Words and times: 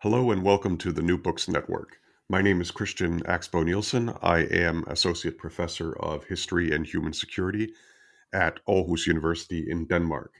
Hello 0.00 0.30
and 0.30 0.42
welcome 0.42 0.76
to 0.76 0.92
the 0.92 1.00
New 1.00 1.16
Books 1.16 1.48
Network. 1.48 1.96
My 2.28 2.42
name 2.42 2.60
is 2.60 2.70
Christian 2.70 3.20
Axboe 3.20 3.64
Nielsen. 3.64 4.12
I 4.20 4.40
am 4.40 4.84
Associate 4.88 5.38
Professor 5.38 5.94
of 5.94 6.24
History 6.24 6.70
and 6.70 6.86
Human 6.86 7.14
Security 7.14 7.72
at 8.30 8.60
Aarhus 8.66 9.06
University 9.06 9.64
in 9.66 9.86
Denmark. 9.86 10.34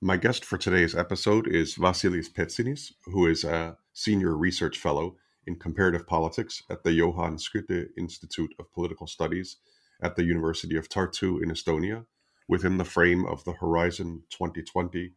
My 0.00 0.16
guest 0.16 0.44
for 0.44 0.58
today's 0.58 0.94
episode 0.94 1.48
is 1.48 1.74
Vasilis 1.74 2.32
Petsinis, 2.32 2.92
who 3.04 3.26
is 3.26 3.42
a 3.42 3.76
Senior 3.94 4.36
Research 4.36 4.78
Fellow 4.78 5.16
in 5.44 5.58
Comparative 5.58 6.06
Politics 6.06 6.62
at 6.70 6.84
the 6.84 6.92
Johan 6.92 7.36
Skytte 7.36 7.88
Institute 7.98 8.54
of 8.60 8.72
Political 8.72 9.08
Studies 9.08 9.56
at 10.00 10.14
the 10.14 10.24
University 10.24 10.76
of 10.76 10.88
Tartu 10.88 11.42
in 11.42 11.50
Estonia, 11.50 12.06
within 12.46 12.78
the 12.78 12.84
frame 12.84 13.26
of 13.26 13.42
the 13.42 13.54
Horizon 13.54 14.22
2020 14.30 15.14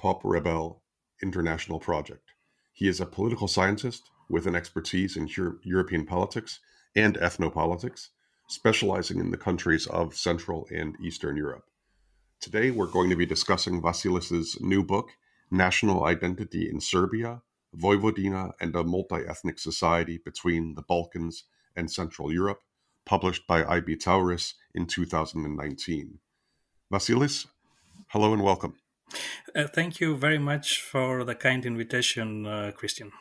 POPREBEL 0.00 0.80
International 1.20 1.80
Project. 1.80 2.33
He 2.76 2.88
is 2.88 3.00
a 3.00 3.06
political 3.06 3.46
scientist 3.46 4.10
with 4.28 4.48
an 4.48 4.56
expertise 4.56 5.16
in 5.16 5.28
Euro- 5.36 5.58
European 5.62 6.04
politics 6.04 6.58
and 6.96 7.14
ethnopolitics, 7.18 8.08
specializing 8.48 9.20
in 9.20 9.30
the 9.30 9.36
countries 9.36 9.86
of 9.86 10.16
Central 10.16 10.66
and 10.72 10.96
Eastern 11.00 11.36
Europe. 11.36 11.66
Today, 12.40 12.72
we're 12.72 12.88
going 12.88 13.10
to 13.10 13.16
be 13.16 13.26
discussing 13.26 13.80
Vasilis's 13.80 14.60
new 14.60 14.82
book, 14.82 15.10
National 15.52 16.04
Identity 16.04 16.68
in 16.68 16.80
Serbia, 16.80 17.42
Vojvodina 17.76 18.50
and 18.60 18.74
a 18.74 18.82
Multi-Ethnic 18.82 19.60
Society 19.60 20.18
Between 20.18 20.74
the 20.74 20.82
Balkans 20.82 21.44
and 21.76 21.88
Central 21.88 22.32
Europe, 22.32 22.58
published 23.04 23.46
by 23.46 23.64
IB 23.64 23.98
Tauris 23.98 24.54
in 24.74 24.86
2019. 24.86 26.18
Vasilis, 26.92 27.46
hello 28.08 28.32
and 28.32 28.42
welcome. 28.42 28.74
Uh, 29.54 29.66
thank 29.66 30.00
you 30.00 30.16
very 30.16 30.38
much 30.38 30.80
for 30.80 31.24
the 31.24 31.34
kind 31.34 31.64
invitation, 31.64 32.46
uh, 32.46 32.72
Christian. 32.74 33.12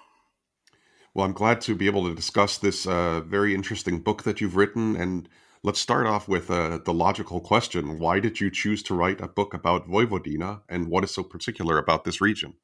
Well, 1.14 1.26
I'm 1.26 1.34
glad 1.34 1.62
to 1.62 1.76
be 1.76 1.86
able 1.86 2.08
to 2.08 2.16
discuss 2.16 2.58
this 2.58 2.88
uh, 2.88 3.22
very 3.22 3.54
interesting 3.54 4.00
book 4.00 4.24
that 4.24 4.42
you've 4.42 4.56
written. 4.56 4.96
And 4.96 5.30
let's 5.62 5.80
start 5.80 6.08
off 6.08 6.28
with 6.28 6.50
uh, 6.50 6.80
the 6.84 6.94
logical 6.94 7.40
question 7.40 8.00
Why 8.00 8.20
did 8.20 8.40
you 8.40 8.50
choose 8.50 8.82
to 8.84 8.96
write 8.96 9.22
a 9.22 9.28
book 9.28 9.54
about 9.54 9.88
Vojvodina, 9.88 10.62
and 10.70 10.88
what 10.88 11.04
is 11.04 11.14
so 11.14 11.22
particular 11.24 11.78
about 11.78 12.04
this 12.04 12.20
region? 12.20 12.56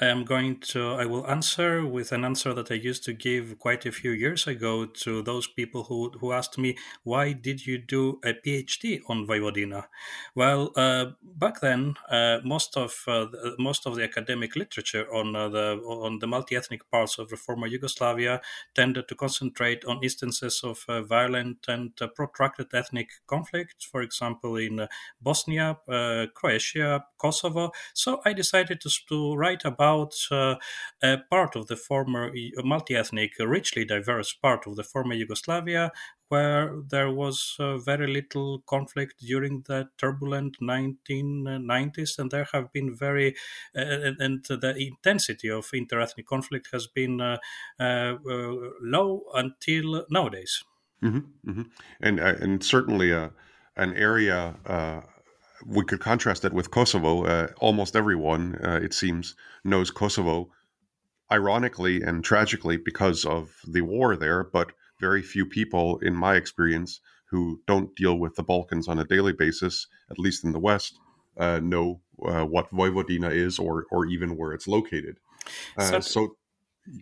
I'm 0.00 0.24
going 0.24 0.60
to, 0.60 0.92
I 0.92 1.06
will 1.06 1.26
answer 1.26 1.84
with 1.84 2.12
an 2.12 2.24
answer 2.24 2.54
that 2.54 2.70
I 2.70 2.74
used 2.74 3.04
to 3.04 3.12
give 3.12 3.58
quite 3.58 3.84
a 3.84 3.92
few 3.92 4.12
years 4.12 4.46
ago 4.46 4.86
to 4.86 5.22
those 5.22 5.48
people 5.48 5.84
who, 5.84 6.10
who 6.20 6.32
asked 6.32 6.56
me, 6.56 6.76
why 7.02 7.32
did 7.32 7.66
you 7.66 7.78
do 7.78 8.20
a 8.24 8.32
PhD 8.32 9.00
on 9.08 9.26
Vojvodina? 9.26 9.86
Well, 10.34 10.72
uh, 10.76 11.06
back 11.22 11.60
then, 11.60 11.94
uh, 12.08 12.38
most 12.44 12.76
of 12.76 13.02
uh, 13.08 13.26
most 13.58 13.86
of 13.86 13.96
the 13.96 14.04
academic 14.04 14.54
literature 14.54 15.12
on 15.12 15.34
uh, 15.34 15.48
the 15.48 15.80
on 15.84 16.18
the 16.20 16.26
multi-ethnic 16.26 16.88
parts 16.90 17.18
of 17.18 17.28
the 17.28 17.36
former 17.36 17.66
Yugoslavia 17.66 18.40
tended 18.74 19.08
to 19.08 19.14
concentrate 19.14 19.84
on 19.84 20.02
instances 20.02 20.60
of 20.62 20.84
uh, 20.88 21.02
violent 21.02 21.58
and 21.66 21.92
uh, 22.00 22.06
protracted 22.06 22.72
ethnic 22.72 23.08
conflict, 23.26 23.86
for 23.90 24.02
example, 24.02 24.56
in 24.56 24.86
Bosnia, 25.20 25.78
Croatia, 26.34 27.04
Kosovo. 27.18 27.72
So 27.94 28.20
I 28.24 28.32
decided 28.32 28.80
to, 28.82 28.90
to 29.08 29.34
write 29.34 29.57
about 29.64 30.14
uh, 30.30 30.56
a 31.02 31.18
part 31.30 31.56
of 31.56 31.66
the 31.66 31.76
former 31.76 32.32
multi 32.58 32.96
ethnic, 32.96 33.32
richly 33.38 33.84
diverse 33.84 34.32
part 34.32 34.66
of 34.66 34.76
the 34.76 34.84
former 34.84 35.14
Yugoslavia 35.14 35.92
where 36.28 36.82
there 36.88 37.10
was 37.10 37.56
uh, 37.58 37.78
very 37.78 38.06
little 38.06 38.60
conflict 38.66 39.14
during 39.20 39.62
the 39.66 39.88
turbulent 39.96 40.58
1990s, 40.60 42.18
and 42.18 42.30
there 42.30 42.46
have 42.52 42.72
been 42.72 42.94
very 42.94 43.34
uh, 43.74 44.12
and 44.18 44.44
the 44.44 44.74
intensity 44.78 45.50
of 45.50 45.66
interethnic 45.70 46.26
conflict 46.26 46.68
has 46.72 46.86
been 46.86 47.20
uh, 47.20 47.38
uh 47.80 48.14
low 48.82 49.24
until 49.34 50.04
nowadays. 50.10 50.62
Mm-hmm, 51.02 51.50
mm-hmm. 51.50 51.62
And 52.00 52.20
uh, 52.20 52.34
and 52.40 52.62
certainly 52.62 53.12
uh, 53.12 53.30
an 53.76 53.94
area 53.94 54.56
we 55.66 55.84
could 55.84 56.00
contrast 56.00 56.42
that 56.42 56.52
with 56.52 56.70
Kosovo. 56.70 57.24
Uh, 57.24 57.48
almost 57.58 57.96
everyone, 57.96 58.58
uh, 58.62 58.80
it 58.82 58.94
seems, 58.94 59.34
knows 59.64 59.90
Kosovo, 59.90 60.50
ironically 61.30 62.02
and 62.02 62.24
tragically 62.24 62.76
because 62.76 63.24
of 63.24 63.54
the 63.66 63.82
war 63.82 64.16
there, 64.16 64.44
but 64.44 64.72
very 65.00 65.22
few 65.22 65.46
people, 65.46 65.98
in 65.98 66.14
my 66.14 66.34
experience, 66.36 67.00
who 67.26 67.60
don't 67.66 67.94
deal 67.94 68.18
with 68.18 68.34
the 68.36 68.42
Balkans 68.42 68.88
on 68.88 68.98
a 68.98 69.04
daily 69.04 69.32
basis, 69.32 69.86
at 70.10 70.18
least 70.18 70.44
in 70.44 70.52
the 70.52 70.58
West, 70.58 70.98
uh, 71.36 71.60
know 71.62 72.00
uh, 72.24 72.44
what 72.44 72.70
Vojvodina 72.70 73.30
is 73.30 73.58
or, 73.58 73.84
or 73.90 74.06
even 74.06 74.36
where 74.36 74.52
it's 74.52 74.66
located. 74.66 75.18
Uh, 75.76 76.00
so, 76.00 76.36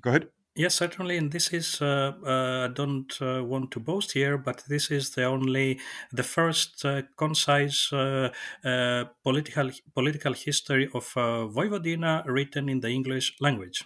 go 0.03 0.11
ahead. 0.11 0.29
Yes, 0.59 0.75
certainly, 0.75 1.19
and 1.19 1.31
this 1.31 1.53
is 1.53 1.83
uh, 1.83 2.13
uh, 2.25 2.65
I 2.65 2.73
don't 2.73 3.13
uh, 3.21 3.45
want 3.45 3.71
to 3.73 3.81
boast 3.81 4.13
here, 4.13 4.39
but 4.39 4.65
this 4.67 4.91
is 4.91 5.11
the 5.11 5.25
only 5.25 5.79
the 6.11 6.23
first 6.23 6.83
uh, 6.83 7.03
concise 7.19 7.93
uh, 7.93 8.31
uh, 8.65 9.05
political 9.23 9.71
political 9.95 10.33
history 10.33 10.89
of 10.95 11.13
Vojvodina 11.13 12.25
written 12.25 12.71
in 12.71 12.81
the 12.81 12.89
English 12.89 13.37
language. 13.39 13.85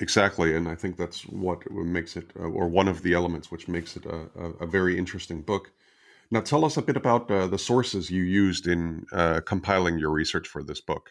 Exactly, 0.00 0.54
and 0.54 0.68
I 0.68 0.76
think 0.76 0.96
that's 0.96 1.22
what 1.22 1.68
makes 1.72 2.16
it, 2.16 2.30
or 2.36 2.68
one 2.68 2.86
of 2.86 3.02
the 3.02 3.14
elements 3.14 3.50
which 3.50 3.66
makes 3.66 3.96
it 3.96 4.06
a, 4.06 4.30
a, 4.36 4.50
a 4.60 4.66
very 4.66 4.96
interesting 4.96 5.42
book. 5.42 5.72
Now, 6.30 6.40
tell 6.40 6.64
us 6.64 6.76
a 6.76 6.82
bit 6.82 6.96
about 6.96 7.26
the 7.26 7.58
sources 7.58 8.10
you 8.10 8.22
used 8.22 8.68
in 8.68 9.06
compiling 9.44 9.98
your 9.98 10.12
research 10.12 10.46
for 10.46 10.62
this 10.62 10.80
book. 10.80 11.10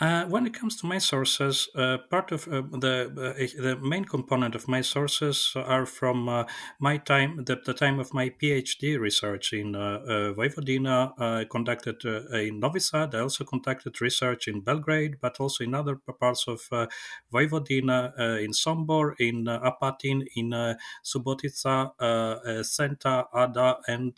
Uh, 0.00 0.24
when 0.26 0.46
it 0.46 0.54
comes 0.54 0.76
to 0.76 0.86
my 0.86 0.98
sources, 0.98 1.68
uh, 1.74 1.98
part 2.08 2.30
of 2.30 2.46
uh, 2.46 2.62
the 2.70 3.10
uh, 3.18 3.62
the 3.62 3.76
main 3.82 4.04
component 4.04 4.54
of 4.54 4.68
my 4.68 4.80
sources 4.80 5.52
are 5.56 5.84
from 5.86 6.28
uh, 6.28 6.44
my 6.78 6.96
time, 6.98 7.44
the, 7.44 7.56
the, 7.66 7.74
time 7.74 7.98
of 7.98 8.14
my 8.14 8.28
PhD 8.28 8.96
research 8.96 9.52
in 9.52 9.74
uh, 9.74 9.98
Vojvodina. 10.36 11.12
I 11.18 11.46
conducted 11.50 12.04
in 12.04 12.60
Novi 12.60 12.78
Sad. 12.78 13.16
I 13.16 13.20
also 13.20 13.42
conducted 13.42 14.00
research 14.00 14.46
in 14.46 14.60
Belgrade, 14.60 15.16
but 15.20 15.40
also 15.40 15.64
in 15.64 15.74
other 15.74 15.96
parts 15.96 16.46
of 16.46 16.60
Vojvodina, 17.34 18.16
in 18.40 18.52
Sombor, 18.52 19.14
in 19.18 19.46
Apatin, 19.46 20.24
in 20.36 20.50
Subotica, 21.04 21.90
Senta, 22.64 23.26
Ada, 23.34 23.78
and 23.88 24.14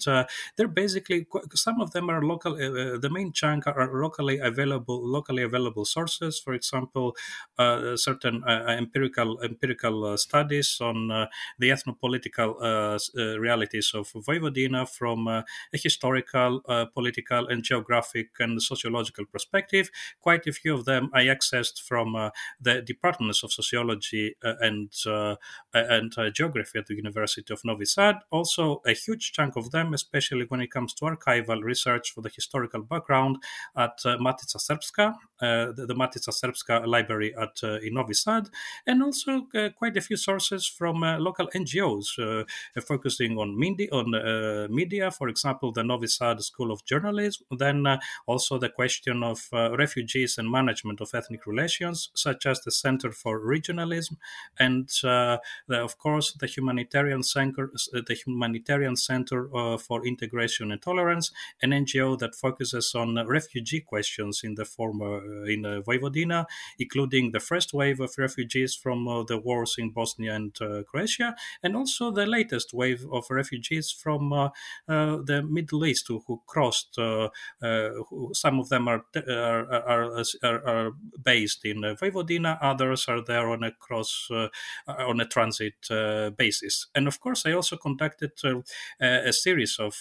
they're 0.57 0.69
basically 0.69 1.27
some 1.55 1.81
of 1.81 1.93
them 1.93 2.11
are 2.11 2.21
local. 2.21 2.55
the 2.55 3.11
main 3.11 3.33
chunk 3.33 3.67
are 3.67 3.91
locally 3.99 4.39
available, 4.41 5.01
locally 5.03 5.43
available 5.43 5.70
available 5.71 5.85
sources. 5.85 6.39
For 6.39 6.55
example, 6.55 7.17
uh, 7.59 7.97
certain 7.97 8.43
uh, 8.47 8.65
uh 8.69 8.73
empirical 8.73 9.41
empirical 9.43 10.05
uh, 10.05 10.17
studies 10.17 10.79
on 10.81 11.11
uh, 11.11 11.27
the 11.59 11.71
ethnopolitical 11.71 12.55
uh, 12.61 13.39
realities 13.39 13.93
of 13.95 14.13
Vojvodina 14.13 14.89
from 14.89 15.29
a 15.29 15.45
historical, 15.73 16.61
political, 16.95 17.49
and 17.49 17.63
geographic 17.63 18.29
and 18.41 18.63
sociological 18.63 19.25
perspective. 19.27 19.91
Quite 20.21 20.47
a 20.47 20.53
few 20.53 20.75
of 20.75 20.85
them 20.85 21.11
I 21.13 21.25
accessed 21.25 21.83
from 21.83 22.31
the 22.61 22.83
departments 22.83 23.43
of 23.43 23.53
sociology 23.53 24.35
and 24.43 24.91
and 25.73 26.13
geography 26.35 26.79
at 26.79 26.87
the 26.87 26.97
University 26.97 27.53
of 27.53 27.61
Novi 27.65 27.85
Sad. 27.85 28.17
Also, 28.31 28.83
a 28.87 28.93
huge 28.93 29.33
chunk 29.33 29.57
of 29.57 29.71
them, 29.71 29.95
especially 29.95 30.45
when 30.49 30.61
it 30.61 30.71
comes 30.71 30.95
to 30.95 31.05
archival 31.05 31.63
research 31.63 32.13
for 32.13 32.23
the 32.23 32.31
historical 32.35 32.83
background 32.83 33.37
at 33.77 33.99
Matica 34.05 34.57
Srpska, 34.57 35.15
the, 35.41 35.60
the 35.67 35.95
Matica 35.95 36.31
Srpska 36.31 36.87
library 36.87 37.35
at 37.37 37.61
uh, 37.63 37.79
in 37.81 37.95
Novi 37.95 38.15
Sad, 38.15 38.49
and 38.87 39.03
also 39.03 39.47
uh, 39.55 39.69
quite 39.71 39.97
a 39.97 40.01
few 40.01 40.17
sources 40.17 40.67
from 40.67 41.03
uh, 41.03 41.19
local 41.19 41.49
NGOs 41.49 42.19
uh, 42.19 42.81
focusing 42.81 43.39
on 43.39 43.59
media, 43.59 43.89
on 43.93 44.15
uh, 44.15 44.67
media, 44.71 45.11
for 45.11 45.29
example, 45.29 45.73
the 45.73 45.83
Novi 45.83 46.07
Sad 46.07 46.43
School 46.43 46.73
of 46.73 46.85
Journalism. 46.85 47.47
Then 47.51 47.87
uh, 47.87 47.99
also 48.27 48.59
the 48.59 48.69
question 48.69 49.23
of 49.23 49.49
refugees 49.53 50.39
and 50.39 50.51
management 50.51 51.01
of 51.01 51.11
ethnic 51.15 51.47
relations, 51.47 52.11
such 52.15 52.47
as 52.47 52.61
the 52.61 52.71
Center 52.71 53.13
for 53.13 53.41
Regionalism, 53.41 54.17
and 54.59 54.89
the, 54.89 55.41
of 55.71 55.99
course 55.99 56.33
the 56.33 56.47
humanitarian 56.47 57.23
center, 57.23 57.71
the 57.93 58.15
humanitarian 58.25 58.97
center 58.97 59.49
for 59.79 60.07
integration 60.07 60.73
and 60.73 60.83
tolerance, 60.83 61.31
an 61.63 61.71
NGO 61.71 62.19
that 62.19 62.35
focuses 62.35 62.95
on 62.95 63.27
refugee 63.27 63.81
questions 63.81 64.43
in 64.45 64.55
the 64.55 64.65
former 64.65 65.21
in 65.51 65.67
uh, 65.67 65.81
Vojvodina, 65.87 66.47
including 66.79 67.33
the 67.33 67.41
first 67.41 67.75
wave 67.75 68.01
of 68.01 68.15
refugees 68.19 68.75
from 68.75 69.07
uh, 69.09 69.23
the 69.25 69.39
wars 69.39 69.77
in 69.79 69.91
Bosnia 69.91 70.35
and 70.35 70.57
uh, 70.61 70.83
Croatia, 70.85 71.35
and 71.63 71.77
also 71.77 72.11
the 72.11 72.27
latest 72.27 72.73
wave 72.73 73.07
of 73.13 73.27
refugees 73.31 73.91
from 73.91 74.31
the 74.87 75.47
Middle 75.49 75.85
East 75.85 76.07
who, 76.09 76.23
who 76.27 76.41
crossed. 76.47 76.97
Who, 76.97 78.31
some 78.33 78.61
of 78.61 78.69
them 78.69 78.89
are 78.89 79.05
are, 79.17 79.73
are, 79.73 80.25
are, 80.43 80.69
are 80.69 80.93
based 81.23 81.65
in 81.65 81.79
Vojvodina, 81.83 82.59
others 82.61 83.07
are 83.09 83.23
there 83.23 83.49
on 83.51 83.63
a 83.63 83.73
cross 83.73 84.29
on 84.87 85.21
a 85.21 85.27
transit 85.27 85.75
basis. 86.37 86.87
And 86.95 87.07
of 87.09 87.21
course, 87.21 87.47
I 87.47 87.53
also 87.53 87.77
conducted 87.77 88.33
a 89.01 89.33
series 89.33 89.79
of 89.79 89.95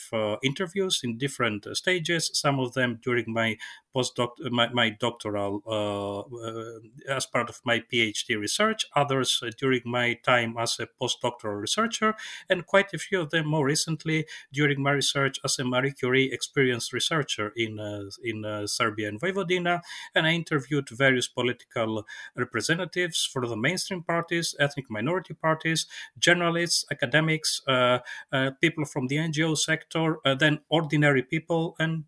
interviews 0.43 1.01
in 1.03 1.17
different 1.17 1.65
stages. 1.75 2.31
Some 2.33 2.59
of 2.59 2.73
them 2.73 2.99
during 3.03 3.25
my 3.27 3.57
postdoc 3.95 4.29
my, 4.51 4.69
my 4.69 4.89
doctoral 4.89 5.61
uh, 5.67 6.19
uh, 6.19 6.79
as 7.15 7.25
part 7.25 7.49
of 7.49 7.59
my 7.65 7.81
PhD 7.91 8.39
research, 8.39 8.85
others 8.95 9.41
uh, 9.43 9.49
during 9.57 9.81
my 9.85 10.13
time 10.25 10.55
as 10.57 10.79
a 10.79 10.87
postdoctoral 11.01 11.59
researcher, 11.59 12.15
and 12.49 12.65
quite 12.65 12.93
a 12.93 12.97
few 12.97 13.21
of 13.21 13.29
them 13.29 13.47
more 13.47 13.65
recently 13.65 14.25
during 14.53 14.81
my 14.81 14.91
research 14.91 15.39
as 15.43 15.59
a 15.59 15.63
Marie 15.63 15.93
Curie 15.93 16.31
experienced 16.31 16.93
researcher 16.93 17.51
in 17.55 17.79
in 18.23 18.67
Serbia 18.67 19.07
and 19.07 19.19
Vojvodina. 19.19 19.81
And 20.15 20.27
I 20.27 20.31
interviewed 20.31 20.89
various 20.89 21.27
political 21.27 22.05
representatives 22.35 23.25
for 23.25 23.47
the 23.47 23.55
mainstream 23.57 24.03
parties, 24.03 24.55
ethnic 24.59 24.89
minority 24.89 25.33
parties, 25.33 25.87
journalists, 26.17 26.85
academics, 26.91 27.61
uh, 27.67 27.99
uh, 28.31 28.51
people 28.61 28.85
from 28.85 29.07
the 29.07 29.17
NGO 29.17 29.57
sector, 29.57 30.17
uh, 30.25 30.35
then 30.35 30.59
ordinary 30.69 31.23
people, 31.23 31.75
and 31.79 32.05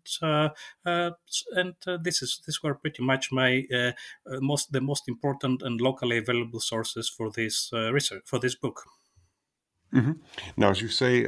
and 0.84 1.71
and 1.86 1.94
uh, 1.94 2.02
this 2.02 2.22
is 2.22 2.40
this 2.46 2.62
were 2.62 2.74
pretty 2.74 3.02
much 3.02 3.30
my 3.32 3.64
uh, 3.72 3.92
uh, 4.26 4.40
most 4.40 4.72
the 4.72 4.80
most 4.80 5.08
important 5.08 5.62
and 5.62 5.80
locally 5.80 6.18
available 6.18 6.60
sources 6.60 7.08
for 7.08 7.30
this 7.30 7.70
research 7.72 8.22
for 8.24 8.38
this 8.38 8.54
book. 8.54 8.82
Mm-hmm. 9.94 10.12
Now, 10.56 10.70
as 10.70 10.80
you 10.80 10.88
say 10.88 11.26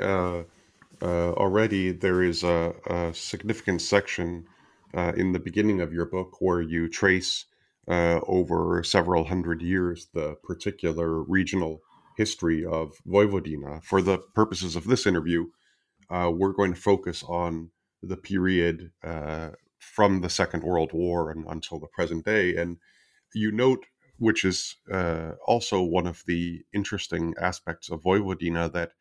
already, 1.03 1.93
there 1.93 2.23
is 2.23 2.43
a, 2.43 2.75
a 2.87 3.15
significant 3.15 3.83
section 3.83 4.47
in 4.95 5.33
the 5.33 5.41
beginning 5.41 5.81
of 5.81 5.93
your 5.93 6.07
book 6.07 6.41
where 6.41 6.63
you 6.63 6.89
trace 6.89 7.47
uh, 7.89 8.21
over 8.27 8.83
several 8.83 9.25
hundred 9.25 9.61
years 9.61 10.09
the 10.15 10.37
particular 10.43 11.23
regional 11.23 11.83
history 12.17 12.65
of 12.65 12.93
Vojvodina. 13.07 13.83
For 13.85 14.01
the 14.01 14.19
purposes 14.35 14.77
of 14.77 14.85
this 14.85 15.07
interview, 15.07 15.47
uh, 16.09 16.31
we're 16.35 16.53
going 16.53 16.75
to 16.75 16.81
focus 16.81 17.23
on 17.25 17.71
the 18.03 18.17
period 18.17 18.93
uh, 19.03 19.51
from 19.93 20.21
the 20.21 20.31
Second 20.31 20.63
World 20.63 20.93
War 20.93 21.31
and 21.31 21.45
until 21.47 21.79
the 21.79 21.87
present 21.87 22.25
day. 22.25 22.57
And 22.57 22.79
you 23.35 23.53
note, 23.53 23.87
which 24.19 24.45
is 24.45 24.77
uh, 24.91 25.33
also 25.47 25.83
one 25.83 26.07
of 26.07 26.23
the 26.27 26.63
interesting 26.73 27.35
aspects 27.41 27.91
of 27.91 28.03
Vojvodina, 28.03 28.73
that 28.73 28.93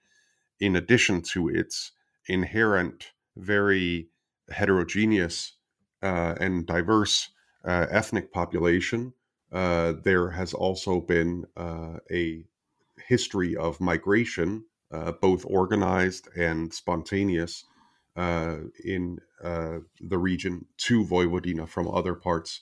in 0.59 0.75
addition 0.75 1.21
to 1.21 1.49
its 1.49 1.91
inherent, 2.27 3.11
very 3.35 4.09
heterogeneous 4.49 5.53
uh, 6.01 6.35
and 6.39 6.65
diverse 6.65 7.29
uh, 7.65 7.87
ethnic 7.89 8.31
population, 8.31 9.13
uh, 9.51 9.93
there 10.03 10.31
has 10.31 10.53
also 10.53 10.99
been 10.99 11.45
uh, 11.55 11.97
a 12.11 12.43
history 13.07 13.55
of 13.55 13.79
migration, 13.79 14.65
uh, 14.91 15.11
both 15.11 15.45
organized 15.47 16.27
and 16.35 16.73
spontaneous, 16.73 17.65
uh, 18.15 18.57
in 18.83 19.19
uh, 19.43 19.79
the 19.99 20.17
region 20.17 20.65
to 20.77 21.03
Vojvodina 21.03 21.67
from 21.67 21.87
other 21.87 22.13
parts 22.13 22.61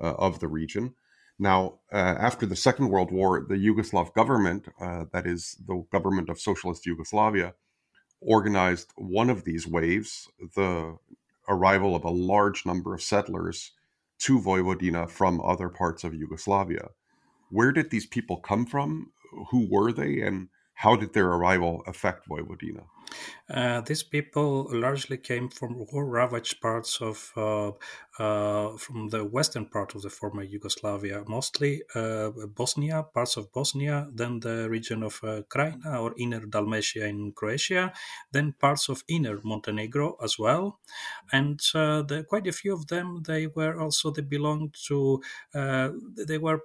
uh, 0.00 0.14
of 0.14 0.40
the 0.40 0.48
region. 0.48 0.94
Now, 1.38 1.78
uh, 1.90 1.96
after 1.96 2.44
the 2.44 2.56
Second 2.56 2.90
World 2.90 3.10
War, 3.10 3.40
the 3.40 3.54
Yugoslav 3.54 4.12
government, 4.12 4.68
uh, 4.78 5.06
that 5.12 5.26
is 5.26 5.56
the 5.66 5.84
government 5.90 6.28
of 6.28 6.38
Socialist 6.38 6.84
Yugoslavia, 6.84 7.54
organized 8.20 8.92
one 8.96 9.30
of 9.30 9.44
these 9.44 9.66
waves, 9.66 10.28
the 10.54 10.98
arrival 11.48 11.96
of 11.96 12.04
a 12.04 12.10
large 12.10 12.66
number 12.66 12.94
of 12.94 13.02
settlers 13.02 13.72
to 14.18 14.38
Vojvodina 14.38 15.08
from 15.08 15.40
other 15.40 15.70
parts 15.70 16.04
of 16.04 16.14
Yugoslavia. 16.14 16.90
Where 17.50 17.72
did 17.72 17.90
these 17.90 18.06
people 18.06 18.36
come 18.36 18.66
from? 18.66 19.12
Who 19.50 19.66
were 19.70 19.92
they? 19.92 20.20
And 20.20 20.48
how 20.74 20.94
did 20.94 21.14
their 21.14 21.28
arrival 21.28 21.82
affect 21.86 22.28
Vojvodina? 22.28 22.84
Uh, 23.48 23.80
these 23.80 24.02
people 24.02 24.68
largely 24.70 25.16
came 25.16 25.48
from 25.48 25.84
war-ravaged 25.90 26.60
parts 26.60 27.00
of 27.00 27.32
uh, 27.36 27.72
uh, 28.18 28.76
from 28.76 29.08
the 29.08 29.24
western 29.24 29.64
part 29.64 29.94
of 29.94 30.02
the 30.02 30.10
former 30.10 30.42
Yugoslavia, 30.42 31.24
mostly 31.26 31.82
uh, 31.94 32.30
Bosnia, 32.54 33.02
parts 33.02 33.36
of 33.36 33.50
Bosnia, 33.52 34.08
then 34.12 34.40
the 34.40 34.68
region 34.68 35.02
of 35.02 35.20
Krajina 35.20 36.00
or 36.00 36.14
Inner 36.18 36.40
Dalmatia 36.46 37.06
in 37.06 37.32
Croatia, 37.32 37.92
then 38.30 38.52
parts 38.52 38.88
of 38.88 39.02
Inner 39.08 39.40
Montenegro 39.42 40.16
as 40.22 40.38
well, 40.38 40.78
and 41.32 41.58
the, 41.60 42.24
quite 42.28 42.46
a 42.46 42.52
few 42.52 42.74
of 42.74 42.88
them 42.88 43.22
they 43.26 43.46
were 43.46 43.80
also 43.80 44.10
they 44.10 44.22
belonged 44.22 44.74
to 44.86 45.22
they 45.52 46.38
were 46.38 46.60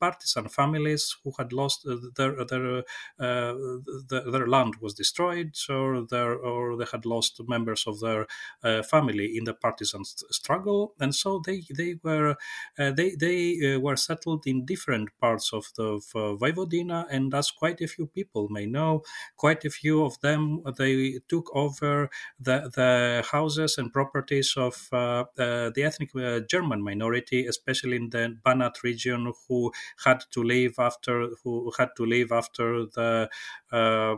partisan 0.00 0.48
families 0.48 1.14
who 1.22 1.32
had 1.38 1.52
lost 1.52 1.86
their, 2.16 2.44
their 2.44 2.82
their 3.18 4.46
land 4.46 4.74
was 4.80 4.94
destroyed 4.94 5.54
or 5.68 6.06
their 6.06 6.34
or 6.34 6.76
they 6.76 6.86
had 6.90 7.04
lost 7.06 7.40
members 7.48 7.86
of 7.86 8.00
their 8.00 8.26
uh, 8.62 8.82
family 8.82 9.36
in 9.36 9.44
the 9.44 9.54
partisan 9.54 10.04
struggle, 10.04 10.94
and 11.00 11.14
so 11.14 11.40
they 11.44 11.62
they 11.76 11.96
were 12.02 12.36
uh, 12.78 12.90
they 12.90 13.14
they 13.14 13.74
uh, 13.74 13.80
were 13.80 13.96
settled 13.96 14.46
in 14.46 14.64
different 14.64 15.10
parts 15.20 15.52
of 15.52 15.66
the 15.76 15.84
of, 15.84 16.04
Vojvodina, 16.40 17.06
and 17.10 17.34
as 17.34 17.50
quite 17.50 17.80
a 17.80 17.86
few 17.86 18.06
people 18.06 18.48
may 18.48 18.66
know, 18.66 19.02
quite 19.36 19.64
a 19.64 19.70
few 19.70 20.04
of 20.04 20.20
them 20.20 20.62
they 20.78 21.20
took 21.28 21.54
over 21.54 22.10
the 22.40 22.70
the 22.74 23.24
houses 23.30 23.78
and 23.78 23.92
properties 23.92 24.54
of 24.56 24.88
the 24.90 25.82
ethnic 25.84 26.10
German 26.48 26.82
minority, 26.82 27.46
especially 27.46 27.96
in 27.96 28.10
the 28.10 28.36
Banat 28.44 28.82
region, 28.82 29.32
who 29.48 29.72
had 30.04 30.24
to 30.30 30.42
leave 30.42 30.78
after 30.78 31.28
who 31.42 31.72
had 31.78 31.90
to 31.96 32.04
leave 32.04 32.32
after 32.32 32.86
the 32.86 33.28
uh, 33.72 34.16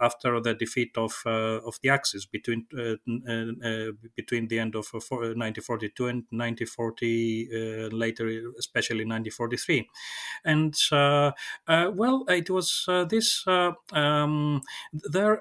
after 0.00 0.40
the 0.40 0.54
defeat 0.54 0.83
of 0.96 1.22
uh, 1.26 1.60
of 1.66 1.78
the 1.82 1.88
Axis 1.88 2.26
between 2.26 2.66
uh, 2.76 2.96
uh, 3.28 3.68
uh 3.68 3.92
between 4.16 4.48
the 4.48 4.58
end 4.58 4.74
of 4.74 4.86
uh, 4.94 4.98
1942 4.98 6.06
and 6.06 6.24
1940, 6.30 7.88
later 7.92 8.26
especially 8.58 9.04
1943, 9.04 9.88
and 10.44 10.74
well, 11.96 12.24
it 12.28 12.50
was 12.50 12.84
this 13.08 13.44
um, 13.46 14.62
their 14.92 15.40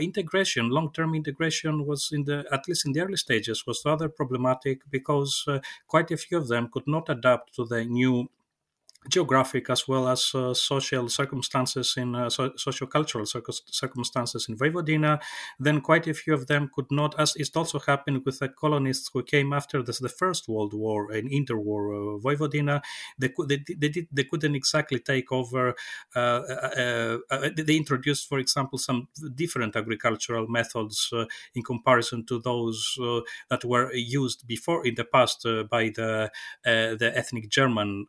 integration, 0.00 0.70
long-term 0.70 1.14
integration, 1.14 1.86
was 1.86 2.10
in 2.12 2.24
the 2.24 2.44
at 2.52 2.66
least 2.68 2.86
in 2.86 2.92
the 2.92 3.00
early 3.00 3.16
stages 3.16 3.66
was 3.66 3.82
rather 3.84 4.08
problematic 4.08 4.82
because 4.90 5.46
quite 5.86 6.10
a 6.10 6.16
few 6.16 6.38
of 6.38 6.48
them 6.48 6.68
could 6.72 6.86
not 6.86 7.08
adapt 7.08 7.54
to 7.54 7.64
the 7.64 7.84
new 7.84 8.28
geographic 9.08 9.70
as 9.70 9.86
well 9.86 10.08
as 10.08 10.34
uh, 10.34 10.52
social 10.52 11.08
circumstances 11.08 11.94
in 11.96 12.14
uh, 12.14 12.28
so- 12.28 12.52
socio-cultural 12.56 13.26
circumstances 13.26 14.46
in 14.48 14.56
Vojvodina. 14.56 15.20
Then 15.58 15.80
quite 15.80 16.06
a 16.06 16.14
few 16.14 16.34
of 16.34 16.46
them 16.46 16.70
could 16.74 16.90
not, 16.90 17.18
as 17.18 17.34
it 17.36 17.50
also 17.56 17.78
happened 17.78 18.24
with 18.24 18.40
the 18.40 18.48
colonists 18.48 19.10
who 19.12 19.22
came 19.22 19.52
after 19.52 19.82
this, 19.82 19.98
the 19.98 20.08
First 20.08 20.48
World 20.48 20.74
War 20.74 21.10
and 21.12 21.30
interwar 21.30 22.16
uh, 22.16 22.18
Vojvodina. 22.18 22.82
They, 23.18 23.28
could, 23.28 23.48
they, 23.48 23.62
they, 23.76 23.88
did, 23.88 24.08
they 24.12 24.24
couldn't 24.24 24.54
exactly 24.54 24.98
take 24.98 25.30
over. 25.32 25.74
Uh, 26.14 26.18
uh, 26.18 27.18
uh, 27.30 27.48
they 27.56 27.76
introduced, 27.76 28.28
for 28.28 28.38
example, 28.38 28.78
some 28.78 29.08
different 29.34 29.76
agricultural 29.76 30.48
methods 30.48 31.12
in 31.54 31.62
comparison 31.62 32.24
to 32.26 32.40
those 32.40 32.98
that 33.50 33.64
were 33.64 33.92
used 33.92 34.46
before 34.46 34.86
in 34.86 34.94
the 34.94 35.04
past 35.04 35.46
by 35.70 35.90
the 35.94 36.30
the 36.64 37.12
ethnic 37.14 37.48
German 37.48 38.06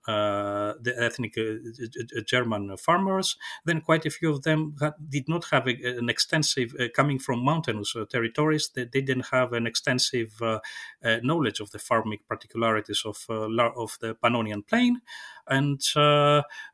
the 0.82 1.02
ethnic 1.02 1.38
uh, 1.38 2.22
German 2.26 2.76
farmers. 2.78 3.36
Then 3.66 3.82
quite 3.82 4.06
a 4.06 4.10
few 4.10 4.32
of 4.32 4.44
them 4.44 4.76
had, 4.80 4.94
did 5.10 5.28
not 5.28 5.46
have 5.52 5.68
a, 5.68 5.98
an 5.98 6.10
extensive, 6.10 6.76
uh, 6.80 6.88
coming 6.96 7.20
from 7.20 7.44
mountainous 7.44 7.96
uh, 7.96 8.06
territories, 8.06 8.70
they, 8.74 8.86
they, 8.86 9.02
didn't 9.02 9.28
have 9.32 9.54
an 9.54 9.66
extensive 9.66 10.42
knowledge 11.24 11.60
of 11.60 11.72
the 11.72 11.80
farming 11.80 12.20
particularities 12.28 13.04
of, 13.06 13.26
of 13.30 13.98
the 14.02 14.16
Pannonian 14.24 14.66
Plain. 14.68 15.02
And, 15.48 15.82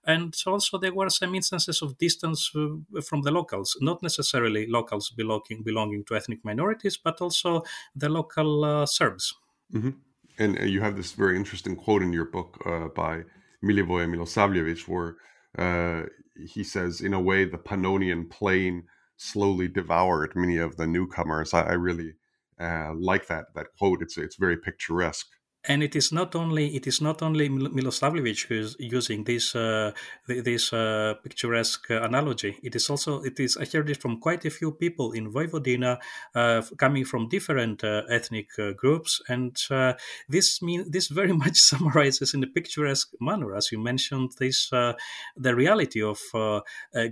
and 0.06 0.36
also 0.46 0.78
there 0.78 0.94
were 0.94 1.10
some 1.10 1.34
instances 1.36 1.82
of 1.82 1.98
distance 1.98 2.48
from 2.50 3.22
the 3.22 3.32
locals, 3.32 3.78
not 3.80 4.04
necessarily 4.04 4.68
locals 4.68 5.12
belonging, 5.12 5.64
belonging 5.64 6.04
to 6.06 6.16
ethnic 6.16 6.44
minorities, 6.44 6.98
but 6.98 7.22
also 7.22 7.64
the 7.96 8.10
local 8.10 8.86
Serbs. 8.86 9.36
Mm-hmm. 9.74 9.92
And 10.38 10.70
you 10.70 10.82
have 10.82 10.98
this 10.98 11.14
very 11.14 11.38
interesting 11.38 11.76
quote 11.76 12.02
in 12.02 12.12
your 12.12 12.26
book 12.26 12.62
uh, 12.66 12.90
by 12.90 13.24
Milivoje 13.66 14.08
Milosavljevic, 14.08 14.88
where 14.88 15.16
uh, 15.58 16.08
he 16.36 16.64
says, 16.64 17.02
in 17.02 17.14
a 17.14 17.20
way, 17.20 17.46
the 17.46 17.58
Pannonian 17.58 18.30
plain 18.30 18.84
slowly 19.18 19.68
devoured 19.68 20.36
many 20.36 20.58
of 20.58 20.78
the 20.78 20.88
newcomers. 20.88 21.54
I, 21.54 21.62
I 21.64 21.74
really 21.74 22.14
uh, 22.60 22.94
like 22.94 23.28
that 23.28 23.46
that 23.56 23.68
quote. 23.78 24.02
It's 24.02 24.18
it's 24.18 24.36
very 24.38 24.58
picturesque. 24.58 25.28
And 25.68 25.84
it 25.84 25.96
is 25.96 26.12
not 26.12 26.36
only 26.36 26.76
it 26.76 26.88
is 26.88 27.02
not 27.02 27.22
only 27.22 27.50
Miloslavljevic 27.50 28.48
who 28.48 28.56
is 28.56 28.76
using 28.80 29.24
this 29.24 29.56
uh, 29.56 29.92
this 30.28 30.74
uh, 30.74 31.16
picturesque 31.24 31.90
analogy. 31.90 32.58
It 32.64 32.76
is 32.76 32.90
also 32.90 33.22
it 33.24 33.40
is 33.40 33.58
I 33.58 33.66
heard 33.66 33.90
it 33.90 34.02
from 34.02 34.20
quite 34.20 34.46
a 34.46 34.50
few 34.50 34.72
people 34.72 35.12
in 35.12 35.32
Vojvodina, 35.32 35.98
uh, 36.34 36.62
coming 36.78 37.06
from 37.06 37.30
different 37.30 37.84
uh, 37.84 38.04
ethnic 38.10 38.50
uh, 38.60 38.72
groups, 38.72 39.22
and 39.28 39.58
uh, 39.72 39.94
this 40.30 40.62
mean 40.62 40.86
this 40.90 41.08
very 41.08 41.34
much 41.44 41.58
summarizes 41.58 42.34
in 42.34 42.44
a 42.44 42.48
picturesque 42.48 43.12
manner, 43.20 43.56
as 43.56 43.72
you 43.72 43.80
mentioned, 43.80 44.32
this 44.40 44.70
the 44.70 45.56
reality 45.56 46.02
of 46.02 46.20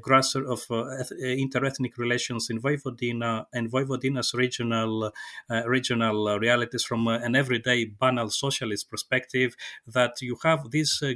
grass 0.02 0.36
of 0.36 0.62
interethnic 0.70 1.98
relations 1.98 2.50
in 2.50 2.60
Vojvodina 2.62 3.46
and 3.54 3.72
Vojvodina's 3.72 4.34
regional 4.34 5.12
regional 5.66 6.40
realities 6.40 6.84
from 6.84 7.08
an 7.08 7.36
everyday 7.36 7.86
banal 7.86 8.30
socialist 8.46 8.90
perspective 8.94 9.52
that 9.98 10.14
you 10.22 10.36
have 10.48 10.62
these 10.76 10.94
uh, 11.04 11.14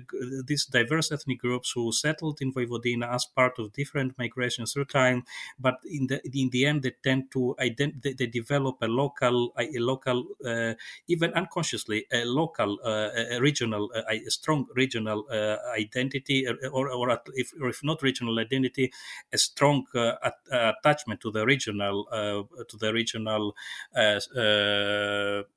these 0.50 0.65
diverse 0.77 1.07
ethnic 1.12 1.39
groups 1.46 1.69
who 1.75 1.91
settled 1.91 2.38
in 2.41 2.50
Vojvodina 2.53 3.07
as 3.17 3.25
part 3.39 3.55
of 3.60 3.74
different 3.74 4.17
migrations 4.17 4.74
through 4.74 4.86
time, 4.86 5.19
but 5.60 5.77
in 5.98 6.07
the 6.07 6.17
in 6.41 6.50
the 6.55 6.65
end 6.65 6.79
they 6.84 6.93
tend 7.07 7.31
to 7.31 7.55
ident- 7.60 8.01
they, 8.03 8.13
they 8.13 8.27
develop 8.27 8.75
a 8.81 8.88
local 8.88 9.53
a 9.60 9.79
local 9.91 10.19
uh, 10.46 10.74
even 11.07 11.29
unconsciously 11.34 12.05
a 12.12 12.24
local 12.25 12.72
uh, 12.84 13.10
a 13.36 13.39
regional 13.39 13.89
uh, 13.96 14.03
a 14.10 14.29
strong 14.29 14.67
regional 14.75 15.25
uh, 15.31 15.57
identity 15.84 16.48
or 16.48 16.89
or, 16.89 17.22
if, 17.36 17.51
or 17.62 17.69
if 17.69 17.84
not 17.84 18.01
regional 18.01 18.39
identity 18.39 18.91
a 19.34 19.38
strong 19.38 19.86
uh, 19.96 20.13
attachment 20.51 21.19
to 21.22 21.31
the 21.31 21.46
regional 21.46 22.05
to 22.69 22.77
the 22.77 22.93
regional 22.93 23.55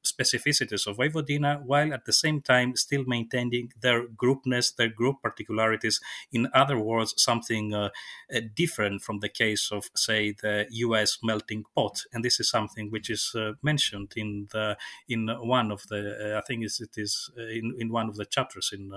specificities 0.05 0.87
of 0.87 0.97
Vojvodina 0.97 1.60
while 1.65 1.93
at 1.93 2.05
the 2.05 2.13
same 2.13 2.41
time 2.41 2.77
still 2.77 3.05
maintaining 3.07 3.73
their 3.81 4.07
groupness, 4.07 4.75
their 4.75 4.89
group 4.89 5.17
particularities. 5.23 6.01
In 6.33 6.49
other 6.55 6.79
words, 6.79 7.15
something 7.17 7.75
uh, 7.75 7.91
uh, 8.35 8.41
different 8.55 9.03
from 9.03 9.21
the 9.21 9.29
case 9.29 9.71
of, 9.73 9.91
say, 9.95 10.33
the 10.33 10.67
U.S. 10.71 11.19
melting 11.23 11.65
pot. 11.75 12.03
And 12.13 12.25
this 12.25 12.41
is 12.41 12.49
something 12.49 12.91
which 12.91 13.11
is 13.11 13.33
uh, 13.35 13.53
mentioned 13.63 14.13
in 14.17 14.49
the 14.53 14.77
in 15.09 15.29
one 15.29 15.71
of 15.71 15.87
the 15.89 16.35
uh, 16.35 16.39
I 16.39 16.43
think 16.47 16.65
it 16.65 16.97
is 16.97 17.31
uh, 17.39 17.43
in, 17.43 17.75
in 17.79 17.91
one 17.91 18.09
of 18.09 18.17
the 18.17 18.25
chapters 18.25 18.71
in 18.73 18.93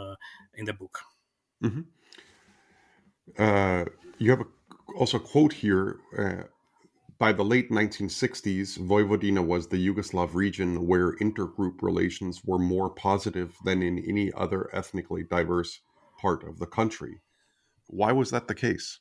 in 0.56 0.66
the 0.66 0.74
book. 0.74 1.00
Mm-hmm. 1.64 1.82
you 4.18 4.32
have 4.32 4.42
a, 4.42 4.48
also 4.96 5.18
a 5.18 5.22
quote 5.22 5.54
here 5.54 5.98
by 7.24 7.32
the 7.32 7.46
late 7.46 7.72
1960s, 7.72 8.78
Vojvodina 8.80 9.42
was 9.42 9.70
the 9.70 9.78
Yugoslav 9.78 10.34
region 10.34 10.86
where 10.86 11.16
intergroup 11.20 11.82
relations 11.82 12.42
were 12.44 12.60
more 12.60 12.90
positive 12.90 13.56
than 13.64 13.82
in 13.82 13.98
any 14.00 14.30
other 14.34 14.70
ethnically 14.76 15.24
diverse 15.24 15.80
part 16.20 16.44
of 16.44 16.60
the 16.60 16.66
country. 16.66 17.22
Why 17.88 18.12
was 18.12 18.30
that 18.32 18.50
the 18.50 18.54
case? 18.54 19.00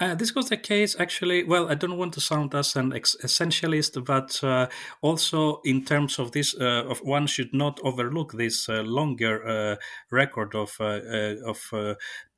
Uh, 0.00 0.16
this 0.16 0.34
was 0.34 0.48
the 0.48 0.56
case, 0.56 0.96
actually. 0.98 1.44
Well, 1.44 1.70
I 1.70 1.74
don't 1.74 1.96
want 1.96 2.14
to 2.14 2.20
sound 2.20 2.52
as 2.52 2.74
an 2.74 2.92
ex- 2.92 3.16
essentialist, 3.22 4.04
but 4.04 4.42
uh, 4.42 4.66
also 5.00 5.60
in 5.64 5.84
terms 5.84 6.18
of 6.18 6.32
this, 6.32 6.52
uh, 6.60 6.84
of 6.90 6.98
one 6.98 7.28
should 7.28 7.54
not 7.54 7.78
overlook 7.84 8.32
this 8.32 8.68
uh, 8.68 8.82
longer 8.82 9.46
uh, 9.46 9.76
record 10.10 10.56
of 10.56 10.76
uh, 10.80 11.00
of 11.46 11.58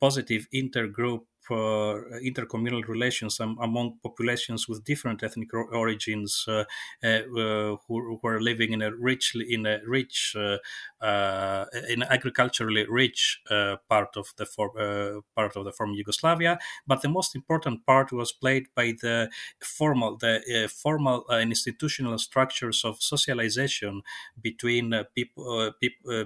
positive 0.01 0.47
intergroup 0.53 1.23
Uh, 1.51 2.03
intercommunal 2.23 2.87
relations 2.89 3.41
among 3.41 3.99
populations 4.03 4.69
with 4.69 4.85
different 4.85 5.23
ethnic 5.23 5.55
origins 5.55 6.45
uh, 6.47 6.65
uh, 7.03 7.21
who, 7.87 8.19
who, 8.21 8.29
are 8.29 8.41
living 8.41 8.73
in 8.73 8.83
a 8.83 8.95
rich 8.95 9.35
in 9.35 9.65
a 9.65 9.79
rich 9.87 10.37
uh, 10.37 10.59
uh, 11.03 11.65
in 11.89 12.03
agriculturally 12.03 12.85
rich 12.87 13.41
part 13.89 14.17
of 14.17 14.27
the 14.37 14.45
for, 14.45 15.23
part 15.35 15.57
of 15.57 15.65
the 15.65 15.73
former 15.73 15.95
Yugoslavia. 15.95 16.59
But 16.87 17.01
the 17.01 17.09
most 17.09 17.35
important 17.35 17.87
part 17.87 18.13
was 18.13 18.31
played 18.31 18.67
by 18.75 18.95
the 19.01 19.31
formal 19.63 20.19
the 20.19 20.71
formal 20.71 21.25
and 21.31 21.51
institutional 21.51 22.19
structures 22.19 22.85
of 22.85 23.01
socialization 23.01 24.03
between 24.41 24.93
people 25.15 25.73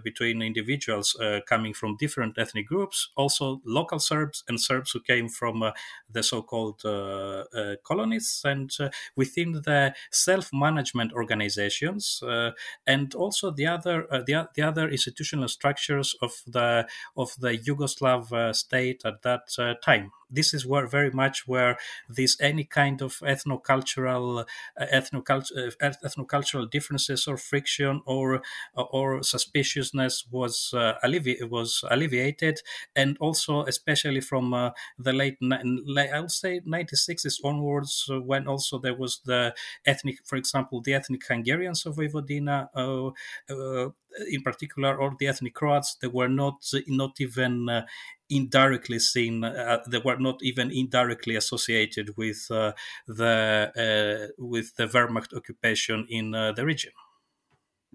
between 0.02 0.42
individuals 0.42 1.16
coming 1.46 1.74
from 1.74 1.96
different 1.96 2.38
ethnic 2.38 2.66
groups, 2.66 3.10
also 3.16 3.60
local 3.64 4.00
Serbs 4.00 4.42
and 4.48 4.60
Serbs 4.60 4.90
who 4.90 5.00
came 5.12 5.28
from 5.28 5.62
uh, 5.62 5.72
the 6.10 6.22
so-called 6.22 6.80
uh, 6.84 7.44
uh, 7.54 7.76
colonies 7.84 8.42
and 8.44 8.70
within 9.16 9.52
the 9.52 9.94
self-management 10.10 11.12
organizations 11.12 12.22
and 12.86 13.14
also 13.14 13.50
the 13.50 13.66
other 13.66 14.06
the, 14.26 14.48
the 14.54 14.62
other 14.62 14.88
institutional 14.88 15.48
structures 15.48 16.14
of 16.22 16.32
the 16.46 16.86
of 17.16 17.34
the 17.40 17.52
Yugoslav 17.66 18.54
state 18.54 19.02
at 19.04 19.22
that 19.22 19.46
time 19.82 20.10
this 20.32 20.54
is 20.54 20.66
where 20.66 20.86
very 20.86 21.10
much 21.10 21.46
where 21.46 21.76
this 22.08 22.36
any 22.40 22.64
kind 22.64 23.02
of 23.02 23.18
ethnocultural 23.20 24.44
uh, 24.76 24.86
ethnocultural 24.92 25.72
uh, 25.80 25.90
ethnocultural 26.04 26.70
differences 26.70 27.26
or 27.28 27.36
friction 27.36 28.00
or 28.06 28.42
uh, 28.76 28.82
or 28.82 29.22
suspiciousness 29.22 30.26
was 30.30 30.72
uh, 30.74 30.94
allevi- 31.04 31.48
was 31.48 31.84
alleviated. 31.90 32.60
And 32.96 33.16
also 33.18 33.64
especially 33.64 34.20
from 34.20 34.54
uh, 34.54 34.70
the 34.98 35.12
late 35.12 35.38
I 35.42 36.20
would 36.20 36.30
say 36.30 36.60
96s 36.64 37.40
onwards 37.44 38.08
uh, 38.10 38.20
when 38.20 38.46
also 38.46 38.78
there 38.78 38.94
was 38.94 39.20
the 39.24 39.54
ethnic 39.86 40.18
for 40.24 40.36
example 40.36 40.80
the 40.80 40.94
ethnic 40.94 41.26
Hungarians 41.26 41.86
of 41.86 41.96
Vojvodina 41.96 42.68
in 44.28 44.42
particular 44.42 44.96
or 44.96 45.14
the 45.18 45.26
ethnic 45.26 45.54
Croats 45.54 45.94
they 45.96 46.08
were 46.08 46.28
not 46.28 46.62
not 46.86 47.20
even 47.20 47.84
indirectly 48.36 48.98
seen, 48.98 49.44
uh, 49.44 49.78
they 49.86 49.98
were 49.98 50.18
not 50.18 50.42
even 50.42 50.70
indirectly 50.70 51.36
associated 51.36 52.16
with 52.16 52.46
uh, 52.50 52.72
the 53.06 53.72
uh, 53.76 54.44
with 54.44 54.74
the 54.76 54.86
Wehrmacht 54.86 55.34
occupation 55.36 56.06
in 56.08 56.34
uh, 56.34 56.52
the 56.52 56.64
region. 56.64 56.92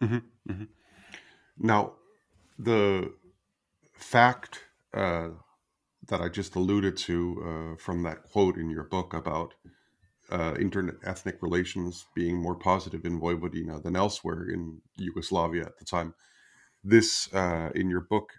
Mm-hmm, 0.02 0.52
mm-hmm. 0.52 0.64
Now, 1.58 1.94
the 2.60 3.14
fact 3.94 4.60
uh, 4.94 5.30
that 6.08 6.22
I 6.22 6.30
just 6.30 6.56
alluded 6.56 6.98
to 6.98 7.16
uh, 7.42 7.84
from 7.84 8.04
that 8.04 8.24
quote 8.32 8.58
in 8.58 8.70
your 8.70 8.84
book 8.84 9.14
about 9.14 9.54
inter-ethnic 10.60 11.42
relations 11.42 12.06
being 12.14 12.38
more 12.38 12.56
positive 12.56 13.06
in 13.06 13.20
Vojvodina 13.20 13.82
than 13.82 13.96
elsewhere 13.96 14.50
in 14.50 14.82
Yugoslavia 14.98 15.64
at 15.64 15.78
the 15.80 15.86
time. 15.86 16.14
This, 16.84 17.30
in 17.74 17.90
your 17.90 18.02
book, 18.02 18.34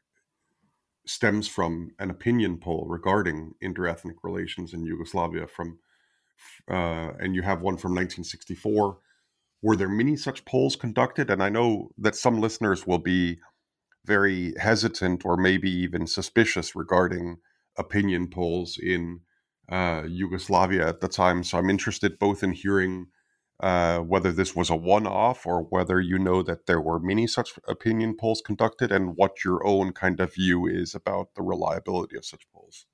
stems 1.09 1.49
from 1.49 1.91
an 1.99 2.11
opinion 2.11 2.59
poll 2.59 2.87
regarding 2.88 3.55
interethnic 3.62 4.17
relations 4.23 4.75
in 4.75 4.85
Yugoslavia 4.85 5.47
from 5.47 5.79
uh, 6.71 7.12
and 7.19 7.35
you 7.35 7.43
have 7.43 7.62
one 7.62 7.77
from 7.77 7.93
1964 7.93 8.99
were 9.62 9.77
there 9.77 9.88
many 9.88 10.17
such 10.17 10.45
polls 10.45 10.77
conducted? 10.77 11.31
And 11.31 11.43
i 11.43 11.49
know 11.49 11.91
that 11.99 12.15
some 12.15 12.41
listeners 12.41 12.87
will 12.87 12.99
be 12.99 13.38
very 14.05 14.55
hesitant 14.59 15.25
or 15.25 15.37
maybe 15.37 15.71
even 15.71 16.07
suspicious 16.07 16.77
regarding 16.77 17.38
opinion 17.77 18.29
polls 18.29 18.79
in 18.79 19.21
uh, 19.71 20.05
yugoslavia 20.09 20.88
at 20.88 21.00
the 21.00 21.09
time. 21.09 21.43
So 21.45 21.59
i'm 21.59 21.71
interested 21.71 22.19
both 22.19 22.43
in 22.43 22.53
hearing 22.53 23.09
uh, 23.61 23.99
whether 23.99 24.33
this 24.33 24.55
was 24.55 24.71
a 24.71 24.77
one 24.77 25.07
off 25.07 25.47
or 25.47 25.62
whether 25.62 26.00
you 26.00 26.19
know 26.19 26.43
that 26.43 26.67
there 26.67 26.81
were 26.81 27.00
many 27.00 27.27
such 27.27 27.59
opinion 27.67 28.17
polls 28.17 28.41
conducted 28.41 28.93
and 28.93 29.17
what 29.17 29.45
your 29.45 29.67
own 29.67 29.93
kind 29.93 30.21
of 30.21 30.35
view 30.35 30.67
is 30.67 30.95
about 30.95 31.35
the 31.35 31.43
reliability 31.43 32.17
of 32.17 32.25
such 32.25 32.49
polls. 32.53 32.87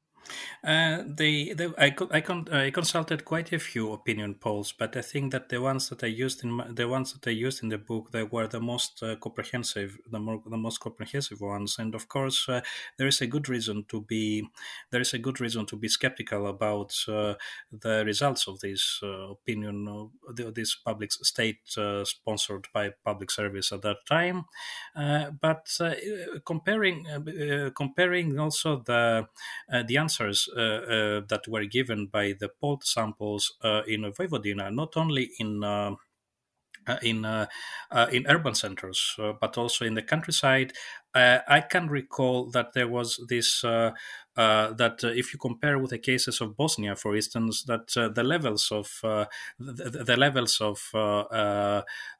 Uh, 0.62 1.04
I, 1.18 1.94
I, 2.10 2.20
con, 2.20 2.48
I 2.50 2.70
consulted 2.70 3.24
quite 3.24 3.52
a 3.52 3.58
few 3.58 3.92
opinion 3.92 4.34
polls, 4.34 4.72
but 4.72 4.96
I 4.96 5.02
think 5.02 5.32
that 5.32 5.48
the 5.48 5.60
ones 5.60 5.88
that 5.90 6.02
I 6.02 6.06
used 6.08 6.42
in 6.44 6.50
my, 6.52 6.66
the 6.70 6.88
ones 6.88 7.12
that 7.12 7.26
I 7.26 7.32
used 7.32 7.62
in 7.62 7.68
the 7.68 7.78
book 7.78 8.12
they 8.12 8.22
were 8.22 8.46
the 8.46 8.60
most 8.60 9.02
uh, 9.02 9.16
comprehensive, 9.16 9.98
the 10.10 10.18
more 10.18 10.42
the 10.46 10.56
most 10.56 10.78
comprehensive 10.80 11.40
ones. 11.40 11.78
And 11.78 11.94
of 11.94 12.08
course, 12.08 12.48
uh, 12.48 12.62
there 12.96 13.06
is 13.06 13.20
a 13.20 13.26
good 13.26 13.48
reason 13.48 13.84
to 13.88 14.00
be 14.00 14.48
there 14.90 15.00
is 15.00 15.12
a 15.14 15.18
good 15.18 15.40
reason 15.40 15.66
to 15.66 15.76
be 15.76 15.88
skeptical 15.88 16.46
about 16.46 16.94
uh, 17.08 17.34
the 17.70 18.04
results 18.04 18.46
of 18.48 18.60
this 18.60 19.00
uh, 19.02 19.30
opinion, 19.30 20.10
this 20.54 20.74
public 20.74 21.12
state 21.12 21.60
sponsored 22.04 22.68
by 22.72 22.90
public 23.04 23.30
service 23.30 23.72
at 23.72 23.82
that 23.82 24.06
time. 24.06 24.44
but 25.40 25.68
comparing 26.44 27.06
comparing 27.74 28.38
also 28.38 28.80
the 28.82 29.26
the 29.86 29.96
answer 29.96 30.13
answers 30.14 30.48
uh, 30.56 30.60
uh, 30.60 31.20
that 31.28 31.42
were 31.48 31.64
given 31.64 32.06
by 32.06 32.34
the 32.38 32.48
polled 32.60 32.84
samples 32.84 33.52
uh, 33.62 33.82
in 33.86 34.02
Vojvodina, 34.12 34.72
not 34.72 34.96
only 34.96 35.30
in 35.38 35.64
uh, 35.64 35.94
uh 36.86 36.98
in 37.02 37.24
uh, 37.24 37.46
uh, 37.90 38.06
in 38.12 38.26
urban 38.28 38.54
centers, 38.54 39.16
uh, 39.18 39.32
but 39.40 39.56
also 39.56 39.84
in 39.84 39.94
the 39.94 40.02
countryside. 40.02 40.72
Uh, 41.14 41.38
I 41.48 41.60
can 41.60 41.88
recall 41.88 42.50
that 42.50 42.72
there 42.74 42.88
was 42.88 43.20
this 43.28 43.62
that 43.62 44.98
if 45.02 45.32
you 45.32 45.38
compare 45.38 45.78
with 45.78 45.90
the 45.90 45.98
cases 45.98 46.40
of 46.40 46.56
Bosnia, 46.56 46.96
for 46.96 47.16
instance, 47.16 47.62
that 47.64 47.86
the 48.14 48.24
levels 48.24 48.70
of 48.72 48.88
the, 49.02 50.04
the, 50.04 50.16
levels 50.16 50.60
of 50.60 50.80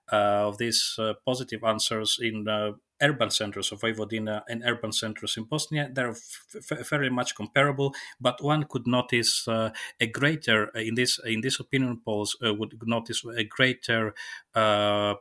of 0.09 0.59
these 0.59 0.99
positive 1.27 1.65
answers 1.65 2.19
in 2.21 2.45
urban 3.03 3.31
centers 3.31 3.73
of 3.73 3.81
Vojvodina 3.81 4.43
and 4.49 4.63
urban 4.65 4.93
centers 4.93 5.37
in 5.37 5.45
Bosnia. 5.45 5.91
They're 5.93 6.11
f- 6.11 6.89
very 6.89 7.11
much 7.11 7.35
comparable, 7.35 7.95
but 8.21 8.43
one 8.43 8.65
could 8.65 8.87
notice 8.87 9.47
uh, 9.49 9.71
a 10.01 10.07
greater 10.07 10.69
in 10.77 10.95
this 10.95 11.19
in 11.25 11.41
this 11.41 11.61
opinion 11.61 12.01
polls 12.05 12.37
uh, 12.45 12.55
would 12.55 12.79
notice 12.87 13.25
a 13.25 13.45
greater 13.45 14.15
uh, 14.55 15.15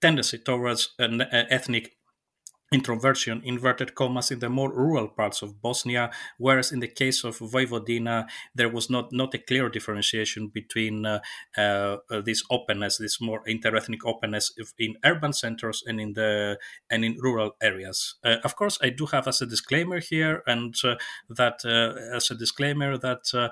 tendency 0.00 0.38
towards 0.38 0.94
an 0.98 1.20
ethnic 1.22 1.96
introversion, 2.74 3.40
inverted 3.44 3.94
commas, 3.94 4.30
in 4.30 4.40
the 4.40 4.50
more 4.50 4.72
rural 4.72 5.08
parts 5.08 5.42
of 5.42 5.62
Bosnia, 5.62 6.10
whereas 6.38 6.72
in 6.72 6.80
the 6.80 6.88
case 6.88 7.24
of 7.24 7.38
Vojvodina, 7.38 8.26
there 8.54 8.68
was 8.68 8.90
not, 8.90 9.12
not 9.12 9.34
a 9.34 9.38
clear 9.38 9.68
differentiation 9.68 10.48
between 10.48 11.06
uh, 11.06 11.20
uh, 11.56 11.96
this 12.24 12.42
openness, 12.50 12.98
this 12.98 13.20
more 13.20 13.42
interethnic 13.44 14.00
openness 14.04 14.52
in 14.78 14.94
urban 15.04 15.32
centers 15.32 15.82
and 15.86 16.00
in 16.00 16.14
the 16.14 16.58
and 16.90 17.04
in 17.04 17.16
rural 17.20 17.52
areas. 17.62 18.16
Uh, 18.24 18.36
of 18.44 18.56
course, 18.56 18.78
I 18.82 18.90
do 18.90 19.06
have 19.06 19.28
as 19.28 19.40
a 19.40 19.46
disclaimer 19.46 20.00
here, 20.00 20.42
and 20.46 20.74
uh, 20.84 20.96
that 21.28 21.60
uh, 21.64 22.16
as 22.16 22.30
a 22.30 22.34
disclaimer 22.34 22.98
that 22.98 23.24
uh, 23.34 23.48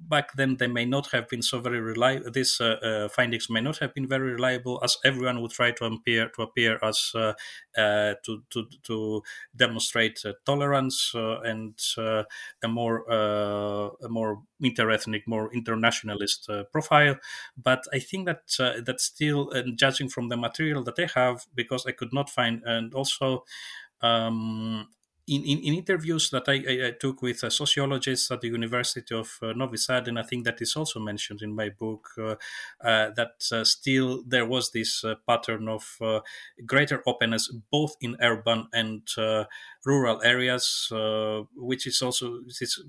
back 0.00 0.34
then 0.34 0.56
they 0.56 0.66
may 0.66 0.84
not 0.84 1.06
have 1.12 1.28
been 1.28 1.42
so 1.42 1.60
very 1.60 1.80
reliable. 1.80 2.30
These 2.30 2.60
findings 3.10 3.48
may 3.48 3.60
not 3.60 3.78
have 3.78 3.94
been 3.94 4.08
very 4.08 4.32
reliable, 4.32 4.80
as 4.82 4.96
everyone 5.04 5.40
would 5.40 5.52
try 5.52 5.70
to 5.72 5.84
appear 5.84 6.28
to 6.34 6.42
appear 6.42 6.78
as 6.82 7.12
to, 7.76 8.42
to, 8.50 8.66
to 8.82 9.22
demonstrate 9.54 10.20
uh, 10.24 10.32
tolerance 10.44 11.14
uh, 11.14 11.40
and 11.40 11.78
a 11.98 12.68
more 12.68 13.04
a 13.10 14.08
more 14.08 14.42
interethnic, 14.62 15.26
more 15.26 15.52
internationalist 15.52 16.48
profile. 16.72 17.16
But 17.56 17.84
I 17.92 17.98
think 17.98 18.26
that 18.26 18.42
that 18.84 19.00
still, 19.00 19.52
judging 19.74 20.08
from 20.08 20.28
the 20.28 20.36
material 20.36 20.82
that 20.84 20.98
I 20.98 21.08
have, 21.18 21.46
because 21.54 21.86
I 21.86 21.92
could 21.92 22.12
not 22.12 22.30
find, 22.30 22.62
and 22.64 22.94
also 22.94 23.44
um, 24.00 24.88
in, 25.28 25.42
in, 25.42 25.58
in, 25.58 25.74
interviews 25.74 26.30
that 26.30 26.48
I, 26.48 26.88
I, 26.88 26.90
took 26.92 27.22
with 27.22 27.38
sociologists 27.52 28.30
at 28.30 28.40
the 28.40 28.48
University 28.48 29.14
of 29.14 29.38
uh, 29.42 29.52
Novi 29.54 29.76
Sad, 29.76 30.08
and 30.08 30.18
I 30.18 30.22
think 30.22 30.44
that 30.44 30.62
is 30.62 30.76
also 30.76 31.00
mentioned 31.00 31.42
in 31.42 31.54
my 31.54 31.70
book, 31.70 32.08
uh, 32.18 32.36
uh 32.80 33.10
that 33.16 33.34
uh, 33.50 33.64
still 33.64 34.22
there 34.26 34.46
was 34.46 34.70
this 34.70 35.04
uh, 35.04 35.14
pattern 35.26 35.68
of 35.68 35.98
greater 36.64 37.02
openness 37.06 37.52
both 37.70 37.96
in 38.00 38.16
urban 38.20 38.68
and 38.72 39.02
rural 39.84 40.22
areas, 40.22 40.88
which 41.56 41.86
is 41.86 42.02
also 42.02 42.40
is 42.60 42.82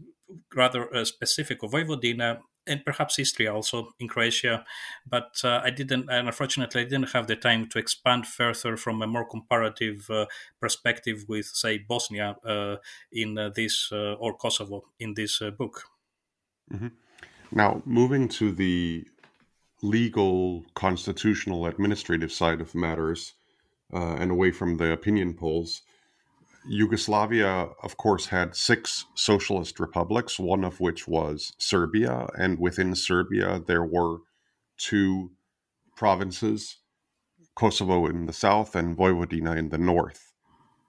rather 0.56 1.06
specific 1.06 1.64
of 1.64 1.72
Vojvodina 1.72 2.40
and 2.68 2.84
perhaps 2.86 3.18
history 3.18 3.48
also 3.48 3.94
in 4.00 4.08
Croatia. 4.08 4.66
But 5.10 5.42
uh, 5.44 5.62
I 5.64 5.70
didn't, 5.70 6.10
and 6.10 6.28
unfortunately, 6.28 6.82
I 6.82 6.84
didn't 6.84 7.12
have 7.12 7.28
the 7.28 7.36
time 7.36 7.68
to 7.70 7.80
expand 7.80 8.28
further 8.28 8.78
from 8.78 9.02
a 9.02 9.08
more 9.08 9.28
comparative 9.28 10.10
uh, 10.10 10.26
perspective 10.60 11.26
with, 11.28 11.46
say, 11.46 11.78
Bosnia 11.78 12.38
uh, 12.46 12.78
in 13.12 13.38
uh, 13.38 13.50
this 13.56 13.90
uh, 13.92 14.14
or 14.14 14.38
Kosovo 14.38 14.86
in 15.00 15.14
this 15.14 15.42
uh, 15.42 15.52
book. 15.52 15.84
Mm-hmm. 16.74 16.88
Now, 17.52 17.82
moving 17.86 18.28
to 18.30 18.52
the 18.52 19.08
legal, 19.82 20.66
constitutional, 20.74 21.66
administrative 21.66 22.32
side 22.32 22.62
of 22.62 22.76
matters, 22.76 23.34
and 23.94 24.32
away 24.32 24.52
from 24.52 24.78
the 24.78 24.92
opinion 24.92 25.34
polls. 25.34 25.84
Yugoslavia, 26.68 27.70
of 27.82 27.98
course, 27.98 28.28
had 28.28 28.56
six 28.56 29.06
socialist 29.16 29.80
republics, 29.80 30.40
one 30.40 30.64
of 30.64 30.80
which 30.80 31.08
was 31.08 31.54
Serbia. 31.58 32.28
And 32.38 32.60
within 32.60 32.96
Serbia, 32.96 33.62
there 33.66 33.86
were 33.86 34.20
two 34.78 35.32
provinces 35.96 36.78
Kosovo 37.56 38.06
in 38.06 38.28
the 38.28 38.34
south 38.34 38.76
and 38.76 38.96
Vojvodina 38.96 39.58
in 39.58 39.70
the 39.70 39.80
north. 39.80 40.32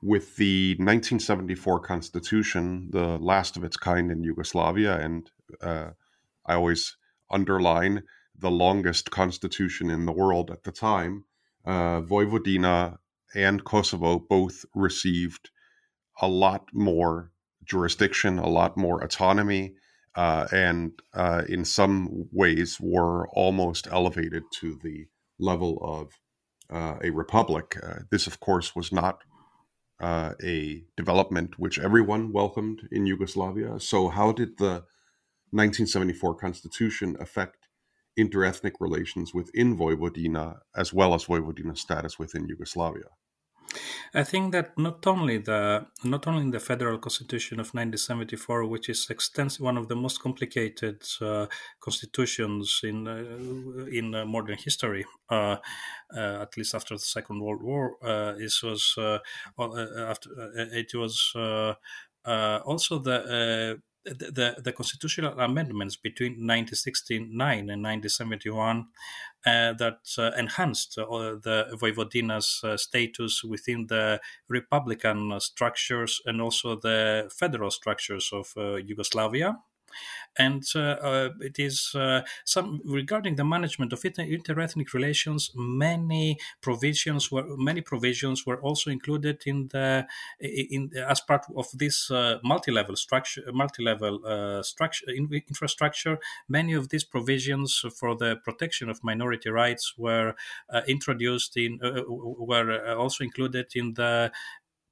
With 0.03 0.37
the 0.37 0.73
1974 0.73 1.81
constitution, 1.81 2.91
the 2.91 3.19
last 3.19 3.57
of 3.57 3.65
its 3.65 3.77
kind 3.77 4.11
in 4.13 4.23
Yugoslavia, 4.23 4.99
and 4.99 5.31
uh, 5.63 5.91
I 6.45 6.55
always 6.55 6.97
underline 7.31 8.03
the 8.39 8.51
longest 8.51 9.11
constitution 9.11 9.91
in 9.91 10.05
the 10.05 10.13
world 10.13 10.51
at 10.51 10.65
the 10.65 10.73
time, 10.73 11.25
uh, 11.65 12.03
Vojvodina 12.03 12.99
and 13.35 13.65
Kosovo 13.65 14.19
both 14.19 14.65
received 14.75 15.51
a 16.21 16.29
lot 16.29 16.69
more 16.73 17.31
jurisdiction, 17.65 18.39
a 18.39 18.49
lot 18.49 18.77
more 18.77 19.03
autonomy, 19.03 19.75
uh, 20.15 20.49
and 20.53 20.93
uh, 21.15 21.43
in 21.49 21.65
some 21.65 22.29
ways 22.33 22.79
were 22.81 23.29
almost 23.29 23.87
elevated 23.91 24.43
to 24.53 24.79
the 24.83 25.07
level 25.39 25.79
of 25.83 26.19
uh, 26.71 26.99
a 27.03 27.11
republic. 27.11 27.77
Uh, 27.83 28.01
this, 28.11 28.27
of 28.27 28.41
course, 28.41 28.75
was 28.75 28.91
not 28.93 29.23
uh, 30.01 30.35
a 30.43 30.85
development 30.97 31.59
which 31.59 31.79
everyone 31.79 32.33
welcomed 32.33 32.89
in 32.91 33.07
Yugoslavia. 33.07 33.79
So, 33.81 34.09
how 34.09 34.33
did 34.33 34.59
the 34.59 34.85
1974 35.51 36.35
constitution 36.37 37.17
affect 37.21 37.69
interethnic 38.19 38.73
relations 38.81 39.33
within 39.33 39.79
Vojvodina 39.79 40.59
as 40.77 40.93
well 40.93 41.15
as 41.15 41.27
Vojvodina's 41.27 41.81
status 41.81 42.19
within 42.19 42.47
Yugoslavia? 42.47 43.11
I 44.15 44.25
think 44.25 44.53
that 44.53 44.79
not 44.79 45.07
only 45.07 45.39
the 45.39 45.87
not 46.05 46.27
only 46.27 46.51
the 46.51 46.61
federal 46.61 46.99
constitution 46.99 47.61
of 47.61 47.67
1974, 47.75 48.65
which 48.67 48.89
is 48.89 49.09
extensive, 49.11 49.61
one 49.61 49.77
of 49.77 49.89
the 49.89 49.97
most 49.97 50.21
complicated 50.23 51.03
uh, 51.21 51.47
constitutions 51.81 52.81
in 52.83 53.07
uh, 53.07 53.87
in 53.91 54.15
uh, 54.15 54.25
modern 54.25 54.59
history, 54.59 55.05
uh, 55.31 55.57
uh, 56.17 56.43
at 56.43 56.57
least 56.57 56.75
after 56.75 56.95
the 56.95 57.01
Second 57.01 57.41
World 57.41 57.63
War, 57.63 57.97
uh, 58.03 58.33
this 58.33 58.63
was 58.63 58.95
after 59.59 60.31
it 60.55 60.95
was 60.95 61.33
also 62.35 62.99
the 62.99 63.81
the, 64.05 64.57
the 64.63 64.73
constitutional 64.73 65.39
amendments 65.39 65.97
between 65.97 66.33
1969 66.33 67.31
and 67.59 67.83
1971 67.83 68.87
uh, 69.47 69.73
that 69.75 69.99
uh, 70.19 70.31
enhanced 70.37 70.99
uh, 70.99 71.05
the 71.05 71.67
Vojvodina's 71.81 72.61
uh, 72.65 72.77
status 72.77 73.43
within 73.45 73.87
the 73.89 74.21
republican 74.49 75.39
structures 75.41 76.21
and 76.27 76.41
also 76.41 76.77
the 76.77 77.31
federal 77.37 77.71
structures 77.71 78.31
of 78.33 78.53
uh, 78.57 78.77
Yugoslavia 78.77 79.57
and 80.39 80.65
uh, 80.75 80.79
uh, 80.79 81.31
it 81.41 81.59
is 81.59 81.95
uh, 81.95 82.23
some 82.45 82.81
regarding 82.85 83.37
the 83.37 83.45
management 83.45 83.93
of 83.93 84.05
inter- 84.05 84.23
interethnic 84.25 84.93
relations. 84.93 85.51
Many 85.55 86.39
provisions 86.61 87.31
were 87.31 87.45
many 87.57 87.81
provisions 87.81 88.47
were 88.47 88.61
also 88.61 88.91
included 88.91 89.43
in 89.47 89.69
the 89.69 90.07
in 90.41 90.91
as 91.09 91.21
part 91.21 91.45
of 91.57 91.67
this 91.75 92.11
multi-level 92.43 92.97
structure, 92.97 93.43
multi-level 93.53 94.63
structure 94.63 95.11
in, 95.11 95.29
infrastructure. 95.33 96.19
Many 96.49 96.75
of 96.75 96.89
these 96.89 97.05
provisions 97.05 97.85
for 97.99 98.17
the 98.17 98.37
protection 98.37 98.89
of 98.89 99.03
minority 99.03 99.51
rights 99.51 99.95
were 99.99 100.35
introduced 100.87 101.57
in 101.57 101.79
were 102.09 102.95
also 102.95 103.25
included 103.25 103.67
in 103.75 103.95
the 103.95 104.31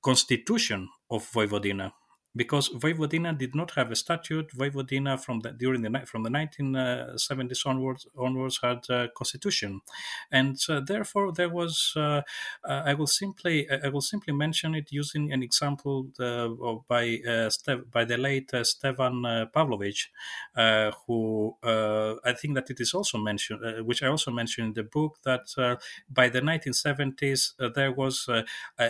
constitution 0.02 0.88
of 1.10 1.30
Vojvodina 1.32 1.92
because 2.36 2.68
Vojvodina 2.68 3.36
did 3.36 3.54
not 3.54 3.72
have 3.72 3.90
a 3.90 3.96
statute. 3.96 4.50
Vojvodina 4.52 5.18
from 5.18 5.40
the 5.40 5.52
during 5.52 5.82
the 5.82 6.06
from 6.06 6.22
the 6.22 6.30
1970s 6.30 7.66
onwards 7.66 8.06
onwards 8.16 8.60
had 8.62 8.84
a 8.90 9.08
constitution, 9.08 9.80
and 10.30 10.58
uh, 10.68 10.80
therefore 10.80 11.32
there 11.32 11.48
was. 11.48 11.92
Uh, 11.96 12.22
uh, 12.64 12.82
I 12.84 12.94
will 12.94 13.06
simply 13.06 13.68
I 13.70 13.88
will 13.88 14.00
simply 14.00 14.34
mention 14.34 14.74
it 14.74 14.92
using 14.92 15.32
an 15.32 15.42
example 15.42 16.08
uh, 16.20 16.48
by 16.88 17.18
uh, 17.26 17.50
by 17.90 18.04
the 18.04 18.18
late 18.18 18.52
uh, 18.52 18.64
Stevan 18.64 19.22
Pavlowitch, 19.54 20.08
who 21.06 21.56
I 21.62 22.32
think 22.32 22.54
that 22.54 22.70
it 22.70 22.80
is 22.80 22.92
also 22.94 23.18
mentioned, 23.18 23.86
which 23.86 24.02
I 24.02 24.08
also 24.08 24.30
mentioned 24.30 24.68
in 24.68 24.74
the 24.74 24.82
book 24.82 25.18
that 25.24 25.78
by 26.10 26.28
the 26.28 26.40
1970s 26.40 27.74
there 27.74 27.92
was 27.92 28.28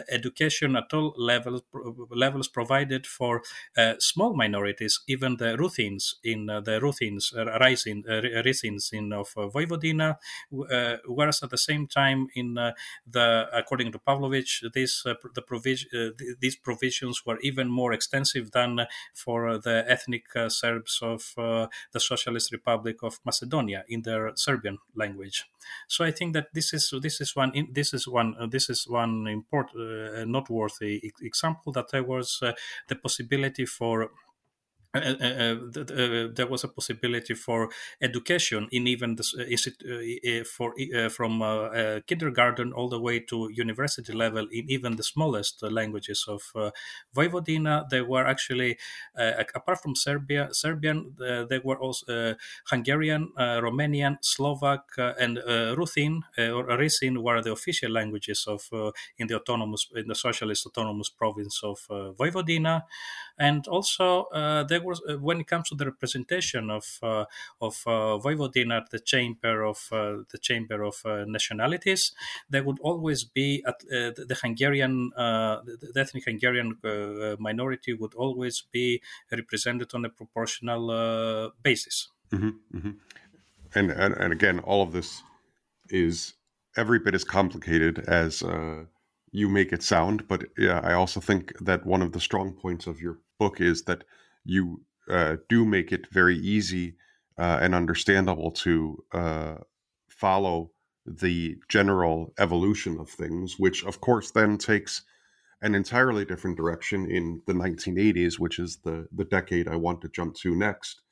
education 0.09 0.76
at 0.76 0.92
all 0.92 1.14
levels 1.16 1.62
levels 2.11 2.48
provided 2.48 3.06
for 3.06 3.36
for 3.37 3.83
uh, 3.83 3.94
small 3.99 4.35
minorities, 4.35 5.01
even 5.09 5.37
the 5.37 5.57
Ruthins 5.57 6.16
in 6.25 6.49
uh, 6.51 6.61
the 6.61 6.81
Ruthins, 6.81 7.33
uh, 7.37 7.44
rising 7.61 8.03
Rysins 8.05 8.92
in 8.92 9.12
of 9.12 9.33
Vojvodina, 9.35 10.16
whereas 10.51 11.42
at 11.42 11.51
the 11.51 11.59
same 11.59 11.87
time 11.87 12.29
in 12.35 12.55
the 12.55 13.49
according 13.53 13.92
to 13.92 13.99
Pavlowitch, 13.99 14.62
this 14.72 15.03
the 15.03 15.42
provision 15.42 16.14
these 16.40 16.57
provisions 16.57 17.25
were 17.27 17.38
even 17.40 17.68
more 17.68 17.92
extensive 17.92 18.51
than 18.53 18.87
for 19.14 19.59
the 19.59 19.85
ethnic 19.88 20.25
Serbs 20.49 21.01
of 21.03 21.33
the 21.37 22.01
Socialist 22.01 22.53
Republic 22.53 23.03
of 23.03 23.18
Macedonia 23.25 23.85
in 23.88 24.03
their 24.03 24.33
Serbian 24.37 24.79
language. 24.94 25.44
So 25.88 26.05
I 26.05 26.11
think 26.11 26.33
that 26.35 26.55
this 26.55 26.72
is 26.72 26.92
this 27.03 27.20
is 27.20 27.35
one 27.35 27.53
this 27.72 27.92
is 27.92 28.07
one 28.07 28.37
this 28.51 28.70
is 28.70 28.87
one 28.88 29.27
important 29.27 29.77
uh, 29.81 30.25
noteworthy 30.25 31.12
example 31.20 31.72
that 31.72 31.90
there 31.90 32.05
was 32.05 32.38
uh, 32.42 32.53
the 32.88 32.94
possibility 32.96 33.25
for 33.66 34.04
uh, 34.04 34.06
uh, 34.06 34.08
Uh, 34.96 35.14
uh, 35.20 35.80
uh, 35.80 36.28
there 36.35 36.46
was 36.46 36.64
a 36.64 36.68
possibility 36.68 37.35
for 37.35 37.68
education 38.00 38.68
in 38.72 38.87
even 38.87 39.16
this, 39.16 39.35
is 39.35 39.66
it 39.66 40.46
for 40.46 40.74
from 41.11 41.40
kindergarten 42.06 42.72
all 42.72 42.88
the 42.88 43.00
way 43.00 43.20
to 43.20 43.50
university 43.52 44.12
level 44.12 44.46
in 44.50 44.70
even 44.70 44.96
the 44.96 45.02
smallest 45.02 45.62
languages 45.62 46.24
of 46.28 46.42
Vojvodina. 47.14 47.88
There 47.90 48.04
were 48.04 48.26
actually 48.26 48.78
apart 49.54 49.82
from 49.82 49.94
Serbia, 49.94 50.48
Serbian, 50.52 51.14
there 51.18 51.61
were 51.62 51.78
also 51.78 52.37
Hungarian, 52.70 53.32
Romanian, 53.38 54.18
Slovak, 54.22 54.85
and 54.96 55.38
Ruthin 55.76 56.20
or 56.38 56.64
Rusin 56.78 57.22
were 57.22 57.42
the 57.42 57.52
official 57.52 57.90
languages 57.90 58.46
of 58.46 58.68
in 59.18 59.26
the 59.26 59.35
autonomous 59.37 59.88
in 59.94 60.09
the 60.09 60.14
socialist 60.14 60.66
autonomous 60.66 61.11
province 61.11 61.61
of 61.62 61.87
Vojvodina, 61.88 62.82
and 63.38 63.66
also 63.68 64.28
there 64.68 64.82
was 64.87 65.03
uh, 65.09 65.18
when 65.18 65.40
it 65.40 65.46
comes 65.46 65.68
to 65.68 65.75
the 65.75 65.85
representation 65.85 66.70
of 66.70 66.87
uh, 67.03 67.25
of 67.61 67.83
uh, 67.87 68.18
Vojvodina 68.22 68.77
at 68.83 68.90
the 68.90 69.01
chamber 69.01 69.64
of 69.64 69.79
the 69.90 70.38
chamber 70.40 70.83
of 70.83 70.96
nationalities, 71.27 72.12
there 72.49 72.64
would 72.64 72.79
always 72.81 73.25
be 73.25 73.62
at 73.66 73.81
the, 73.81 74.38
Hungarian 74.42 75.11
the 75.16 76.01
ethnic 76.05 76.25
Hungarian 76.25 76.79
minority 77.38 77.92
would 77.92 78.14
always 78.14 78.62
be 78.72 79.03
represented 79.31 79.94
on 79.94 80.05
a 80.05 80.09
proportional 80.09 81.53
basis. 81.62 82.09
Mm-hmm, 82.33 82.79
mm-hmm. 82.79 82.90
And, 83.75 83.90
and 83.90 84.14
and 84.14 84.33
again, 84.33 84.59
all 84.61 84.83
of 84.83 84.92
this 84.92 85.22
is 85.88 86.35
every 86.77 86.99
bit 86.99 87.14
as 87.14 87.25
complicated 87.25 87.99
as 88.07 88.42
uh, 88.42 88.85
you 89.31 89.49
make 89.49 89.72
it 89.72 89.83
sound. 89.83 90.29
But 90.29 90.44
yeah, 90.59 90.81
I 90.83 90.92
also 90.92 91.20
think 91.20 91.53
that 91.61 91.87
one 91.87 92.03
of 92.03 92.12
the 92.12 92.20
strong 92.20 92.53
points 92.53 92.87
of 92.87 93.01
your 93.01 93.18
book 93.38 93.61
is 93.61 93.83
that 93.85 94.05
you 94.46 94.82
uh, 95.11 95.37
do 95.48 95.64
make 95.64 95.92
it 95.92 96.06
very 96.12 96.37
easy 96.38 96.96
uh, 97.38 97.59
and 97.61 97.74
understandable 97.74 98.50
to 98.50 99.04
uh, 99.12 99.54
follow 100.09 100.70
the 101.04 101.56
general 101.68 102.32
evolution 102.38 102.98
of 102.98 103.09
things, 103.09 103.59
which 103.59 103.85
of 103.85 104.00
course 104.00 104.30
then 104.30 104.59
takes 104.59 105.02
an 105.62 105.74
entirely 105.74 106.24
different 106.24 106.56
direction 106.56 107.11
in 107.11 107.42
the 107.46 107.52
1980s, 107.52 108.38
which 108.38 108.59
is 108.59 108.78
the, 108.85 109.06
the 109.12 109.24
decade 109.24 109.68
I 109.68 109.76
want 109.76 110.00
to 110.02 110.09
jump 110.09 110.35
to 110.37 110.54
next. 110.54 111.02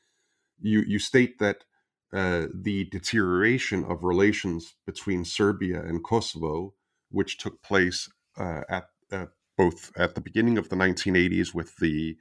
You, 0.61 0.83
you 0.87 0.99
state 0.99 1.39
that 1.39 1.65
uh, 2.13 2.47
the 2.55 2.85
deterioration 2.85 3.85
of 3.85 4.05
relations 4.05 4.75
between 4.87 5.25
Serbia 5.25 5.81
and 5.81 6.05
Kosovo, 6.05 6.75
which 7.11 7.39
took 7.39 7.63
place 7.63 8.09
uh, 8.39 8.63
at 8.69 8.89
uh, 9.11 9.27
both 9.57 9.93
at 9.97 10.15
the 10.15 10.21
beginning 10.21 10.59
of 10.59 10.69
the 10.69 10.77
1980s 10.77 11.55
with 11.55 11.77
the 11.77 12.17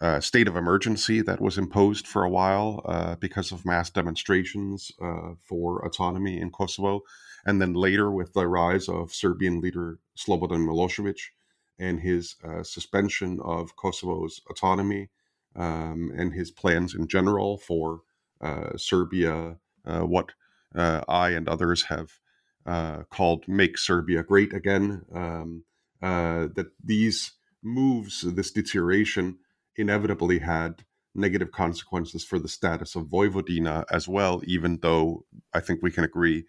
uh, 0.00 0.20
state 0.20 0.46
of 0.48 0.56
emergency 0.56 1.22
that 1.22 1.40
was 1.40 1.56
imposed 1.56 2.06
for 2.06 2.22
a 2.22 2.28
while 2.28 2.82
uh, 2.84 3.16
because 3.16 3.50
of 3.50 3.64
mass 3.64 3.88
demonstrations 3.88 4.92
uh, 5.00 5.30
for 5.42 5.84
autonomy 5.86 6.38
in 6.38 6.50
Kosovo. 6.50 7.00
And 7.46 7.62
then 7.62 7.72
later, 7.72 8.10
with 8.10 8.32
the 8.34 8.46
rise 8.46 8.88
of 8.88 9.14
Serbian 9.14 9.60
leader 9.60 9.98
Slobodan 10.16 10.66
Milosevic 10.66 11.18
and 11.78 12.00
his 12.00 12.36
uh, 12.44 12.62
suspension 12.62 13.40
of 13.42 13.76
Kosovo's 13.76 14.40
autonomy 14.50 15.08
um, 15.54 16.12
and 16.16 16.32
his 16.32 16.50
plans 16.50 16.94
in 16.94 17.06
general 17.06 17.56
for 17.56 18.00
uh, 18.40 18.76
Serbia, 18.76 19.56
uh, 19.86 20.00
what 20.00 20.32
I 20.74 21.30
and 21.30 21.48
others 21.48 21.84
have 21.84 22.18
called 23.08 23.48
Make 23.48 23.78
Serbia 23.78 24.22
Great 24.22 24.52
Again, 24.52 25.06
um, 25.14 25.64
that 26.02 26.72
these 26.84 27.32
moves, 27.62 28.20
this 28.20 28.50
deterioration, 28.50 29.38
inevitably 29.76 30.38
had 30.38 30.84
negative 31.14 31.50
consequences 31.50 32.24
for 32.24 32.38
the 32.38 32.48
status 32.48 32.94
of 32.94 33.06
Vojvodina 33.06 33.84
as 33.90 34.06
well, 34.06 34.42
even 34.46 34.78
though 34.82 35.24
I 35.52 35.60
think 35.60 35.82
we 35.82 35.90
can 35.90 36.04
agree 36.04 36.44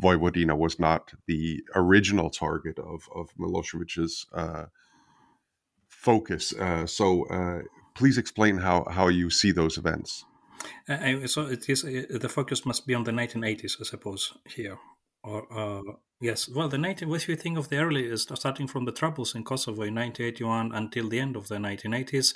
Vojvodina 0.00 0.56
was 0.56 0.78
not 0.78 1.12
the 1.26 1.62
original 1.74 2.30
target 2.30 2.78
of, 2.78 3.08
of 3.14 3.28
Milosevic's 3.38 4.26
uh, 4.32 4.66
focus. 5.88 6.54
Uh, 6.54 6.86
so 6.86 7.26
uh, 7.28 7.62
please 7.94 8.16
explain 8.16 8.58
how, 8.58 8.84
how 8.90 9.08
you 9.08 9.28
see 9.28 9.52
those 9.52 9.76
events. 9.76 10.24
Uh, 10.88 11.26
so 11.26 11.46
it 11.46 11.68
is 11.68 11.84
uh, 11.84 12.18
the 12.18 12.28
focus 12.28 12.64
must 12.64 12.86
be 12.86 12.94
on 12.94 13.04
the 13.04 13.10
1980s, 13.10 13.80
I 13.80 13.84
suppose, 13.84 14.32
here. 14.46 14.78
Or 15.24 15.46
uh, 15.52 15.92
Yes, 16.22 16.48
well, 16.48 16.68
the 16.68 16.78
19, 16.78 17.08
what 17.08 17.26
you 17.26 17.34
think 17.34 17.58
of 17.58 17.68
the 17.68 17.78
early, 17.78 18.16
starting 18.16 18.68
from 18.68 18.84
the 18.84 18.92
troubles 18.92 19.34
in 19.34 19.42
Kosovo 19.42 19.82
in 19.82 19.96
1981 19.96 20.70
until 20.72 21.08
the 21.08 21.18
end 21.18 21.34
of 21.34 21.48
the 21.48 21.56
1980s, 21.56 22.32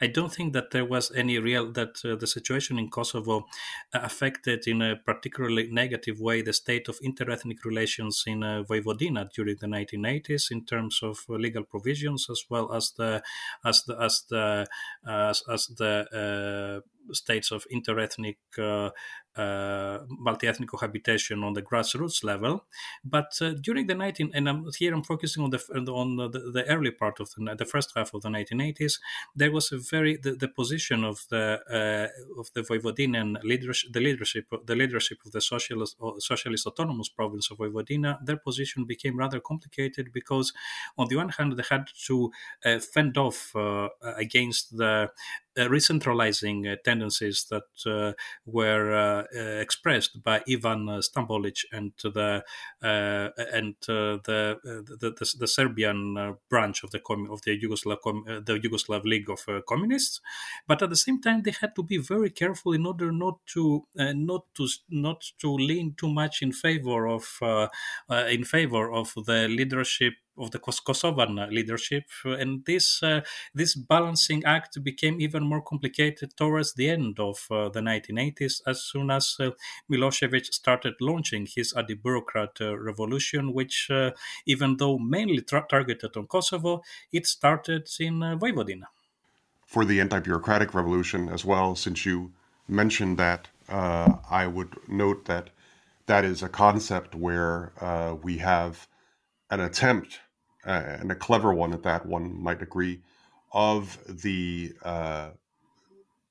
I 0.00 0.08
don't 0.08 0.34
think 0.34 0.54
that 0.54 0.72
there 0.72 0.84
was 0.84 1.12
any 1.14 1.38
real, 1.38 1.70
that 1.70 2.04
uh, 2.04 2.16
the 2.16 2.26
situation 2.26 2.80
in 2.80 2.90
Kosovo 2.90 3.46
uh, 3.94 4.00
affected 4.02 4.66
in 4.66 4.82
a 4.82 4.96
particularly 4.96 5.68
negative 5.70 6.18
way 6.18 6.42
the 6.42 6.52
state 6.52 6.88
of 6.88 6.98
interethnic 6.98 7.64
relations 7.64 8.24
in 8.26 8.42
uh, 8.42 8.64
Vojvodina 8.68 9.30
during 9.30 9.54
the 9.60 9.68
1980s 9.68 10.50
in 10.50 10.64
terms 10.64 10.98
of 11.00 11.24
uh, 11.30 11.34
legal 11.34 11.62
provisions 11.62 12.26
as 12.28 12.42
well 12.50 12.72
as 12.72 12.90
the, 12.96 13.22
as 13.64 13.84
the, 13.84 13.96
as 14.02 14.24
the, 14.28 14.66
as, 15.06 15.44
as 15.48 15.66
the 15.78 16.82
uh, 16.82 17.14
states 17.14 17.50
of 17.50 17.66
interethnic 17.72 18.36
uh, 18.58 18.90
uh, 19.36 20.00
multi-ethnic 20.08 20.68
cohabitation 20.68 21.44
on 21.44 21.54
the 21.54 21.62
grassroots 21.62 22.24
level. 22.24 22.64
But 23.04 23.27
uh, 23.40 23.54
during 23.60 23.86
the 23.86 23.94
19 23.94 24.30
and 24.34 24.48
I'm, 24.48 24.66
here 24.78 24.94
I'm 24.94 25.02
focusing 25.02 25.42
on 25.44 25.50
the 25.50 25.58
on 25.92 26.16
the, 26.16 26.28
the 26.28 26.64
early 26.68 26.90
part 26.90 27.20
of 27.20 27.30
the, 27.30 27.54
the 27.56 27.64
first 27.64 27.92
half 27.94 28.14
of 28.14 28.22
the 28.22 28.28
1980s, 28.28 29.00
there 29.34 29.52
was 29.52 29.72
a 29.72 29.78
very 29.78 30.16
the, 30.16 30.32
the 30.32 30.48
position 30.48 31.04
of 31.04 31.24
the 31.30 31.60
uh, 31.70 32.40
of 32.40 32.52
the 32.54 32.62
Vojvodinian 32.62 33.42
leadership, 33.42 33.92
the 33.92 34.00
leadership 34.00 34.46
the 34.64 34.76
leadership 34.76 35.18
of 35.24 35.32
the 35.32 35.40
socialist 35.40 35.96
socialist 36.18 36.66
autonomous 36.66 37.08
province 37.08 37.50
of 37.50 37.58
Vojvodina, 37.58 38.24
their 38.24 38.36
position 38.36 38.84
became 38.84 39.16
rather 39.16 39.40
complicated 39.40 40.12
because 40.12 40.52
on 40.96 41.08
the 41.08 41.16
one 41.16 41.30
hand 41.30 41.52
they 41.52 41.64
had 41.68 41.88
to 42.06 42.30
uh, 42.64 42.78
fend 42.78 43.16
off 43.18 43.54
uh, 43.56 43.88
against 44.16 44.76
the 44.76 44.88
uh, 44.88 45.06
Uh, 45.58 45.66
recentralizing 45.66 46.72
uh, 46.72 46.76
tendencies 46.84 47.46
that 47.50 47.64
uh, 47.84 48.12
were 48.46 48.94
uh, 48.94 49.24
uh, 49.36 49.60
expressed 49.60 50.22
by 50.22 50.40
Ivan 50.48 50.86
Stambolic 51.00 51.64
and 51.72 51.92
the 52.00 52.44
and 52.80 53.74
the, 53.84 54.20
the, 54.24 54.60
the, 55.00 55.36
the 55.40 55.48
Serbian 55.48 56.36
branch 56.48 56.84
of 56.84 56.92
the 56.92 57.00
of 57.30 57.42
the 57.42 57.60
Yugoslav 57.60 57.98
the 58.46 58.60
Yugoslav 58.60 59.02
League 59.04 59.28
of 59.28 59.44
Communists, 59.66 60.20
but 60.68 60.80
at 60.80 60.90
the 60.90 60.96
same 60.96 61.20
time 61.20 61.42
they 61.42 61.54
had 61.60 61.74
to 61.74 61.82
be 61.82 61.96
very 61.96 62.30
careful 62.30 62.72
in 62.72 62.86
order 62.86 63.10
not 63.10 63.44
to 63.46 63.84
not 63.96 64.44
to 64.54 64.68
not 64.90 65.24
to 65.40 65.50
lean 65.50 65.94
too 65.96 66.08
much 66.08 66.40
in 66.40 66.52
favor 66.52 67.08
of 67.08 67.40
in 68.28 68.44
favor 68.44 68.92
of 68.92 69.12
the 69.26 69.48
leadership 69.48 70.14
of 70.38 70.50
the 70.50 70.58
Kosovan 70.58 71.50
leadership, 71.50 72.04
and 72.24 72.64
this 72.64 73.02
uh, 73.02 73.20
this 73.54 73.74
balancing 73.74 74.44
act 74.44 74.82
became 74.82 75.20
even 75.20 75.44
more 75.44 75.62
complicated 75.62 76.36
towards 76.36 76.74
the 76.74 76.88
end 76.90 77.18
of 77.20 77.46
uh, 77.50 77.68
the 77.68 77.80
1980s, 77.80 78.62
as 78.66 78.82
soon 78.82 79.10
as 79.10 79.36
uh, 79.40 79.50
Milosevic 79.90 80.46
started 80.52 80.94
launching 81.00 81.46
his 81.46 81.72
anti-bureaucrat 81.72 82.60
revolution, 82.60 83.52
which, 83.52 83.90
even 84.46 84.76
though 84.76 84.98
mainly 84.98 85.42
tra- 85.42 85.66
targeted 85.68 86.16
on 86.16 86.26
Kosovo, 86.26 86.82
it 87.12 87.26
started 87.26 87.88
in 88.00 88.20
Vojvodina. 88.20 88.86
For 89.66 89.84
the 89.84 90.00
anti-bureaucratic 90.00 90.74
revolution 90.74 91.28
as 91.28 91.44
well, 91.44 91.76
since 91.76 92.06
you 92.06 92.32
mentioned 92.66 93.18
that, 93.18 93.48
uh, 93.68 94.16
I 94.30 94.46
would 94.46 94.76
note 94.88 95.26
that 95.26 95.50
that 96.06 96.24
is 96.24 96.42
a 96.42 96.48
concept 96.48 97.14
where 97.14 97.72
uh, 97.80 98.14
we 98.22 98.38
have 98.38 98.88
an 99.50 99.60
attempt 99.60 100.20
uh, 100.66 100.82
and 101.00 101.10
a 101.10 101.14
clever 101.14 101.52
one 101.52 101.72
at 101.72 101.82
that, 101.82 102.06
one 102.06 102.40
might 102.42 102.62
agree, 102.62 103.00
of 103.52 103.98
the 104.08 104.72
uh, 104.84 105.30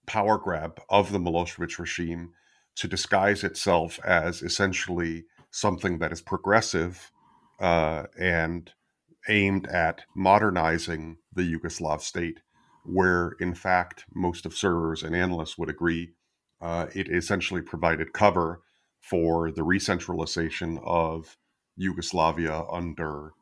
power 0.05 0.37
grab 0.37 0.79
of 0.89 1.11
the 1.11 1.19
Milosevic 1.19 1.77
regime 1.79 2.33
to 2.75 2.87
disguise 2.87 3.43
itself 3.43 3.99
as 4.05 4.41
essentially 4.41 5.25
something 5.51 5.97
that 5.99 6.11
is 6.11 6.21
progressive 6.21 7.11
uh, 7.59 8.03
and 8.19 8.71
aimed 9.29 9.67
at 9.67 10.03
modernizing 10.15 11.17
the 11.33 11.41
Yugoslav 11.41 12.01
state, 12.01 12.39
where 12.83 13.33
in 13.39 13.53
fact 13.53 14.05
most 14.13 14.45
observers 14.45 15.03
and 15.03 15.15
analysts 15.15 15.57
would 15.57 15.69
agree 15.69 16.13
uh, 16.61 16.87
it 16.95 17.09
essentially 17.09 17.61
provided 17.61 18.13
cover 18.13 18.61
for 19.01 19.51
the 19.51 19.63
re-centralization 19.63 20.79
of 20.83 21.37
Yugoslavia 21.75 22.63
under 22.71 23.33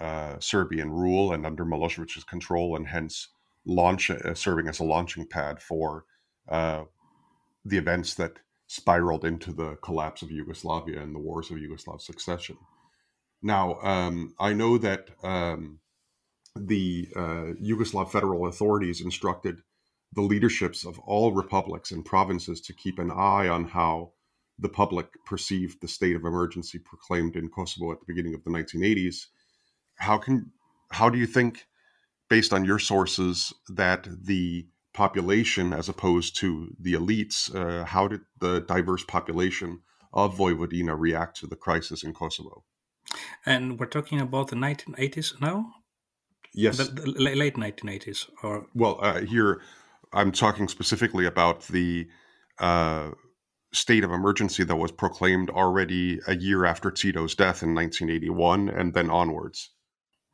uh, 0.00 0.38
Serbian 0.38 0.90
rule 0.90 1.32
and 1.32 1.46
under 1.46 1.64
Milosevic's 1.64 2.24
control, 2.24 2.76
and 2.76 2.88
hence 2.88 3.28
launch 3.66 4.10
uh, 4.10 4.34
serving 4.34 4.68
as 4.68 4.80
a 4.80 4.84
launching 4.84 5.26
pad 5.26 5.62
for 5.62 6.04
uh, 6.48 6.84
the 7.64 7.78
events 7.78 8.14
that 8.14 8.38
spiraled 8.66 9.24
into 9.24 9.52
the 9.52 9.76
collapse 9.76 10.22
of 10.22 10.30
Yugoslavia 10.30 11.00
and 11.00 11.14
the 11.14 11.18
wars 11.18 11.50
of 11.50 11.58
Yugoslav 11.58 12.00
succession. 12.00 12.56
Now, 13.42 13.78
um, 13.82 14.34
I 14.40 14.52
know 14.54 14.78
that 14.78 15.10
um, 15.22 15.80
the 16.56 17.08
uh, 17.14 17.52
Yugoslav 17.62 18.10
federal 18.10 18.46
authorities 18.46 19.00
instructed 19.00 19.60
the 20.14 20.22
leaderships 20.22 20.84
of 20.84 20.98
all 21.00 21.32
republics 21.32 21.90
and 21.90 22.04
provinces 22.04 22.60
to 22.62 22.72
keep 22.72 22.98
an 22.98 23.10
eye 23.10 23.48
on 23.48 23.64
how 23.64 24.12
the 24.58 24.68
public 24.68 25.08
perceived 25.24 25.80
the 25.80 25.88
state 25.88 26.14
of 26.14 26.24
emergency 26.24 26.78
proclaimed 26.78 27.36
in 27.36 27.48
Kosovo 27.48 27.92
at 27.92 27.98
the 27.98 28.06
beginning 28.06 28.34
of 28.34 28.44
the 28.44 28.50
1980s. 28.50 29.26
How 29.96 30.18
can 30.18 30.52
how 30.90 31.10
do 31.10 31.18
you 31.18 31.26
think, 31.26 31.66
based 32.28 32.52
on 32.52 32.64
your 32.64 32.78
sources, 32.78 33.52
that 33.68 34.06
the 34.24 34.66
population, 34.92 35.72
as 35.72 35.88
opposed 35.88 36.36
to 36.36 36.74
the 36.78 36.94
elites, 36.94 37.54
uh, 37.54 37.84
how 37.84 38.06
did 38.08 38.20
the 38.38 38.60
diverse 38.60 39.04
population 39.04 39.80
of 40.12 40.36
Vojvodina 40.36 40.96
react 40.96 41.36
to 41.40 41.46
the 41.46 41.56
crisis 41.56 42.04
in 42.04 42.14
Kosovo? 42.14 42.64
And 43.44 43.78
we're 43.78 43.86
talking 43.86 44.20
about 44.20 44.48
the 44.48 44.56
1980s 44.56 45.40
now. 45.40 45.74
Yes, 46.52 46.78
the, 46.78 46.84
the 46.84 47.10
late 47.10 47.56
1980s, 47.56 48.30
or 48.44 48.66
well, 48.74 49.00
uh, 49.02 49.22
here 49.22 49.60
I'm 50.12 50.30
talking 50.30 50.68
specifically 50.68 51.26
about 51.26 51.62
the 51.66 52.06
uh, 52.60 53.10
state 53.72 54.04
of 54.04 54.12
emergency 54.12 54.62
that 54.62 54.76
was 54.76 54.92
proclaimed 54.92 55.50
already 55.50 56.20
a 56.28 56.36
year 56.36 56.64
after 56.64 56.92
Tito's 56.92 57.34
death 57.34 57.62
in 57.64 57.74
1981 57.74 58.68
and 58.68 58.94
then 58.94 59.10
onwards. 59.10 59.70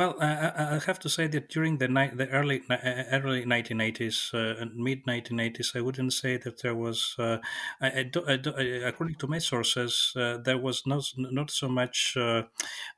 Well, 0.00 0.16
uh, 0.18 0.50
I 0.56 0.78
have 0.86 0.98
to 1.00 1.10
say 1.10 1.26
that 1.26 1.50
during 1.50 1.76
the 1.76 1.86
ni- 1.86 2.14
the 2.14 2.26
early 2.30 2.62
uh, 2.70 2.76
early 3.12 3.44
1980s 3.44 4.32
uh, 4.32 4.62
and 4.62 4.74
mid 4.74 5.04
1980s, 5.04 5.76
I 5.76 5.82
wouldn't 5.82 6.14
say 6.14 6.38
that 6.38 6.62
there 6.62 6.74
was. 6.74 7.14
Uh, 7.18 7.36
I, 7.82 7.98
I 7.98 8.02
do, 8.04 8.24
I 8.26 8.36
do, 8.38 8.50
according 8.86 9.16
to 9.16 9.26
my 9.26 9.38
sources, 9.40 10.14
uh, 10.16 10.38
there 10.38 10.56
was 10.56 10.86
not 10.86 11.04
not 11.18 11.50
so 11.50 11.68
much. 11.68 12.16
Uh, 12.16 12.44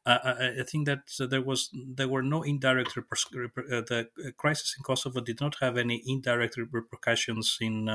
I 0.06 0.62
think 0.64 0.86
that 0.86 1.10
there 1.18 1.42
was 1.42 1.70
there 1.74 2.06
were 2.06 2.22
no 2.22 2.42
indirect 2.44 2.94
reper- 2.94 3.86
the 3.88 4.08
crisis 4.36 4.76
in 4.78 4.84
Kosovo 4.84 5.20
did 5.20 5.40
not 5.40 5.56
have 5.60 5.76
any 5.76 6.04
indirect 6.06 6.56
repercussions 6.56 7.58
in 7.60 7.88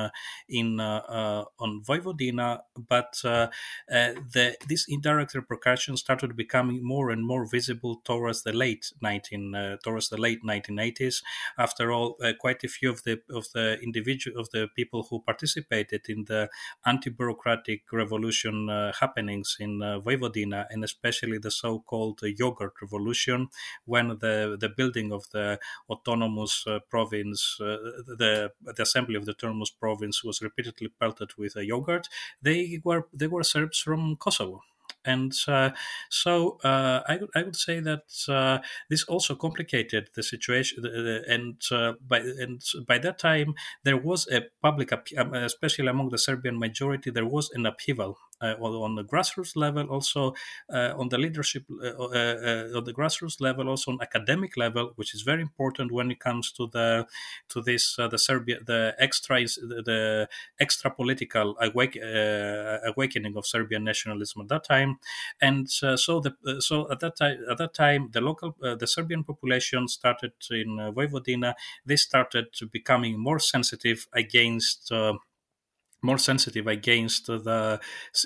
in 0.49 0.81
on 0.81 1.81
Vojvodina, 1.87 2.59
but 2.75 3.13
the 3.23 4.57
these 4.67 4.85
indirect 4.89 5.33
repercussions 5.33 6.01
started 6.01 6.35
becoming 6.35 6.85
more 6.85 7.09
and 7.09 7.25
more 7.25 7.45
visible 7.49 8.01
towards 8.03 8.43
the 8.43 8.51
late 8.51 8.91
19 9.01 9.55
uh, 9.55 9.77
towards 9.83 10.09
the 10.09 10.17
late 10.17 10.39
1980s. 10.43 11.23
After 11.57 11.91
all, 11.91 12.15
uh, 12.23 12.33
quite 12.39 12.63
a 12.63 12.67
few 12.67 12.89
of 12.89 13.03
the 13.03 13.21
of 13.29 13.45
the 13.53 13.79
individual 13.81 14.39
of 14.39 14.49
the 14.51 14.67
people 14.75 15.07
who 15.09 15.21
participated 15.21 16.01
in 16.09 16.25
the 16.25 16.49
anti-bureaucratic 16.85 17.81
revolution 17.91 18.69
uh, 18.69 18.93
happenings 18.99 19.57
in 19.59 19.79
Vojvodina, 19.79 20.65
and 20.69 20.83
especially 20.83 21.37
the 21.37 21.51
so-called 21.51 22.19
yogurt 22.23 22.73
revolution, 22.81 23.47
when 23.85 24.09
the 24.19 24.57
the 24.59 24.69
building 24.69 25.11
of 25.11 25.29
the 25.31 25.59
autonomous 25.89 26.65
province, 26.89 27.55
the 27.59 28.51
the 28.61 28.81
assembly 28.83 29.15
of 29.15 29.25
the 29.25 29.31
autonomous 29.31 29.69
province 29.69 30.23
was 30.23 30.41
repeatedly 30.41 30.89
pelted 30.99 31.31
with 31.37 31.55
yogurt. 31.55 32.07
They 32.41 32.79
were 32.83 33.07
they 33.13 33.27
were 33.27 33.43
Serbs 33.43 33.79
from 33.79 34.15
Kosovo 34.17 34.61
and 35.07 35.33
uh, 35.47 35.71
so 36.09 36.59
uh, 36.63 37.01
I, 37.07 37.19
I 37.35 37.43
would 37.43 37.55
say 37.55 37.79
that 37.79 38.05
uh, 38.29 38.59
this 38.89 39.03
also 39.05 39.35
complicated 39.35 40.09
the 40.15 40.23
situation 40.23 40.85
and 41.27 41.61
by 42.07 42.19
and 42.19 42.61
by 42.87 42.97
that 42.99 43.17
time 43.19 43.55
there 43.83 43.97
was 43.97 44.27
a 44.31 44.41
public 44.61 44.91
um, 45.17 45.33
especially 45.33 45.87
among 45.87 46.09
the 46.09 46.17
serbian 46.17 46.59
majority 46.59 47.09
there 47.11 47.25
was 47.25 47.49
an 47.51 47.65
upheaval 47.65 48.17
uh, 48.41 48.55
on 48.59 48.95
the 48.95 49.03
grassroots 49.03 49.55
level, 49.55 49.87
also 49.87 50.33
uh, 50.73 50.93
on 50.97 51.09
the 51.09 51.17
leadership, 51.17 51.63
uh, 51.71 51.87
uh, 51.87 52.07
uh, 52.07 52.77
on 52.77 52.83
the 52.83 52.93
grassroots 52.93 53.41
level, 53.41 53.69
also 53.69 53.91
on 53.91 53.99
academic 54.01 54.57
level, 54.57 54.91
which 54.95 55.13
is 55.13 55.21
very 55.21 55.41
important 55.41 55.91
when 55.91 56.11
it 56.11 56.19
comes 56.19 56.51
to 56.51 56.67
the 56.67 57.07
to 57.49 57.61
this 57.61 57.97
uh, 57.99 58.07
the 58.07 58.17
Serbia 58.17 58.59
the 58.65 58.95
extra 58.99 59.39
the 59.39 60.27
extra 60.59 60.91
political 60.91 61.55
awake, 61.61 61.97
awakening 62.85 63.35
of 63.37 63.45
Serbian 63.45 63.83
nationalism 63.83 64.41
at 64.41 64.47
that 64.49 64.63
time, 64.63 64.99
and 65.41 65.69
so 65.69 65.95
the 65.95 66.35
so 66.59 66.89
at 66.91 66.99
that 66.99 67.15
time 67.15 67.37
at 67.49 67.57
that 67.57 67.73
time 67.73 68.09
the 68.11 68.21
local 68.21 68.55
the 68.59 68.87
Serbian 68.87 69.23
population 69.23 69.87
started 69.87 70.33
in 70.51 70.77
Vojvodina. 70.77 71.53
They 71.85 71.95
started 71.95 72.47
becoming 72.71 73.19
more 73.19 73.39
sensitive 73.39 74.07
against 74.13 74.91
more 76.01 76.17
sensitive 76.17 76.67
against 76.67 77.27
the 77.27 77.79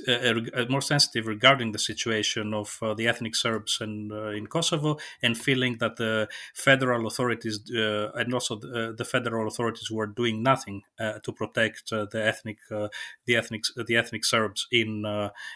uh, 0.08 0.12
uh, 0.12 0.66
more 0.70 0.82
sensitive 0.82 1.28
regarding 1.28 1.72
the 1.72 1.80
situation 1.80 2.54
of 2.54 2.78
uh, 2.82 2.94
the 2.94 3.08
ethnic 3.08 3.36
Serbs 3.36 3.80
and 3.80 4.12
uh, 4.12 4.30
in 4.30 4.48
Kosovo, 4.48 4.98
and 5.24 5.38
feeling 5.38 5.78
that 5.80 5.96
the 5.96 6.28
federal 6.54 7.08
authorities 7.08 7.62
uh, 7.76 8.12
and 8.14 8.34
also 8.34 8.56
the, 8.58 8.90
uh, 8.90 8.92
the, 8.96 9.06
federal 9.06 9.48
authorities 9.48 9.90
were 9.90 10.08
doing 10.08 10.44
nothing 10.44 10.82
to 11.24 11.32
protect 11.32 11.90
the 11.90 12.22
ethnic 12.24 12.58
the 12.70 13.36
ethnic 13.36 13.64
the 13.76 13.96
ethnic 13.96 14.26
Serbs 14.26 14.68
in 14.72 15.06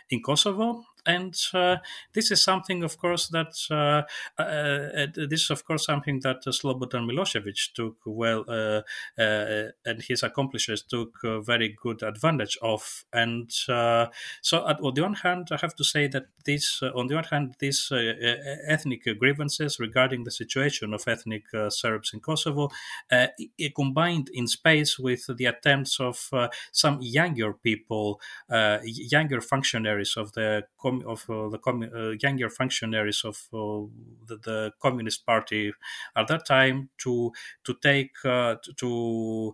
in 0.10 0.22
Kosovo, 0.24 0.84
and 1.06 1.36
uh, 1.54 1.78
this 2.14 2.32
is 2.32 2.42
something, 2.42 2.84
of 2.84 2.98
course, 2.98 3.28
that 3.28 3.54
uh, 3.70 4.04
uh, 4.42 4.44
uh 4.44 5.08
this 5.30 5.44
is, 5.44 5.50
of 5.52 5.66
course, 5.66 5.86
something 5.86 6.20
that 6.22 6.38
uh, 6.48 6.52
Slobodan 6.52 7.06
Milosevic 7.06 7.74
took 7.74 7.98
well, 8.06 8.44
uh, 8.48 8.82
and 9.18 10.02
his 10.02 10.24
accomplices 10.24 10.82
took 10.82 11.18
very 11.46 11.76
good 11.82 12.02
advantage 12.04 12.58
of. 12.62 13.06
And 13.14 13.52
so, 13.52 14.10
on 14.54 14.94
the 14.94 15.02
one 15.02 15.14
hand, 15.14 15.50
I 15.52 15.58
have 15.62 15.76
to 15.76 15.84
say 15.84 16.08
that 16.08 16.26
this, 16.46 16.82
on 16.82 17.08
the 17.08 17.16
one 17.16 17.24
hand, 17.26 17.56
these 17.60 17.92
ethnic 18.68 19.04
grievances 19.20 19.80
regarding 19.80 20.24
the 20.24 20.32
situation 20.32 20.94
of 20.94 21.08
ethnic 21.08 21.44
Serbs 21.70 22.14
in 22.14 22.20
Kosovo, 22.20 22.70
combined 23.76 24.30
in 24.34 24.48
space 24.48 24.98
with 24.98 25.26
the 25.38 25.46
attempts 25.46 26.00
of 26.00 26.30
some 26.72 27.00
younger 27.02 27.54
people, 27.54 28.20
younger 28.84 29.42
functionaries 29.42 30.16
of 30.18 30.34
the 30.34 30.64
com- 31.00 31.10
of 31.10 31.30
uh, 31.30 31.50
the 31.50 31.58
com- 31.58 31.90
uh, 31.96 32.12
younger 32.22 32.50
functionaries 32.50 33.24
of 33.24 33.38
uh, 33.54 33.88
the, 34.28 34.38
the, 34.44 34.74
Communist 34.82 35.26
Party 35.26 35.74
at 36.16 36.28
that 36.28 36.46
time 36.46 36.90
to 36.98 37.32
to 37.64 37.74
take 37.82 38.14
to 38.78 39.54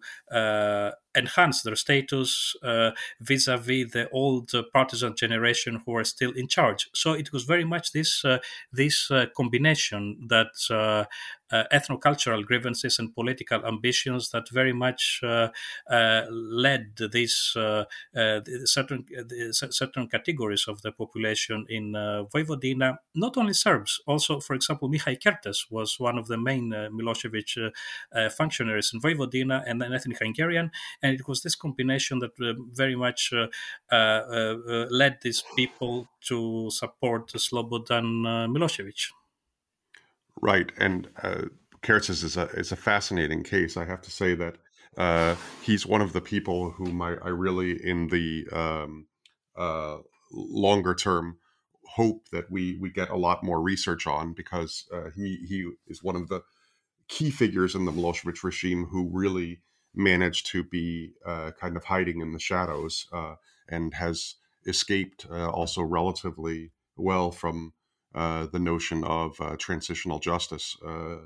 enhance 1.16 1.62
their 1.62 1.76
status 1.76 2.56
uh, 2.64 2.92
vis-a-vis 3.20 3.92
the 3.92 4.10
old 4.12 4.54
uh, 4.56 4.64
partisan 4.74 5.16
generation 5.16 5.82
who 5.86 5.96
are 5.96 6.04
still 6.04 6.32
in 6.32 6.48
charge. 6.48 6.90
So 6.94 7.14
it 7.14 7.34
was 7.34 7.44
very 7.44 7.66
much 7.66 7.92
this 7.92 8.24
uh, 8.24 8.40
this 8.72 9.12
combination 9.36 10.28
that 10.28 11.08
uh, 11.52 11.64
ethnocultural 11.72 12.46
grievances 12.46 13.00
and 13.00 13.14
political 13.14 13.66
ambitions 13.66 14.32
that 14.32 14.50
very 14.50 14.74
much 14.74 15.20
uh, 15.24 15.50
uh, 15.90 16.22
led 16.30 16.98
uh, 17.00 17.06
uh, 17.06 17.10
these 17.10 17.54
certain 18.66 19.06
certain 19.52 20.08
categories 20.08 20.66
of 20.68 20.82
the 20.82 20.92
population 20.92 21.66
in 21.70 21.96
uh, 21.96 22.24
Vojvodina, 22.34 22.98
not 23.16 23.38
only 23.38 23.54
Serbs, 23.54 24.02
also, 24.08 24.40
for 24.40 24.56
example, 24.56 24.90
Mihalj 24.90 25.20
Kertes 25.22 25.70
was 25.70 26.00
one 26.00 26.18
of 26.18 26.28
the 26.28 26.38
main 26.38 26.72
Milosevic 26.72 27.72
functionaries 28.32 28.92
in 28.94 29.02
Vojvodina 29.02 29.64
and 29.66 29.82
an 29.84 29.94
ethnic 29.94 30.20
Hungarian, 30.20 30.72
and 31.02 31.14
it 31.14 31.28
was 31.28 31.42
this 31.42 31.56
combination 31.56 32.20
that 32.20 32.32
very 32.74 32.96
much 32.96 33.34
led 33.92 35.18
these 35.22 35.44
people 35.56 36.08
to 36.22 36.70
support 36.72 37.28
Slobodan 37.34 38.50
Milosevic. 38.50 39.12
Right, 40.40 40.72
and 40.78 41.10
uh, 41.22 41.46
is 41.88 42.38
a 42.38 42.44
is 42.50 42.72
a 42.72 42.76
fascinating 42.76 43.44
case. 43.44 43.76
I 43.78 43.86
have 43.86 44.02
to 44.02 44.12
say 44.12 44.36
that 44.36 44.58
uh, 44.98 45.36
he's 45.62 45.86
one 45.86 46.02
of 46.02 46.14
the 46.14 46.22
people 46.22 46.72
whom 46.72 47.02
I, 47.02 47.16
I 47.22 47.30
really, 47.30 47.72
in 47.84 48.08
the 48.08 48.48
um, 48.52 49.08
uh, 49.58 49.98
longer 50.32 50.94
term, 50.96 51.38
hope 51.96 52.28
that 52.32 52.50
we 52.52 52.78
we 52.80 52.92
get 52.92 53.10
a 53.10 53.18
lot 53.18 53.44
more 53.44 53.62
research 53.62 54.08
on 54.08 54.34
because 54.34 54.86
uh, 54.94 55.10
he 55.16 55.46
he 55.48 55.70
is 55.88 56.04
one 56.04 56.16
of 56.16 56.28
the 56.28 56.42
key 57.08 57.30
figures 57.32 57.76
in 57.76 57.86
the 57.86 57.92
Milosevic 57.92 58.44
regime 58.44 58.86
who 58.86 59.10
really 59.12 59.62
managed 59.94 60.48
to 60.48 60.64
be 60.64 61.14
uh, 61.26 61.52
kind 61.60 61.76
of 61.76 61.86
hiding 61.86 62.22
in 62.22 62.32
the 62.32 62.40
shadows 62.40 63.08
uh, 63.12 63.36
and 63.68 63.94
has 63.96 64.36
escaped 64.66 65.28
uh, 65.30 65.50
also 65.50 65.82
relatively 65.82 66.72
well 66.96 67.32
from 67.32 67.74
uh, 68.14 68.48
the 68.52 68.60
notion 68.60 69.04
of 69.04 69.40
uh, 69.40 69.56
transitional 69.58 70.20
justice 70.20 70.76
uh, 70.86 71.18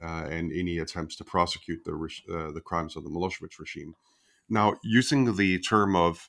and 0.00 0.52
any 0.52 0.78
attempts 0.78 1.16
to 1.16 1.24
prosecute 1.24 1.84
the 1.84 2.50
the 2.54 2.60
crimes 2.60 2.96
of 2.96 3.04
the 3.04 3.10
Milosevic 3.10 3.58
regime. 3.58 3.94
Now, 4.48 4.74
using 4.82 5.36
the 5.36 5.58
term 5.60 5.94
of 5.94 6.28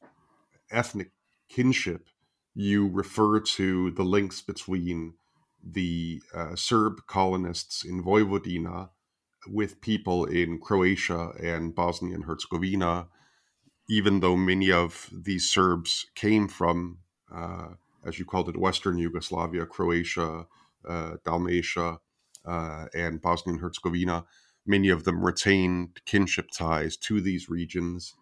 ethnic 0.70 1.12
kinship, 1.50 2.10
you 2.54 2.88
refer 2.88 3.40
to 3.40 3.92
the 3.92 4.04
links 4.04 4.42
between 4.42 5.16
the 5.64 6.22
uh, 6.34 6.56
Serb 6.56 7.06
colonists 7.08 7.84
in 7.84 8.04
Vojvodina 8.04 8.90
with 9.48 9.82
people 9.82 10.26
in 10.26 10.60
Croatia 10.60 11.32
and 11.42 11.74
Bosnia 11.74 12.16
and 12.16 12.26
Herzegovina, 12.26 13.08
even 13.90 14.20
though 14.20 14.36
many 14.36 14.72
of 14.72 15.10
these 15.12 15.50
Serbs 15.50 16.06
came 16.16 16.48
from 16.48 17.00
uh, 17.34 17.70
as 18.06 18.20
you 18.20 18.26
called 18.26 18.50
it, 18.50 18.58
Western 18.58 18.98
Yugoslavia, 18.98 19.66
Croatia, 19.66 20.48
uh, 20.88 21.14
Dalmatia, 21.24 22.00
uh, 22.46 22.86
and 22.94 23.22
Bosnia 23.22 23.54
and 23.54 23.62
Herzegovina. 23.62 24.26
many 24.66 24.90
of 24.90 25.04
them 25.06 25.24
retained 25.26 26.00
kinship 26.06 26.50
ties 26.56 26.96
to 26.96 27.20
these 27.20 27.50
regions. 27.50 28.14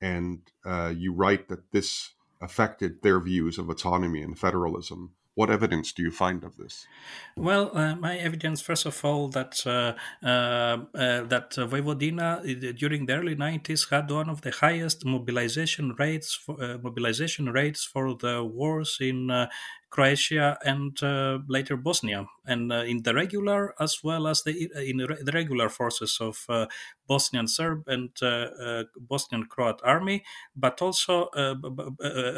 And 0.00 0.42
uh, 0.64 0.94
you 0.96 1.12
write 1.12 1.48
that 1.48 1.72
this 1.72 2.10
affected 2.40 3.02
their 3.02 3.20
views 3.20 3.58
of 3.58 3.68
autonomy 3.68 4.22
and 4.22 4.38
federalism. 4.38 5.14
What 5.38 5.50
evidence 5.50 5.92
do 5.92 6.02
you 6.02 6.10
find 6.10 6.42
of 6.42 6.56
this? 6.56 6.88
Well, 7.36 7.70
uh, 7.72 7.94
my 7.94 8.18
evidence, 8.18 8.60
first 8.60 8.86
of 8.86 9.04
all, 9.04 9.28
that 9.28 9.54
uh, 9.64 9.92
uh, 10.20 10.78
uh 11.04 11.22
that 11.32 11.50
Vojvodina 11.70 12.28
during 12.76 13.06
the 13.06 13.14
early 13.14 13.36
'90s 13.36 13.88
had 13.88 14.10
one 14.10 14.28
of 14.28 14.40
the 14.40 14.50
highest 14.50 15.04
mobilization 15.04 15.94
rates 15.96 16.34
for, 16.34 16.60
uh, 16.60 16.78
mobilization 16.82 17.46
rates 17.52 17.84
for 17.84 18.16
the 18.16 18.42
wars 18.42 18.98
in 19.00 19.30
uh, 19.30 19.46
Croatia 19.90 20.58
and 20.64 21.02
uh, 21.02 21.38
later 21.48 21.76
Bosnia, 21.76 22.26
and 22.46 22.72
uh, 22.72 22.84
in 22.84 23.02
the 23.02 23.14
regular 23.14 23.74
as 23.80 23.98
well 24.04 24.26
as 24.26 24.42
the 24.42 24.70
in 24.88 24.98
the 24.98 25.32
regular 25.32 25.68
forces 25.68 26.18
of 26.20 26.44
uh, 26.48 26.66
Bosnian 27.06 27.48
Serb 27.48 27.84
and 27.88 28.10
uh, 28.22 28.26
uh, 28.26 28.84
Bosnian 28.98 29.46
Croat 29.46 29.80
army, 29.84 30.24
but 30.54 30.82
also 30.82 31.24
uh, 31.34 31.54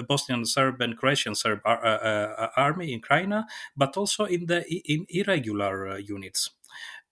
Bosnian 0.08 0.44
Serb 0.46 0.80
and 0.80 0.96
Croatian 0.96 1.34
Serb 1.34 1.60
army 1.64 2.92
in 2.92 3.00
Krajina, 3.00 3.44
but 3.76 3.96
also 3.96 4.24
in 4.24 4.46
the 4.46 4.64
in 4.68 5.06
irregular 5.08 5.98
units, 5.98 6.50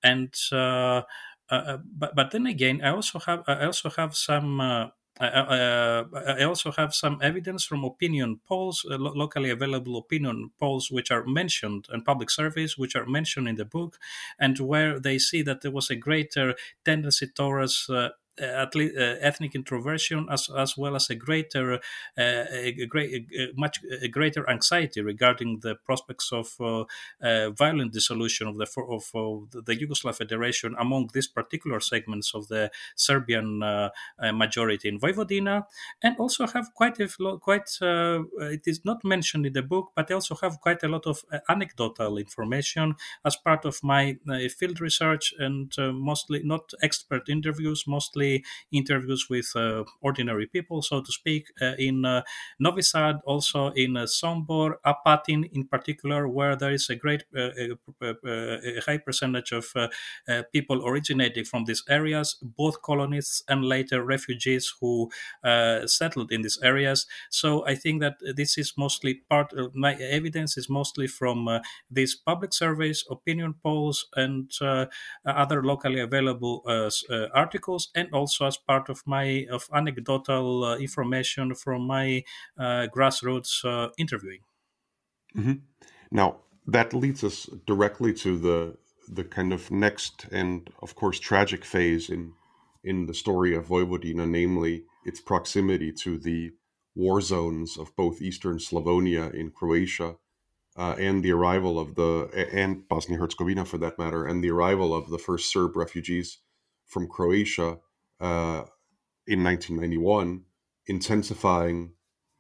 and. 0.03 0.35
but, 1.51 2.14
but 2.14 2.31
then 2.31 2.46
again, 2.46 2.81
I 2.85 2.90
also 2.90 3.18
have 3.20 3.42
I 3.46 3.64
also 3.64 3.88
have 3.90 4.14
some 4.14 4.61
I, 5.20 6.04
I, 6.40 6.44
also 6.44 6.70
have 6.72 6.94
some 6.94 7.18
evidence 7.22 7.64
from 7.64 7.85
opinion 7.85 8.40
polls, 8.46 8.87
uh, 8.88 8.98
lo- 8.98 9.12
locally 9.14 9.50
available 9.50 9.96
opinion 9.96 10.50
polls, 10.61 10.90
which 10.90 11.11
are 11.11 11.24
mentioned, 11.24 11.87
and 11.90 12.04
public 12.04 12.31
surveys, 12.31 12.78
which 12.78 12.94
are 12.94 13.07
mentioned 13.07 13.48
in 13.48 13.57
the 13.57 13.64
book, 13.64 13.98
and 14.38 14.59
where 14.59 15.00
they 15.00 15.18
see 15.18 15.42
that 15.42 15.62
there 15.62 15.70
was 15.72 15.90
a 15.90 15.96
greater 15.96 16.54
tendency 16.85 17.26
towards 17.26 17.87
uh, 17.90 17.94
uh, 17.94 18.11
Uh, 18.40 18.44
at 18.44 18.74
least 18.74 18.96
uh, 18.96 19.16
ethnic 19.20 19.55
introversion 19.55 20.27
as 20.31 20.48
as 20.57 20.77
well 20.77 20.94
as 20.94 21.11
a 21.11 21.14
greater 21.14 21.74
uh, 21.74 22.44
a 22.51 22.87
great 22.87 23.27
much 23.57 23.81
a 24.03 24.09
greater 24.09 24.48
anxiety 24.48 25.01
regarding 25.01 25.61
the 25.61 25.74
prospects 25.74 26.33
of 26.33 26.55
uh, 26.61 26.85
uh, 27.22 27.51
violent 27.51 27.92
dissolution 27.92 28.46
of 28.46 28.57
the 28.59 28.66
of, 28.96 29.05
of 29.14 29.64
the 29.66 29.74
Yugoslav 29.77 30.16
Federation 30.16 30.74
among 30.79 31.11
these 31.14 31.27
particular 31.27 31.81
segments 31.81 32.35
of 32.35 32.48
the 32.48 32.70
Serbian 32.96 33.59
majority 34.33 34.88
in 34.88 34.98
Vojvodina, 35.01 35.64
and 36.03 36.16
also 36.18 36.46
have 36.46 36.72
quite 36.74 36.98
a 37.01 37.09
quite 37.40 37.68
it 37.81 38.64
is 38.66 38.85
not 38.85 39.05
mentioned 39.05 39.46
in 39.46 39.53
the 39.53 39.62
book, 39.62 39.90
but 39.96 40.11
I 40.11 40.14
also 40.14 40.35
have 40.37 40.61
quite 40.61 40.83
a 40.83 40.88
lot 40.88 41.07
of 41.07 41.24
anecdotal 41.48 42.18
information 42.18 42.94
as 43.24 43.37
part 43.37 43.64
of 43.64 43.83
my 43.83 44.18
field 44.59 44.81
research 44.81 45.35
and 45.38 45.72
mostly 45.79 46.42
not 46.42 46.72
expert 46.83 47.29
interviews, 47.29 47.85
mostly 47.87 48.28
interviews 48.73 49.27
with 49.31 49.51
uh, 49.57 49.85
ordinary 50.01 50.47
people, 50.47 50.83
so 50.83 51.01
to 51.01 51.12
speak, 51.12 51.47
uh, 51.61 51.75
in 51.79 52.05
uh, 52.05 52.23
Novi 52.59 52.83
Sad, 52.83 53.17
also 53.25 53.69
in 53.69 53.93
Sombor, 54.07 54.75
Apatin 54.85 55.49
in 55.53 55.67
particular, 55.67 56.29
where 56.29 56.57
there 56.57 56.73
is 56.73 56.88
a 56.91 56.97
great, 56.97 57.25
a, 57.35 58.81
high 58.87 58.99
percentage 58.99 59.53
of 59.53 59.67
people 60.53 60.87
originating 60.87 61.45
from 61.45 61.64
these 61.64 61.83
areas, 61.88 62.37
both 62.43 62.83
colonists 62.83 63.43
and 63.49 63.64
later 63.64 64.03
refugees 64.03 64.73
who 64.81 65.11
settled 65.87 66.33
in 66.33 66.43
these 66.43 66.59
areas. 66.62 67.07
So 67.31 67.67
I 67.67 67.75
think 67.75 68.01
that 68.01 68.17
this 68.37 68.59
is 68.59 68.75
mostly 68.77 69.14
part 69.31 69.53
of 69.53 69.75
my 69.75 69.95
evidence 69.95 70.57
is 70.57 70.69
mostly 70.69 71.07
from 71.07 71.49
uh, 71.49 71.61
these 71.91 72.14
public 72.14 72.53
surveys, 72.53 73.05
opinion 73.11 73.55
polls, 73.62 74.07
and 74.14 74.51
uh, 74.61 74.87
other 75.25 75.62
locally 75.62 76.01
available 76.01 76.62
uh, 76.67 76.91
articles, 77.35 77.88
and 77.95 78.09
also 78.18 78.46
as 78.46 78.57
part 78.57 78.88
of 78.88 79.02
my 79.07 79.46
of 79.50 79.68
anecdotal 79.72 80.64
uh, 80.64 80.76
information 80.76 81.54
from 81.54 81.81
my 81.87 82.24
uh, 82.59 82.87
grassroots 82.94 83.52
uh, 83.64 83.88
interviewing. 83.96 84.42
Mm-hmm. 85.37 85.59
Now 86.11 86.28
that 86.66 86.92
leads 86.92 87.24
us 87.24 87.48
directly 87.66 88.12
to 88.24 88.31
the 88.38 88.76
the 89.09 89.24
kind 89.24 89.52
of 89.52 89.70
next 89.70 90.26
and 90.31 90.70
of 90.83 90.94
course 90.94 91.18
tragic 91.18 91.64
phase 91.64 92.11
in 92.11 92.33
in 92.85 93.07
the 93.07 93.14
story 93.14 93.54
of 93.54 93.66
Vojvodina, 93.68 94.28
namely 94.28 94.85
its 95.04 95.20
proximity 95.20 95.92
to 95.92 96.18
the 96.18 96.52
war 96.94 97.20
zones 97.20 97.78
of 97.78 97.94
both 97.96 98.22
Eastern 98.22 98.59
Slavonia 98.59 99.33
in 99.35 99.50
Croatia 99.50 100.16
uh, 100.76 100.94
and 100.98 101.22
the 101.22 101.33
arrival 101.33 101.78
of 101.78 101.94
the 101.96 102.28
and 102.52 102.88
Bosnia 102.88 103.18
Herzegovina 103.18 103.64
for 103.64 103.78
that 103.78 103.98
matter, 103.98 104.24
and 104.24 104.42
the 104.42 104.50
arrival 104.50 104.94
of 104.94 105.11
the 105.11 105.18
first 105.18 105.52
Serb 105.52 105.76
refugees 105.76 106.38
from 106.87 107.09
Croatia 107.09 107.78
uh, 108.20 108.64
in 109.26 109.44
1991, 109.44 110.44
intensifying, 110.87 111.92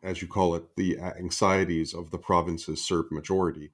as 0.02 0.22
you 0.22 0.28
call 0.28 0.54
it, 0.54 0.76
the 0.76 0.98
anxieties 0.98 1.94
of 1.94 2.10
the 2.10 2.18
province's 2.18 2.84
Serb 2.84 3.06
majority. 3.10 3.72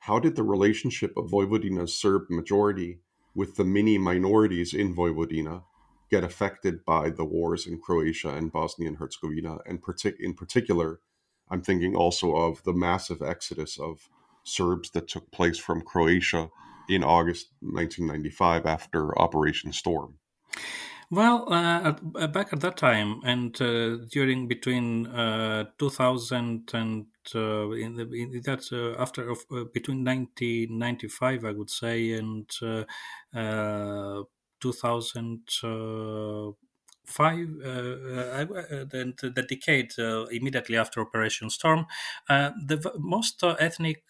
How 0.00 0.18
did 0.18 0.36
the 0.36 0.42
relationship 0.42 1.16
of 1.16 1.30
Vojvodina's 1.30 1.98
Serb 1.98 2.24
majority 2.30 3.00
with 3.34 3.56
the 3.56 3.64
many 3.64 3.98
minorities 3.98 4.74
in 4.74 4.94
Vojvodina 4.94 5.64
get 6.10 6.24
affected 6.24 6.84
by 6.84 7.10
the 7.10 7.24
wars 7.24 7.66
in 7.66 7.80
Croatia 7.80 8.30
and 8.30 8.52
Bosnia 8.52 8.88
and 8.88 8.98
Herzegovina? 8.98 9.58
And 9.66 9.82
partic- 9.82 10.20
in 10.20 10.34
particular, 10.34 11.00
I'm 11.50 11.62
thinking 11.62 11.94
also 11.94 12.34
of 12.34 12.62
the 12.64 12.72
massive 12.72 13.22
exodus 13.22 13.78
of 13.78 14.08
Serbs 14.44 14.90
that 14.90 15.08
took 15.08 15.30
place 15.30 15.58
from 15.58 15.80
Croatia 15.80 16.50
in 16.88 17.02
August 17.02 17.48
1995 17.60 18.66
after 18.66 19.18
Operation 19.18 19.72
Storm. 19.72 20.18
Well, 21.10 21.52
uh, 21.52 21.94
uh, 22.16 22.26
back 22.28 22.52
at 22.52 22.60
that 22.60 22.76
time 22.76 23.20
and 23.24 23.60
uh, 23.60 23.96
during 24.10 24.48
between 24.48 25.06
uh, 25.06 25.64
2000 25.78 26.70
and 26.74 27.06
uh, 27.34 27.70
in, 27.70 27.98
in 28.00 28.42
that 28.44 28.68
uh, 28.72 29.00
after 29.00 29.30
of, 29.30 29.38
between 29.72 30.04
1995, 30.04 31.44
I 31.44 31.52
would 31.52 31.70
say, 31.70 32.12
and 32.12 32.50
2000 34.60 35.48
five 37.06 37.48
uh, 37.64 37.68
uh, 37.68 38.46
uh 38.50 38.84
the, 38.84 39.32
the, 39.34 39.42
decade 39.42 39.92
uh, 39.98 40.24
immediately 40.26 40.76
after 40.76 41.00
Operation 41.00 41.50
Storm, 41.50 41.86
uh, 42.28 42.50
the 42.66 42.92
most 42.98 43.42
ethnic 43.42 44.02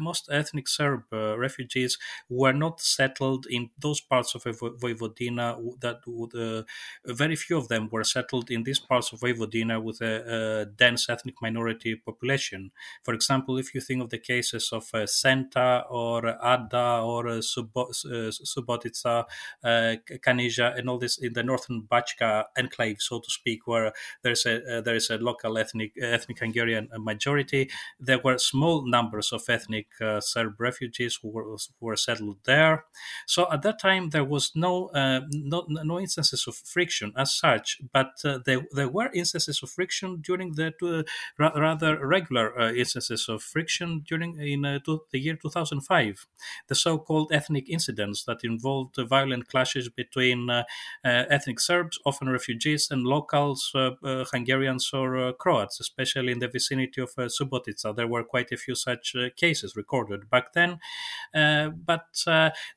most 0.00 0.28
ethnic 0.30 0.68
Serb 0.68 1.04
refugees 1.12 1.98
were 2.28 2.52
not 2.52 2.80
settled 2.80 3.46
in 3.48 3.70
those 3.78 4.00
parts 4.00 4.34
of 4.34 4.42
Vojvodina. 4.44 5.56
That 5.80 6.00
would, 6.06 6.66
very 7.04 7.36
few 7.36 7.56
of 7.56 7.68
them 7.68 7.88
were 7.90 8.04
settled 8.04 8.50
in 8.50 8.64
these 8.64 8.78
parts 8.78 9.12
of 9.12 9.20
Vojvodina 9.20 9.82
with 9.82 10.00
a, 10.00 10.62
a, 10.62 10.66
dense 10.66 11.08
ethnic 11.08 11.36
minority 11.40 11.94
population. 11.94 12.72
For 13.02 13.14
example, 13.14 13.58
if 13.58 13.74
you 13.74 13.80
think 13.80 14.02
of 14.02 14.10
the 14.10 14.18
cases 14.18 14.70
of 14.72 14.90
Senta 15.08 15.84
or 15.88 16.28
Ada 16.28 17.00
or 17.02 17.24
Subotica, 17.40 19.24
Kanjiža, 19.64 20.78
and 20.78 20.90
all 20.90 20.98
this 20.98 21.18
in 21.18 21.32
the 21.32 21.42
northern 21.42 21.85
Bačka 21.88 22.44
enclave, 22.56 23.00
so 23.00 23.20
to 23.20 23.30
speak, 23.30 23.66
where 23.66 23.92
there's 24.22 24.46
a 24.46 24.78
uh, 24.78 24.80
there 24.80 24.96
is 24.96 25.10
a 25.10 25.18
local 25.18 25.58
ethnic 25.58 25.92
ethnic 26.00 26.38
Hungarian 26.38 26.88
majority. 26.98 27.70
There 28.00 28.18
were 28.18 28.38
small 28.38 28.86
numbers 28.86 29.32
of 29.32 29.42
ethnic 29.48 29.88
uh, 30.00 30.20
Serb 30.20 30.60
refugees 30.60 31.18
who 31.22 31.28
were 31.28 31.44
who 31.44 31.86
were 31.86 31.96
settled 31.96 32.38
there. 32.44 32.84
So 33.26 33.50
at 33.52 33.62
that 33.62 33.78
time 33.78 34.10
there 34.10 34.24
was 34.24 34.52
no 34.54 34.88
uh, 34.88 35.20
no, 35.30 35.64
no 35.68 36.00
instances 36.00 36.46
of 36.46 36.56
friction 36.56 37.12
as 37.16 37.32
such, 37.32 37.78
but 37.92 38.12
uh, 38.24 38.38
there 38.44 38.66
there 38.72 38.88
were 38.88 39.10
instances 39.14 39.62
of 39.62 39.70
friction 39.70 40.20
during 40.20 40.54
the 40.54 40.72
rather 41.38 42.06
regular 42.06 42.58
uh, 42.58 42.72
instances 42.72 43.28
of 43.28 43.42
friction 43.42 44.04
during 44.06 44.40
in 44.40 44.64
uh, 44.64 44.78
the 45.10 45.18
year 45.18 45.36
2005, 45.36 46.26
the 46.68 46.74
so-called 46.74 47.32
ethnic 47.32 47.68
incidents 47.68 48.24
that 48.24 48.44
involved 48.44 48.96
violent 48.96 49.48
clashes 49.48 49.88
between 49.88 50.50
ethnic 51.04 51.60
Serbs 51.60 51.75
Serbs, 51.76 51.98
often 52.06 52.28
refugees, 52.28 52.90
and 52.90 53.04
locals, 53.04 53.70
uh, 53.74 53.90
uh, 54.02 54.24
Hungarians 54.32 54.90
or 54.92 55.16
uh, 55.18 55.32
Croats, 55.32 55.80
especially 55.80 56.32
in 56.32 56.38
the 56.38 56.48
vicinity 56.48 57.00
of 57.02 57.14
Subotica. 57.14 57.94
There 57.94 58.06
were 58.06 58.24
quite 58.24 58.50
a 58.52 58.56
few 58.56 58.74
such 58.74 59.14
cases 59.36 59.76
recorded 59.76 60.30
back 60.30 60.52
then. 60.54 60.78
but 61.32 62.06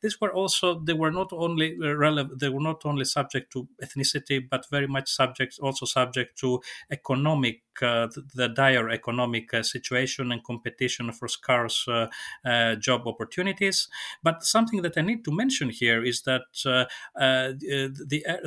these 0.01 0.19
were 0.21 0.33
also 0.33 0.79
they 0.79 0.93
were 0.93 1.11
not 1.11 1.31
only 1.31 1.77
relevant 1.79 2.39
they 2.39 2.49
were 2.49 2.67
not 2.71 2.81
only 2.85 3.05
subject 3.05 3.51
to 3.53 3.67
ethnicity, 3.83 4.39
but 4.53 4.69
very 4.69 4.87
much 4.87 5.09
subject 5.09 5.59
also 5.61 5.85
subject 5.85 6.37
to 6.39 6.61
economic 6.91 7.61
the 7.79 8.51
dire 8.53 8.89
economic 8.89 9.53
uh, 9.53 9.63
situation 9.63 10.31
and 10.31 10.43
competition 10.43 11.11
for 11.11 11.27
scarce 11.27 11.87
uh, 11.87 12.75
job 12.75 13.07
opportunities. 13.07 13.87
But 14.23 14.43
something 14.43 14.81
that 14.81 14.97
I 14.97 15.01
need 15.01 15.23
to 15.25 15.31
mention 15.31 15.69
here 15.69 16.03
is 16.03 16.21
that 16.23 16.41
the 16.53 16.87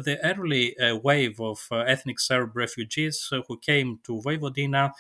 the 0.05 0.19
early 0.25 0.77
wave 1.03 1.41
of 1.41 1.69
ethnic 1.71 2.21
Serb 2.21 2.57
refugees 2.57 3.31
who 3.49 3.59
came 3.59 4.01
to 4.05 4.21
Vojvodina 4.21 4.93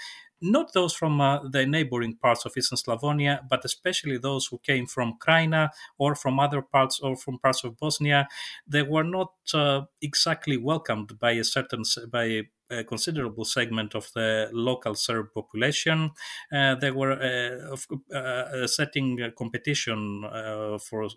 not 0.42 0.72
those 0.72 0.92
from 0.92 1.20
uh, 1.20 1.48
the 1.48 1.64
neighboring 1.64 2.16
parts 2.16 2.44
of 2.44 2.52
Eastern 2.56 2.76
Slavonia, 2.76 3.48
but 3.48 3.64
especially 3.64 4.18
those 4.18 4.46
who 4.46 4.58
came 4.58 4.86
from 4.86 5.14
Krajina 5.18 5.70
or 5.98 6.14
from 6.16 6.40
other 6.40 6.60
parts 6.60 7.00
or 7.00 7.16
from 7.16 7.38
parts 7.38 7.64
of 7.64 7.78
Bosnia, 7.78 8.28
they 8.66 8.82
were 8.82 9.04
not 9.04 9.32
uh, 9.54 9.82
exactly 10.02 10.56
welcomed 10.56 11.18
by 11.18 11.32
a 11.32 11.44
certain 11.44 11.84
by 12.10 12.42
a 12.72 12.84
considerable 12.84 13.44
segment 13.44 13.94
of 13.94 14.10
the 14.14 14.48
local 14.52 14.94
Serb 14.94 15.32
population. 15.34 16.10
Uh, 16.52 16.74
they 16.74 16.90
were 16.90 17.12
uh, 17.12 17.76
uh, 18.12 18.16
uh, 18.16 18.66
setting 18.66 19.18
competition 19.36 20.24
uh, 20.24 20.78
for 20.78 21.04
uh, 21.04 21.08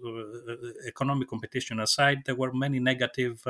economic 0.88 1.28
competition 1.28 1.80
aside. 1.80 2.24
There 2.26 2.36
were 2.36 2.53
many 2.53 2.80
negative 2.80 3.43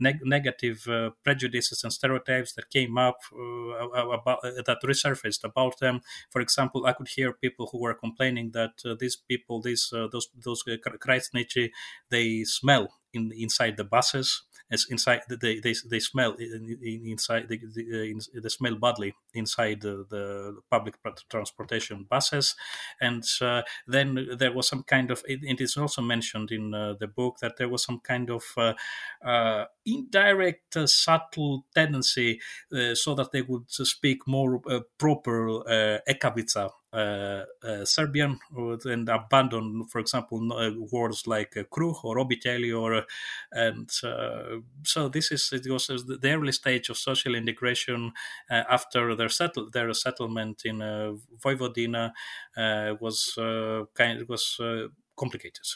neg- 0.00 0.24
negative 0.24 0.86
prejudices 1.22 1.84
and 1.84 1.92
stereotypes 1.92 2.52
that 2.54 2.70
came 2.70 2.98
up 2.98 3.20
about 3.32 4.42
that 4.42 4.78
resurfaced 4.84 5.44
about 5.44 5.78
them. 5.78 6.00
For 6.30 6.40
example, 6.40 6.86
I 6.86 6.92
could 6.92 7.08
hear 7.08 7.32
people 7.32 7.68
who 7.70 7.78
were 7.78 7.94
complaining 7.94 8.50
that 8.52 8.82
these 8.98 9.16
people, 9.16 9.60
these 9.60 9.90
those 9.90 10.28
those 10.34 10.62
Krajisnici, 10.64 11.70
they 12.10 12.44
smell 12.44 12.88
in 13.12 13.32
inside 13.32 13.76
the 13.76 13.84
buses 13.84 14.42
inside 14.90 15.20
they 15.28 15.60
they, 15.60 15.74
they 15.88 15.98
smell 16.00 16.32
in, 16.32 16.78
in, 16.82 17.06
inside 17.06 17.48
they, 17.48 17.58
they, 17.58 18.14
they, 18.40 18.48
smell 18.48 18.74
badly 18.74 19.14
inside 19.34 19.80
the, 19.80 20.04
the, 20.08 20.56
public 20.70 20.96
transportation 21.28 22.06
buses. 22.08 22.54
And 23.00 23.24
uh, 23.40 23.62
then 23.86 24.28
there 24.38 24.52
was 24.52 24.68
some 24.68 24.82
kind 24.82 25.10
of 25.10 25.22
it 25.26 25.60
is 25.60 25.76
also 25.76 26.02
mentioned 26.02 26.50
in 26.50 26.74
uh, 26.74 26.94
the 26.98 27.06
book 27.06 27.38
that 27.40 27.56
there 27.56 27.68
was 27.68 27.84
some 27.84 28.00
kind 28.00 28.30
of 28.30 28.42
uh, 28.56 28.74
uh 29.24 29.64
indirect 29.86 30.76
uh, 30.76 30.86
subtle 30.86 31.66
tendency 31.74 32.40
uh, 32.72 32.94
so 32.94 33.14
that 33.14 33.32
they 33.32 33.42
would 33.42 33.70
speak 33.70 34.26
more 34.26 34.60
proper 34.98 35.48
uh, 35.68 35.98
Ekavica 36.08 36.56
uh, 36.56 36.66
uh, 36.66 36.68
Uh, 36.94 37.44
uh, 37.64 37.84
Serbian 37.84 38.38
uh, 38.56 38.76
and 38.84 39.08
abandon, 39.08 39.84
for 39.86 39.98
example, 39.98 40.52
uh, 40.52 40.70
words 40.92 41.26
like 41.26 41.54
kruh 41.72 42.04
or 42.04 42.18
obitelji, 42.18 42.72
or 42.72 43.04
and 43.50 43.90
so 43.90 45.08
this 45.08 45.32
is 45.32 45.52
it 45.52 45.68
was 45.68 45.88
the 45.88 46.32
early 46.32 46.52
stage 46.52 46.90
of 46.90 46.96
social 46.96 47.34
integration 47.34 48.12
after 48.48 49.16
their 49.16 49.28
settle 49.28 49.68
their 49.70 49.92
settlement 49.92 50.62
in 50.64 50.78
Vojvodina 51.42 52.12
was 53.00 53.34
kind 53.94 54.20
it 54.20 54.28
was 54.28 54.60
complicated. 55.16 55.66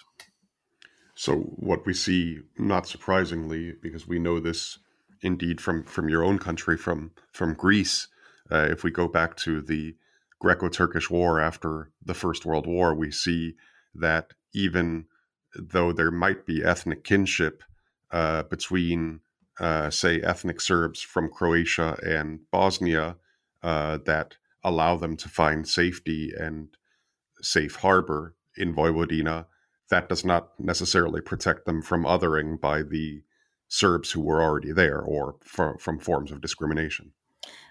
So 1.16 1.34
what 1.56 1.84
we 1.84 1.94
see, 1.94 2.42
not 2.58 2.86
surprisingly, 2.86 3.72
because 3.82 4.06
we 4.06 4.20
know 4.20 4.38
this 4.38 4.78
indeed 5.20 5.60
from 5.60 5.82
from 5.82 6.08
your 6.08 6.22
own 6.22 6.38
country, 6.38 6.76
from 6.76 7.10
from 7.32 7.54
Greece. 7.54 8.06
Uh, 8.50 8.68
if 8.70 8.84
we 8.84 8.92
go 8.92 9.08
back 9.08 9.36
to 9.36 9.60
the 9.60 9.96
Greco 10.40 10.68
Turkish 10.68 11.10
War 11.10 11.40
after 11.40 11.90
the 12.04 12.14
First 12.14 12.44
World 12.46 12.66
War, 12.66 12.94
we 12.94 13.10
see 13.10 13.54
that 13.94 14.32
even 14.54 15.06
though 15.54 15.92
there 15.92 16.10
might 16.10 16.46
be 16.46 16.64
ethnic 16.64 17.04
kinship 17.04 17.62
uh, 18.10 18.44
between, 18.44 19.20
uh, 19.58 19.90
say, 19.90 20.20
ethnic 20.20 20.60
Serbs 20.60 21.00
from 21.00 21.30
Croatia 21.30 21.98
and 22.02 22.40
Bosnia 22.50 23.16
uh, 23.62 23.98
that 24.06 24.36
allow 24.62 24.96
them 24.96 25.16
to 25.16 25.28
find 25.28 25.66
safety 25.66 26.32
and 26.38 26.68
safe 27.40 27.76
harbor 27.76 28.34
in 28.56 28.74
Vojvodina, 28.74 29.46
that 29.90 30.08
does 30.08 30.24
not 30.24 30.58
necessarily 30.58 31.20
protect 31.20 31.64
them 31.64 31.82
from 31.82 32.04
othering 32.04 32.60
by 32.60 32.82
the 32.82 33.22
Serbs 33.68 34.10
who 34.10 34.20
were 34.20 34.42
already 34.42 34.72
there 34.72 35.00
or 35.00 35.36
from, 35.42 35.78
from 35.78 35.98
forms 35.98 36.30
of 36.32 36.40
discrimination. 36.40 37.12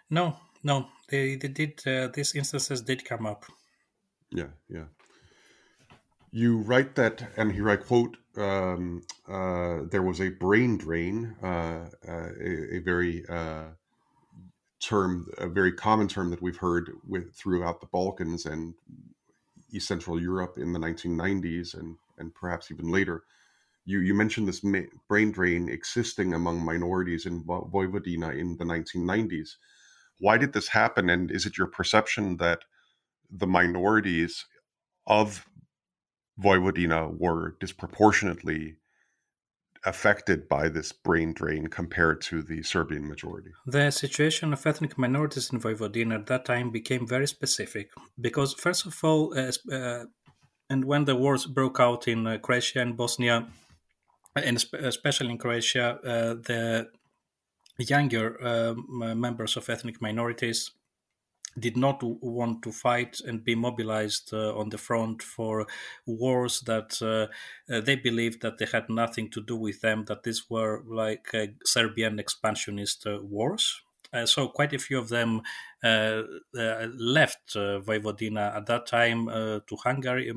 No, 0.09 0.37
no, 0.63 0.87
they, 1.09 1.35
they 1.35 1.47
did. 1.47 1.81
Uh, 1.85 2.07
these 2.13 2.35
instances 2.35 2.81
did 2.81 3.05
come 3.05 3.25
up. 3.25 3.45
Yeah, 4.31 4.49
yeah. 4.69 4.85
You 6.31 6.57
write 6.57 6.95
that, 6.95 7.31
and 7.37 7.51
here 7.51 7.69
I 7.69 7.77
quote: 7.77 8.17
um, 8.35 9.03
uh, 9.27 9.81
"There 9.89 10.03
was 10.03 10.19
a 10.19 10.29
brain 10.29 10.77
drain, 10.77 11.35
uh, 11.41 11.89
uh 12.07 12.29
a, 12.39 12.77
a, 12.77 12.79
very 12.79 13.25
uh, 13.29 13.69
term, 14.79 15.27
a 15.37 15.47
very 15.47 15.71
common 15.71 16.07
term 16.07 16.29
that 16.31 16.41
we've 16.41 16.57
heard 16.57 16.91
with 17.07 17.33
throughout 17.33 17.79
the 17.79 17.87
Balkans 17.87 18.45
and 18.45 18.73
East 19.71 19.87
Central 19.87 20.21
Europe 20.21 20.57
in 20.57 20.73
the 20.73 20.79
1990s, 20.79 21.77
and 21.77 21.97
and 22.17 22.33
perhaps 22.33 22.71
even 22.71 22.91
later." 22.91 23.23
You, 23.89 23.99
you 23.99 24.13
mentioned 24.13 24.49
this 24.49 24.65
ma- 24.65 24.91
brain 25.07 25.31
drain 25.31 25.69
existing 25.69 26.33
among 26.33 26.59
minorities 26.59 27.25
in 27.25 27.41
Vojvodina 27.45 28.37
in 28.37 28.57
the 28.57 28.65
1990s 28.65 29.55
why 30.19 30.37
did 30.37 30.53
this 30.53 30.69
happen? 30.69 31.09
And 31.09 31.31
is 31.31 31.45
it 31.45 31.57
your 31.57 31.67
perception 31.67 32.37
that 32.37 32.59
the 33.29 33.47
minorities 33.47 34.45
of 35.05 35.47
Vojvodina 36.41 37.17
were 37.17 37.55
disproportionately 37.59 38.77
affected 39.85 40.49
by 40.49 40.67
this 40.69 40.91
brain 40.91 41.33
drain 41.33 41.67
compared 41.67 42.21
to 42.21 42.41
the 42.41 42.63
Serbian 42.63 43.07
majority? 43.07 43.51
The 43.65 43.91
situation 43.91 44.53
of 44.53 44.65
ethnic 44.65 44.97
minorities 44.97 45.51
in 45.51 45.59
Vojvodina 45.59 46.15
at 46.15 46.25
that 46.27 46.45
time 46.45 46.71
became 46.71 47.07
very 47.07 47.27
specific 47.27 47.91
because, 48.19 48.53
first 48.53 48.85
of 48.85 48.97
all, 49.03 49.37
uh, 49.37 49.51
uh, 49.71 50.05
and 50.69 50.85
when 50.85 51.05
the 51.05 51.15
wars 51.15 51.45
broke 51.45 51.79
out 51.79 52.07
in 52.07 52.27
uh, 52.27 52.37
Croatia 52.39 52.81
and 52.81 52.97
Bosnia, 52.97 53.47
and 54.35 54.63
especially 54.73 55.31
in 55.31 55.37
Croatia, 55.37 55.99
uh, 56.03 56.33
the 56.33 56.89
younger 57.83 58.37
uh, 58.43 58.73
members 59.15 59.57
of 59.57 59.69
ethnic 59.69 60.01
minorities 60.01 60.71
did 61.59 61.77
not 61.77 62.03
want 62.03 62.61
to 62.61 62.71
fight 62.71 63.19
and 63.25 63.43
be 63.43 63.55
mobilized 63.55 64.33
uh, 64.33 64.55
on 64.55 64.69
the 64.69 64.77
front 64.77 65.23
for 65.23 65.65
wars 66.05 66.61
that 66.61 67.01
uh, 67.01 67.27
uh, 67.73 67.81
they 67.81 67.95
believed 67.95 68.41
that 68.41 68.57
they 68.57 68.65
had 68.65 68.89
nothing 68.89 69.29
to 69.29 69.41
do 69.41 69.55
with 69.55 69.81
them 69.81 70.05
that 70.05 70.23
these 70.23 70.49
were 70.49 70.83
like 70.87 71.33
uh, 71.33 71.47
serbian 71.65 72.19
expansionist 72.19 73.07
uh, 73.07 73.19
wars. 73.21 73.81
Uh, 74.13 74.25
so 74.25 74.47
quite 74.47 74.71
a 74.71 74.79
few 74.79 74.97
of 74.97 75.09
them 75.09 75.41
left 75.83 77.53
Vojvodina 77.55 78.55
at 78.55 78.65
that 78.65 78.85
time 78.87 79.27
to 79.27 79.75
Hungary, 79.83 80.31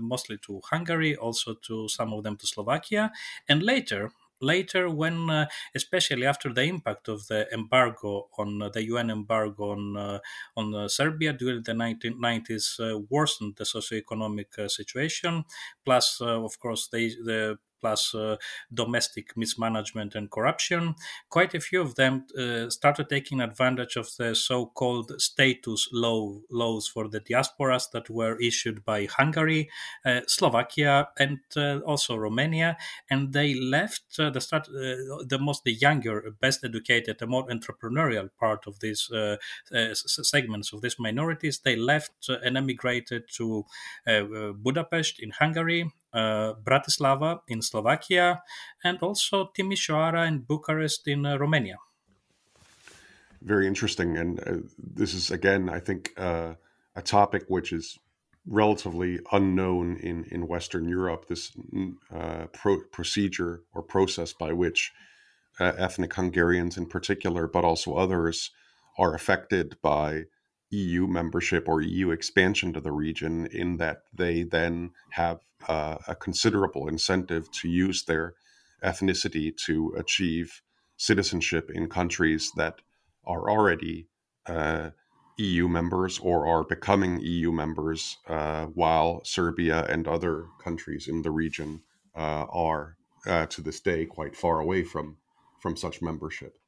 mostly 0.00 0.38
to 0.38 0.60
Hungary, 0.64 1.16
also 1.16 1.54
to 1.54 1.88
some 1.88 2.12
of 2.12 2.22
them 2.22 2.36
to 2.36 2.46
Slovakia, 2.46 3.10
and 3.48 3.64
later 3.64 4.12
later 4.40 4.88
when 4.90 5.30
uh, 5.30 5.46
especially 5.74 6.26
after 6.26 6.52
the 6.52 6.62
impact 6.62 7.08
of 7.08 7.26
the 7.28 7.48
embargo 7.52 8.28
on 8.38 8.62
uh, 8.62 8.68
the 8.68 8.84
UN 8.84 9.10
embargo 9.10 9.70
on 9.72 9.96
uh, 9.96 10.18
on 10.56 10.74
uh, 10.74 10.88
Serbia 10.88 11.32
during 11.32 11.62
the 11.62 11.72
1990s 11.72 12.78
uh, 12.80 12.98
worsened 13.10 13.56
the 13.56 13.64
socioeconomic 13.64 14.58
uh, 14.58 14.68
situation. 14.68 15.44
Plus 15.84 16.20
of 16.20 16.58
course 16.58 16.88
they, 16.88 17.08
the 17.08 17.58
plus 17.80 18.14
uh, 18.14 18.36
domestic 18.72 19.36
mismanagement 19.36 20.14
and 20.14 20.30
corruption. 20.30 20.94
Quite 21.28 21.54
a 21.54 21.60
few 21.60 21.80
of 21.80 21.94
them 21.94 22.26
uh, 22.38 22.70
started 22.70 23.08
taking 23.08 23.40
advantage 23.40 23.96
of 23.96 24.08
the 24.18 24.34
so-called 24.34 25.12
status 25.20 25.88
law 25.92 26.38
laws 26.50 26.88
for 26.88 27.08
the 27.08 27.20
diasporas 27.20 27.90
that 27.92 28.10
were 28.10 28.40
issued 28.40 28.84
by 28.84 29.06
Hungary, 29.06 29.68
uh, 30.04 30.20
Slovakia, 30.26 31.08
and 31.18 31.38
uh, 31.56 31.78
also 31.80 32.16
Romania, 32.16 32.76
and 33.10 33.32
they 33.32 33.54
left 33.54 34.18
uh, 34.18 34.30
the 34.30 34.40
start 34.40 34.68
uh, 34.68 35.24
the 35.26 35.38
most 35.40 35.64
the 35.64 35.72
younger, 35.72 36.34
best 36.40 36.64
educated, 36.64 37.18
the 37.18 37.26
more 37.26 37.46
entrepreneurial 37.48 38.28
part 38.38 38.66
of 38.66 38.80
these 38.80 39.10
segments 40.04 40.72
of 40.72 40.80
these 40.80 40.98
minorities. 40.98 41.60
They 41.60 41.76
left 41.76 42.28
and 42.28 42.56
emigrated 42.56 43.24
to 43.36 43.64
Budapest 44.06 45.20
in 45.20 45.30
Hungary, 45.30 45.90
Bratislava 46.64 47.40
in 47.48 47.62
Slovakia, 47.62 48.42
and 48.82 48.98
also 49.02 49.50
Timisoara 49.56 50.26
and 50.26 50.46
Bucharest 50.46 51.06
in 51.08 51.26
uh, 51.26 51.36
Romania. 51.36 51.76
Very 53.42 53.66
interesting. 53.66 54.16
And 54.16 54.40
uh, 54.40 54.56
this 54.78 55.14
is, 55.14 55.30
again, 55.30 55.68
I 55.68 55.80
think, 55.80 56.12
uh, 56.16 56.54
a 56.94 57.02
topic 57.02 57.44
which 57.48 57.72
is 57.72 57.98
relatively 58.46 59.20
unknown 59.32 59.96
in, 59.96 60.24
in 60.30 60.46
Western 60.46 60.88
Europe 60.88 61.26
this 61.28 61.52
uh, 62.14 62.46
pro- 62.52 62.84
procedure 62.92 63.62
or 63.74 63.82
process 63.82 64.32
by 64.32 64.52
which 64.52 64.92
uh, 65.58 65.72
ethnic 65.76 66.14
Hungarians 66.14 66.76
in 66.76 66.86
particular, 66.86 67.46
but 67.46 67.64
also 67.64 67.94
others, 67.94 68.50
are 68.98 69.14
affected 69.14 69.76
by 69.82 70.24
EU 70.70 71.06
membership 71.06 71.68
or 71.68 71.80
EU 71.80 72.10
expansion 72.10 72.72
to 72.72 72.80
the 72.80 72.92
region, 72.92 73.46
in 73.46 73.76
that 73.76 74.02
they 74.12 74.42
then 74.42 74.90
have 75.10 75.40
uh, 75.68 75.96
a 76.08 76.14
considerable 76.14 76.88
incentive 76.88 77.50
to 77.50 77.68
use 77.68 78.04
their 78.04 78.34
ethnicity 78.82 79.56
to 79.56 79.94
achieve 79.96 80.62
citizenship 80.96 81.70
in 81.72 81.88
countries 81.88 82.52
that 82.56 82.80
are 83.24 83.50
already 83.50 84.08
uh, 84.46 84.90
EU 85.38 85.68
members 85.68 86.18
or 86.18 86.46
are 86.46 86.64
becoming 86.64 87.20
EU 87.20 87.52
members, 87.52 88.16
uh, 88.26 88.66
while 88.66 89.22
Serbia 89.24 89.84
and 89.84 90.08
other 90.08 90.46
countries 90.62 91.08
in 91.08 91.22
the 91.22 91.30
region 91.30 91.82
uh, 92.14 92.46
are 92.50 92.96
uh, 93.26 93.46
to 93.46 93.60
this 93.60 93.80
day 93.80 94.06
quite 94.06 94.36
far 94.36 94.60
away 94.60 94.82
from 94.82 95.16
from 95.60 95.76
such 95.76 96.00
membership. 96.00 96.58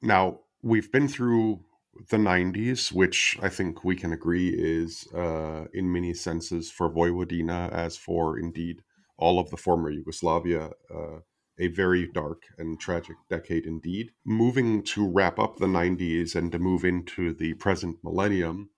Now 0.00 0.40
we've 0.62 0.92
been 0.92 1.08
through 1.08 1.64
the 2.08 2.16
90s, 2.16 2.92
which 2.92 3.38
I 3.42 3.48
think 3.48 3.84
we 3.84 3.96
can 3.96 4.12
agree 4.12 4.48
is, 4.48 5.06
uh, 5.14 5.66
in 5.72 5.92
many 5.92 6.14
senses, 6.14 6.70
for 6.70 6.90
Vojvodina, 6.90 7.70
as 7.70 7.96
for 7.96 8.38
indeed 8.38 8.82
all 9.16 9.38
of 9.38 9.50
the 9.50 9.56
former 9.56 9.90
Yugoslavia, 9.90 10.70
uh, 10.92 11.18
a 11.58 11.68
very 11.68 12.06
dark 12.06 12.44
and 12.58 12.80
tragic 12.80 13.16
decade 13.28 13.66
indeed. 13.66 14.10
Moving 14.24 14.82
to 14.84 15.06
wrap 15.06 15.38
up 15.38 15.58
the 15.58 15.66
90s 15.66 16.34
and 16.34 16.50
to 16.52 16.58
move 16.58 16.84
into 16.84 17.34
the 17.34 17.54
present 17.54 17.98
millennium, 18.02 18.70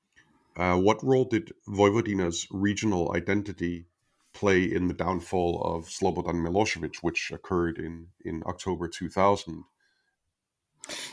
uh, 0.57 0.77
what 0.77 1.03
role 1.03 1.25
did 1.25 1.53
Vojvodina's 1.69 2.47
regional 2.51 3.13
identity 3.15 3.87
play 4.33 4.65
in 4.65 4.89
the 4.89 4.95
downfall 4.95 5.63
of 5.63 5.89
Slobodan 5.89 6.43
Milosevic, 6.45 6.97
which 7.01 7.31
occurred 7.33 7.79
in, 7.79 8.09
in 8.25 8.43
October 8.47 8.89
2000? 8.89 9.65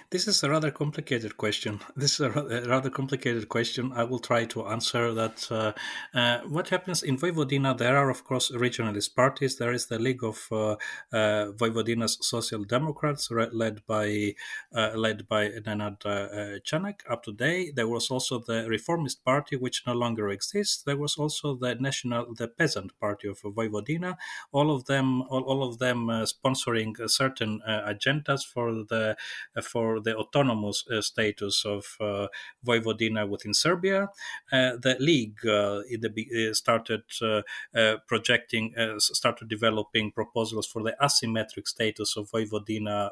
This 0.10 0.28
is 0.28 0.44
a 0.44 0.50
rather 0.50 0.72
complicated 0.72 1.38
question. 1.38 1.80
This 1.96 2.20
is 2.20 2.22
a 2.22 2.32
rather 2.68 2.90
complicated 2.90 3.48
question. 3.48 3.94
I 3.96 4.04
will 4.04 4.20
try 4.20 4.46
to 4.46 4.66
answer 4.68 5.14
that. 5.14 5.48
Uh, 5.50 5.72
uh, 6.14 6.40
what 6.50 6.70
happens 6.70 7.04
in 7.04 7.18
Vojvodina? 7.18 7.78
There 7.78 7.96
are, 7.98 8.10
of 8.10 8.24
course, 8.26 8.52
regionalist 8.52 9.16
parties. 9.16 9.58
There 9.58 9.72
is 9.72 9.86
the 9.86 10.00
League 10.00 10.24
of 10.24 10.48
uh, 10.52 10.76
uh 11.14 11.52
Vojvodina's 11.60 12.18
Social 12.22 12.64
Democrats, 12.66 13.32
led 13.32 13.86
by 13.88 14.36
uh, 14.76 14.92
led 14.96 15.28
by 15.28 15.50
Nenad 15.66 16.06
uh, 16.06 16.60
Čanak. 16.68 17.02
Up 17.10 17.24
to 17.24 17.32
date, 17.32 17.76
there 17.76 17.88
was 17.88 18.12
also 18.12 18.40
the 18.40 18.68
Reformist 18.68 19.24
Party, 19.24 19.56
which 19.56 19.84
no 19.88 19.94
longer 19.94 20.30
exists. 20.30 20.84
There 20.84 20.98
was 20.98 21.16
also 21.18 21.56
the 21.56 21.76
National, 21.76 22.34
the 22.36 22.48
Peasant 22.50 22.92
Party 23.00 23.30
of 23.30 23.40
Vojvodina. 23.42 24.18
All 24.52 24.76
of 24.76 24.86
them, 24.86 25.22
all, 25.24 25.44
all 25.44 25.64
of 25.64 25.80
them 25.80 26.08
sponsoring 26.36 26.94
certain 27.10 27.62
agendas 27.68 28.44
for 28.46 28.84
the 28.84 29.16
for 29.62 30.00
the 30.00 30.16
autonomous 30.16 30.84
uh, 30.90 31.02
status 31.02 31.64
of 31.66 31.98
uh, 32.00 32.28
Vojvodina 32.66 33.28
within 33.28 33.54
Serbia. 33.54 34.10
Uh, 34.52 34.72
the 34.82 34.98
league 35.00 35.40
uh, 35.46 35.82
the, 35.90 36.50
uh, 36.50 36.54
started 36.54 37.04
uh, 37.22 37.98
projecting, 38.08 38.74
started 39.00 39.48
developing 39.48 40.12
proposals 40.12 40.68
for 40.68 40.84
the 40.84 40.96
asymmetric 41.02 41.68
status 41.68 42.18
of 42.18 42.30
Vojvodina, 42.32 43.10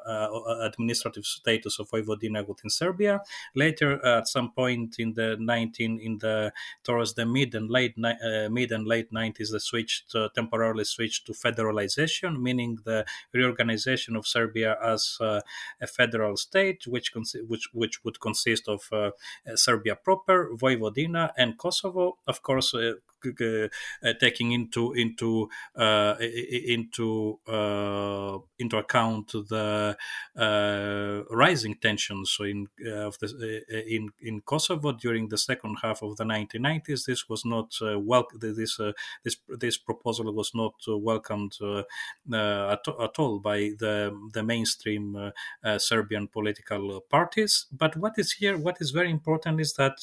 administrative 0.61 1.25
status 1.25 1.79
of 1.79 1.89
Vojvodina 1.89 2.47
within 2.47 2.69
Serbia. 2.69 3.21
Later, 3.55 4.03
at 4.05 4.27
some 4.27 4.51
point 4.51 4.95
in 4.99 5.13
the 5.13 5.37
19 5.39 5.99
in 5.99 6.17
the 6.19 6.51
towards 6.83 7.13
the 7.13 7.25
mid 7.25 7.55
and 7.55 7.69
late 7.69 7.97
mid 7.97 8.71
and 8.71 8.87
late 8.87 9.11
90s, 9.11 9.51
they 9.51 9.59
switched 9.59 10.15
temporarily 10.35 10.83
switched 10.83 11.25
to 11.27 11.33
federalization, 11.33 12.41
meaning 12.41 12.79
the 12.83 13.05
reorganization 13.33 14.15
of 14.15 14.27
Serbia 14.27 14.77
as 14.83 15.17
a 15.21 15.87
federal 15.87 16.35
state, 16.41 16.87
which 16.87 17.11
which 17.47 17.69
which 17.73 18.03
would 18.03 18.19
consist 18.19 18.67
of 18.67 18.81
uh, 18.91 19.11
Serbia 19.55 19.95
proper, 19.95 20.49
Vojvodina, 20.53 21.31
and 21.37 21.57
Kosovo. 21.57 22.17
Of 22.27 22.41
course, 22.41 22.73
uh, 22.73 22.93
Uh, 23.25 23.67
uh, 24.03 24.13
taking 24.19 24.53
into 24.53 24.93
into 24.93 25.49
uh, 25.75 26.15
into 26.19 27.39
uh, 27.47 28.37
into 28.57 28.77
account 28.77 29.31
the 29.31 29.97
uh, 30.37 31.35
rising 31.35 31.75
tensions 31.75 32.37
in 32.39 32.67
of 32.87 33.19
the 33.19 33.63
in 33.87 34.09
in 34.21 34.41
Kosovo 34.41 34.93
during 34.93 35.27
the 35.27 35.37
second 35.37 35.77
half 35.81 36.01
of 36.01 36.15
the 36.15 36.23
1990s. 36.23 37.05
This 37.05 37.27
was 37.27 37.43
not 37.43 37.73
well. 37.81 38.27
This 38.39 38.79
this 39.23 39.37
this 39.49 39.77
proposal 39.77 40.33
was 40.33 40.51
not 40.55 40.75
welcomed 40.87 41.57
at, 41.61 42.87
at 42.87 43.19
all 43.19 43.39
by 43.39 43.71
the 43.79 44.17
the 44.33 44.43
mainstream 44.43 45.31
Serbian 45.77 46.27
political 46.27 47.01
parties. 47.01 47.65
But 47.71 47.97
what 47.97 48.13
is 48.17 48.31
here? 48.33 48.57
What 48.57 48.77
is 48.79 48.91
very 48.91 49.11
important 49.11 49.59
is 49.59 49.73
that 49.73 49.99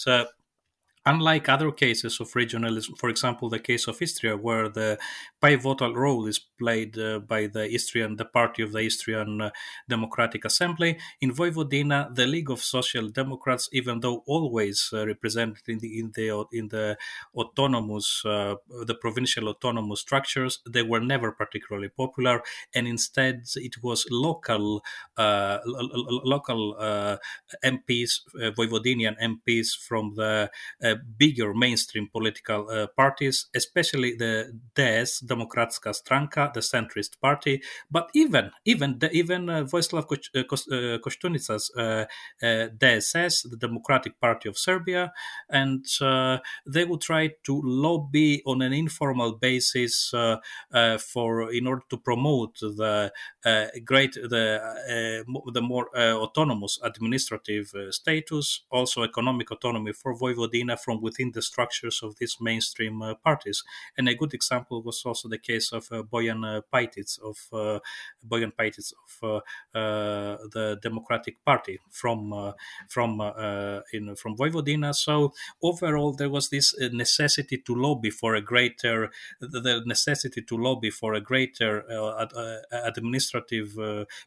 Unlike 1.09 1.49
other 1.49 1.71
cases 1.71 2.19
of 2.19 2.33
regionalism, 2.33 2.99
for 2.99 3.09
example, 3.09 3.49
the 3.49 3.61
case 3.61 3.87
of 3.87 4.03
Istria, 4.03 4.37
where 4.37 4.69
the 4.69 4.99
pivotal 5.41 5.95
role 5.95 6.27
is 6.27 6.41
played 6.41 6.99
uh, 6.99 7.21
by 7.21 7.47
the 7.47 7.73
Istrian, 7.73 8.17
the 8.17 8.25
party 8.25 8.63
of 8.65 8.73
the 8.73 8.81
Istrian 8.81 9.41
uh, 9.41 9.51
Democratic 9.89 10.45
Assembly, 10.45 10.99
in 11.21 11.33
Vojvodina, 11.33 12.13
the 12.13 12.27
League 12.27 12.51
of 12.51 12.61
Social 12.61 13.09
Democrats, 13.09 13.69
even 13.73 14.01
though 14.01 14.25
always 14.27 14.91
uh, 14.93 15.07
represented 15.07 15.69
in 15.69 15.79
the 15.79 16.01
in 16.01 16.11
the 16.17 16.47
in 16.53 16.69
the 16.71 16.97
autonomous, 17.37 18.25
uh, 18.25 18.57
the 18.85 18.95
provincial 18.95 19.49
autonomous 19.49 20.01
structures, 20.01 20.59
they 20.69 20.83
were 20.83 21.01
never 21.01 21.31
particularly 21.31 21.89
popular, 21.89 22.43
and 22.75 22.89
instead 22.89 23.45
it 23.55 23.81
was 23.81 24.07
local 24.11 24.83
uh, 25.17 25.59
local 25.65 26.75
uh, 26.81 27.17
MPs, 27.65 28.23
Vojvodinian 28.35 29.17
MPs 29.23 29.69
from 29.79 30.15
the 30.17 30.51
bigger 30.97 31.55
mainstream 31.55 32.09
political 32.13 32.69
uh, 32.71 32.87
parties, 32.97 33.47
especially 33.55 34.15
the 34.17 34.53
DS, 34.75 35.21
Demokratska 35.21 35.95
Stranka, 35.95 36.51
the 36.55 36.61
centrist 36.61 37.21
party, 37.21 37.63
but 37.91 38.11
even 38.15 38.51
even 38.65 38.99
the, 38.99 39.11
even 39.13 39.49
uh, 39.49 39.65
Vojislav 39.65 40.07
Koštunica's 40.07 41.71
uh, 41.77 41.81
uh, 41.81 42.05
uh 42.43 42.69
DSS, 42.69 43.51
the 43.51 43.57
Democratic 43.57 44.21
Party 44.21 44.49
of 44.49 44.59
Serbia, 44.59 45.13
and 45.49 45.85
uh, 46.01 46.39
they 46.67 46.85
would 46.85 47.01
try 47.01 47.31
to 47.45 47.61
lobby 47.65 48.43
on 48.47 48.63
an 48.63 48.73
informal 48.73 49.33
basis 49.33 50.15
for 50.99 51.53
in 51.53 51.67
order 51.67 51.83
to 51.89 51.97
promote 51.97 52.59
the 52.61 53.13
great 53.85 54.15
the 54.15 55.25
the 55.53 55.63
more 55.63 55.89
autonomous 55.97 56.79
administrative 56.83 57.73
status, 57.91 58.63
also 58.71 59.03
economic 59.03 59.51
autonomy 59.51 59.93
for 59.93 60.15
Vojvodina 60.15 60.79
from 60.87 61.03
within 61.03 61.33
the 61.33 61.43
structures 61.43 62.01
of 62.05 62.17
these 62.21 62.37
mainstream 62.41 63.03
uh, 63.03 63.15
parties. 63.15 63.65
And 63.99 64.09
a 64.09 64.15
good 64.15 64.33
example 64.33 64.83
was 64.83 65.03
also 65.05 65.29
the 65.29 65.43
case 65.51 65.73
of 65.73 65.89
uh, 65.91 66.03
Bojan 66.13 66.41
uh, 66.47 66.61
Pajtic 66.73 67.19
of 67.31 67.39
uh, 67.53 67.81
Bojan 68.31 68.53
Pajtic 68.59 68.93
of 69.05 69.13
uh, 69.23 69.79
uh, 69.79 70.37
the 70.55 70.79
Democratic 70.81 71.45
Party 71.45 71.81
from 71.91 72.19
from 72.89 73.11
in 73.93 74.15
from 74.15 74.37
Vojvodina. 74.37 74.95
So 74.95 75.33
overall, 75.61 76.13
there 76.13 76.31
was 76.31 76.49
this 76.51 76.75
necessity 76.93 77.59
to 77.67 77.75
lobby 77.75 78.11
for 78.11 78.37
a 78.37 78.41
greater 78.41 79.11
the 79.41 79.83
necessity 79.87 80.43
to 80.43 80.57
lobby 80.57 80.91
for 80.91 81.15
a 81.15 81.21
greater 81.21 81.85
administrative, 82.71 83.77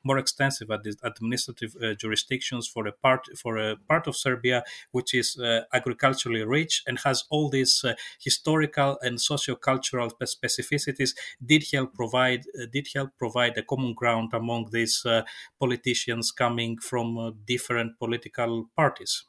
more 0.03 0.17
extensive 0.17 0.69
administrative 1.03 1.71
jurisdictions 1.97 2.67
for 2.67 2.85
a 2.87 2.91
part 2.91 3.21
for 3.37 3.57
a 3.57 3.77
part 3.91 4.07
of 4.07 4.15
Serbia 4.15 4.63
which 4.91 5.13
is 5.13 5.37
agriculturally 5.73 6.43
rich 6.49 6.83
and 6.87 6.99
has 6.99 7.23
all 7.29 7.49
these 7.49 7.83
uh, 7.83 7.93
historical 8.19 8.97
and 9.01 9.21
socio-cultural 9.21 10.09
specificities 10.21 11.15
did 11.45 11.63
help 11.71 11.93
provide 11.93 12.45
uh, 12.59 12.65
did 12.71 12.87
help 12.93 13.11
provide 13.17 13.57
a 13.57 13.63
common 13.63 13.93
ground 13.93 14.29
among 14.33 14.69
these 14.71 15.05
uh, 15.05 15.21
politicians 15.59 16.31
coming 16.31 16.77
from 16.77 17.35
different 17.45 17.97
political 17.99 18.69
parties 18.75 19.23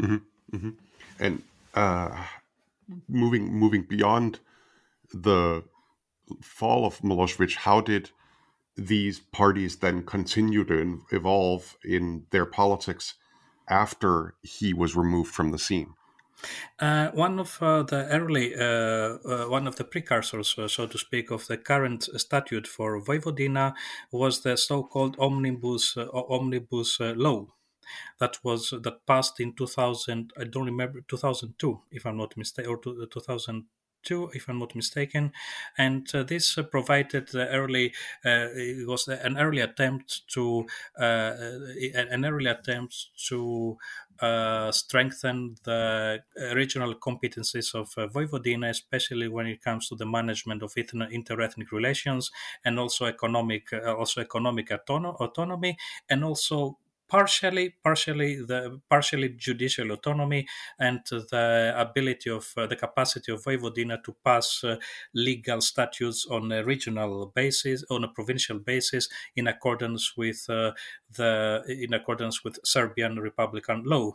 mm-hmm. 0.00 0.16
Mm-hmm. 0.54 0.70
and 1.20 1.42
uh, 1.74 2.24
moving 3.08 3.52
moving 3.52 3.82
beyond 3.82 4.40
the 5.12 5.62
fall 6.42 6.86
of 6.86 7.00
Milosevic 7.00 7.56
how 7.56 7.80
did 7.80 8.10
these 8.76 9.20
parties 9.20 9.76
then 9.76 10.02
continue 10.02 10.64
to 10.64 11.02
evolve 11.12 11.76
in 11.84 12.26
their 12.30 12.46
politics 12.46 13.14
after 13.68 14.34
he 14.42 14.74
was 14.74 14.96
removed 14.96 15.32
from 15.32 15.50
the 15.50 15.58
scene 15.58 15.94
uh, 16.78 17.10
one 17.10 17.38
of 17.38 17.58
uh, 17.62 17.82
the 17.82 18.06
early, 18.08 18.54
uh, 18.54 19.18
uh 19.24 19.48
one 19.48 19.66
of 19.66 19.76
the 19.76 19.84
precursors, 19.84 20.54
uh, 20.58 20.68
so 20.68 20.86
to 20.86 20.98
speak, 20.98 21.30
of 21.30 21.46
the 21.46 21.56
current 21.56 22.04
statute 22.16 22.66
for 22.66 23.00
Vojvodina 23.00 23.74
was 24.10 24.40
the 24.40 24.56
so-called 24.56 25.16
omnibus 25.18 25.96
uh, 25.96 26.06
omnibus 26.12 26.98
law 27.00 27.46
that 28.18 28.38
was 28.42 28.70
that 28.70 29.06
passed 29.06 29.40
in 29.40 29.54
2000. 29.54 30.32
I 30.38 30.44
don't 30.44 30.66
remember 30.66 31.02
2002, 31.08 31.80
if 31.90 32.06
I'm 32.06 32.16
not 32.16 32.36
mistaken, 32.36 32.70
or 32.70 32.78
2000 32.78 33.64
two, 34.04 34.30
if 34.34 34.48
I'm 34.48 34.58
not 34.58 34.74
mistaken. 34.74 35.32
And 35.78 36.08
uh, 36.14 36.22
this 36.22 36.58
uh, 36.58 36.62
provided 36.62 37.28
the 37.28 37.48
early, 37.48 37.94
uh, 38.24 38.48
it 38.54 38.86
was 38.86 39.08
an 39.08 39.38
early 39.38 39.60
attempt 39.60 40.28
to, 40.28 40.66
an 40.96 42.24
early 42.24 42.50
attempt 42.50 43.08
to 43.28 43.78
uh, 44.20 44.70
strengthen 44.70 45.56
the 45.64 46.22
regional 46.54 46.94
competencies 46.94 47.74
of 47.74 47.92
uh, 47.96 48.06
Vojvodina, 48.06 48.70
especially 48.70 49.28
when 49.28 49.46
it 49.46 49.60
comes 49.60 49.88
to 49.88 49.96
the 49.96 50.06
management 50.06 50.62
of 50.62 50.72
interethnic 50.74 51.72
relations 51.72 52.30
and 52.64 52.78
also 52.78 53.06
economic, 53.06 53.72
uh, 53.72 53.94
also 53.94 54.20
economic 54.20 54.70
autonomy, 54.70 55.76
and 56.08 56.24
also 56.24 56.78
partially 57.08 57.74
partially 57.82 58.36
the 58.36 58.80
partially 58.88 59.28
judicial 59.30 59.90
autonomy 59.92 60.46
and 60.78 61.00
the 61.06 61.72
ability 61.76 62.30
of 62.30 62.52
uh, 62.56 62.66
the 62.66 62.76
capacity 62.76 63.32
of 63.32 63.42
Vojvodina 63.44 64.02
to 64.02 64.16
pass 64.24 64.64
uh, 64.64 64.76
legal 65.14 65.60
statutes 65.60 66.26
on 66.30 66.50
a 66.50 66.64
regional 66.64 67.26
basis 67.34 67.84
on 67.90 68.04
a 68.04 68.08
provincial 68.08 68.58
basis 68.58 69.08
in 69.36 69.46
accordance 69.46 70.16
with 70.16 70.46
uh, 70.48 70.72
the 71.16 71.62
in 71.68 71.92
accordance 71.92 72.42
with 72.42 72.58
Serbian 72.64 73.16
republican 73.18 73.84
law. 73.84 74.12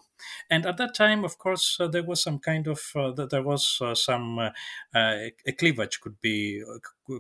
And 0.50 0.66
at 0.66 0.78
that 0.78 0.96
time 0.96 1.24
of 1.24 1.38
course 1.38 1.78
uh, 1.80 1.88
there 1.88 2.04
was 2.04 2.22
some 2.22 2.40
kind 2.40 2.68
of 2.68 2.82
uh, 2.96 3.12
there 3.12 3.44
was 3.44 3.80
uh, 3.82 3.96
some 3.96 4.40
a 4.94 5.52
cleavage 5.58 6.00
could 6.02 6.20
be 6.22 6.64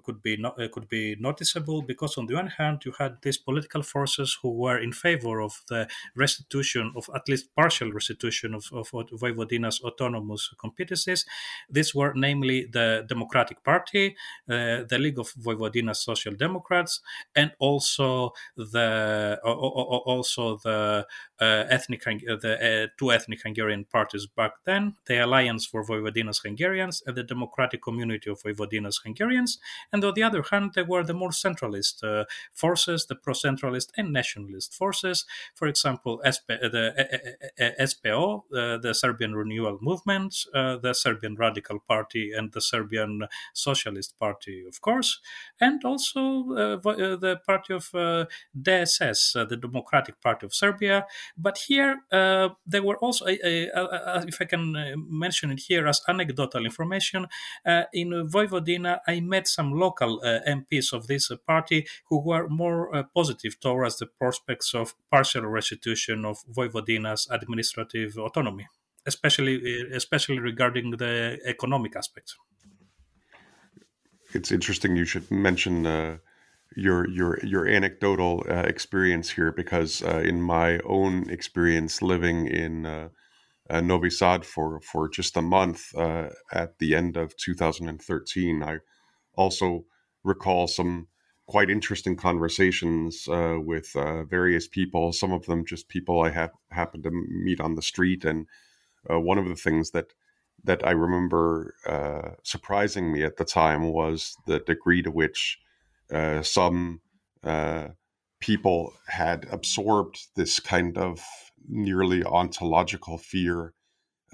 could 0.04 0.22
be 0.22 0.38
not, 0.38 0.58
could 0.72 0.88
be 0.88 1.16
noticeable 1.20 1.82
because 1.82 2.18
on 2.18 2.28
the 2.28 2.36
one 2.36 2.48
hand 2.48 2.84
you 2.86 2.94
had 2.98 3.18
these 3.22 3.38
political 3.38 3.82
forces 3.82 4.38
who 4.42 4.52
were 4.52 4.78
in 4.78 4.92
favor 4.92 5.42
of 5.42 5.62
the 5.70 5.88
restitution 6.16 6.92
of 6.96 7.10
at 7.16 7.28
least 7.28 7.54
partial 7.56 7.92
restitution 7.92 8.54
of, 8.54 8.66
of 8.72 8.90
Vojvodina's 8.92 9.82
autonomous 9.82 10.50
competencies. 10.58 11.26
These 11.70 11.96
were 11.96 12.14
namely 12.16 12.66
the 12.66 13.06
Democratic 13.08 13.64
Party, 13.64 14.16
uh, 14.50 14.84
the 14.90 14.98
League 15.00 15.20
of 15.20 15.34
Vojvodina 15.34 15.96
Social 15.96 16.34
Democrats, 16.34 17.02
and 17.36 17.52
also 17.60 18.34
the 18.56 19.40
uh, 19.44 19.48
also 19.48 20.58
the 20.58 21.06
uh, 21.40 21.66
ethnic 21.70 22.04
the 22.04 22.84
uh, 22.84 22.88
two 22.98 23.12
ethnic 23.12 23.42
Hungarian 23.44 23.86
parties 23.86 24.26
back 24.28 24.54
then: 24.66 24.96
the 25.06 25.24
Alliance 25.24 25.66
for 25.66 25.84
Vojvodina's 25.86 26.40
Hungarians 26.40 27.04
and 27.06 27.16
the 27.16 27.24
Democratic 27.24 27.82
Community 27.82 28.30
of 28.30 28.42
Vojvodina's 28.42 28.98
Hungarians. 29.04 29.60
And 29.92 30.04
on 30.04 30.14
the 30.14 30.24
other 30.24 30.44
hand, 30.44 30.72
there 30.76 30.86
were 30.86 31.04
the 31.04 31.14
more 31.14 31.32
centralist 31.32 32.04
uh, 32.04 32.26
forces, 32.54 33.06
the 33.06 33.16
pro-centralist 33.16 33.90
and 33.98 34.12
nationalist 34.12 34.74
forces. 34.74 35.26
For 35.56 35.68
example, 35.68 36.22
SP, 36.26 36.52
uh, 36.52 36.70
the 36.70 37.40
uh, 37.60 37.66
uh, 37.66 37.86
SPO, 37.86 38.44
the 38.82 38.94
Serbian 38.94 39.36
Renewal 39.36 39.78
Movement, 39.82 40.36
the 40.54 40.94
Serbian 40.94 41.36
Radical 41.36 41.80
Party, 41.80 42.32
and 42.32 42.52
the 42.52 42.62
Serbian 42.62 43.28
Socialist 43.54 44.18
Party, 44.20 44.66
of 44.68 44.82
course, 44.82 45.20
and 45.60 45.84
also 45.84 46.80
the 46.80 47.40
party 47.46 47.74
of 47.74 47.92
DSS, 48.60 49.48
the 49.50 49.58
Democratic 49.58 50.22
Party 50.22 50.46
of 50.46 50.54
Serbia. 50.54 51.06
But 51.38 51.58
here, 51.58 52.02
uh, 52.12 52.50
there 52.66 52.84
were 52.84 52.98
also, 52.98 53.26
uh, 53.26 53.30
uh, 53.30 54.24
if 54.28 54.42
I 54.42 54.46
can 54.46 54.74
mention 55.10 55.52
it 55.52 55.60
here 55.60 55.88
as 55.88 56.02
anecdotal 56.08 56.66
information, 56.66 57.28
in 57.94 58.10
Vojvodina, 58.28 59.00
I 59.08 59.20
met 59.20 59.48
some 59.48 59.69
local 59.74 60.20
MPs 60.22 60.94
of 60.94 61.08
this 61.08 61.32
party 61.48 61.88
who 62.08 62.20
were 62.22 62.48
more 62.48 63.06
positive 63.16 63.60
towards 63.60 63.98
the 63.98 64.06
prospects 64.06 64.74
of 64.74 64.96
partial 65.12 65.46
restitution 65.46 66.26
of 66.26 66.38
Vojvodina's 66.52 67.28
administrative 67.32 68.18
autonomy, 68.18 68.68
especially 69.06 69.84
especially 69.94 70.40
regarding 70.40 70.92
the 70.92 71.40
economic 71.46 71.96
aspects. 71.96 72.36
It's 74.34 74.52
interesting 74.52 74.96
you 74.96 75.06
should 75.06 75.30
mention 75.32 75.86
uh, 75.86 76.18
your 76.76 77.08
your 77.10 77.40
your 77.44 77.68
anecdotal 77.68 78.46
uh, 78.48 78.62
experience 78.62 79.32
here 79.32 79.52
because 79.52 80.04
uh, 80.04 80.20
in 80.20 80.42
my 80.42 80.80
own 80.86 81.30
experience 81.30 82.02
living 82.02 82.48
in 82.48 82.86
uh, 82.86 83.10
uh 83.70 83.82
Novi 83.82 84.10
Sad 84.10 84.46
for 84.46 84.80
for 84.82 85.10
just 85.10 85.36
a 85.38 85.42
month 85.42 85.96
uh, 85.96 86.30
at 86.52 86.78
the 86.80 86.96
end 86.96 87.18
of 87.18 87.36
2013, 87.38 88.64
I 88.64 88.80
also 89.40 89.86
recall 90.24 90.68
some 90.68 91.08
quite 91.48 91.70
interesting 91.70 92.16
conversations 92.16 93.28
uh, 93.28 93.58
with 93.60 93.94
various 94.30 94.68
people. 94.68 95.12
Some 95.12 95.32
of 95.32 95.46
them 95.46 95.66
just 95.66 95.90
people 95.90 96.22
I 96.22 96.30
have 96.30 96.52
happened 96.72 97.04
to 97.06 97.12
meet 97.12 97.60
on 97.60 97.76
the 97.76 97.82
street, 97.82 98.24
and 98.26 98.46
one 99.08 99.40
of 99.40 99.48
the 99.48 99.56
things 99.56 99.92
that 99.92 100.14
that 100.64 100.86
I 100.86 100.92
remember 100.92 101.74
surprising 102.44 103.12
me 103.14 103.24
at 103.24 103.38
the 103.38 103.46
time 103.46 103.84
was 103.92 104.36
the 104.46 104.60
degree 104.60 105.02
to 105.02 105.12
which 105.12 105.60
uh, 106.12 106.42
some 106.42 107.02
uh, 107.44 107.90
people 108.40 108.94
had 109.08 109.48
absorbed 109.52 110.28
this 110.36 110.60
kind 110.60 110.98
of 110.98 111.22
nearly 111.68 112.24
ontological 112.24 113.18
fear 113.18 113.74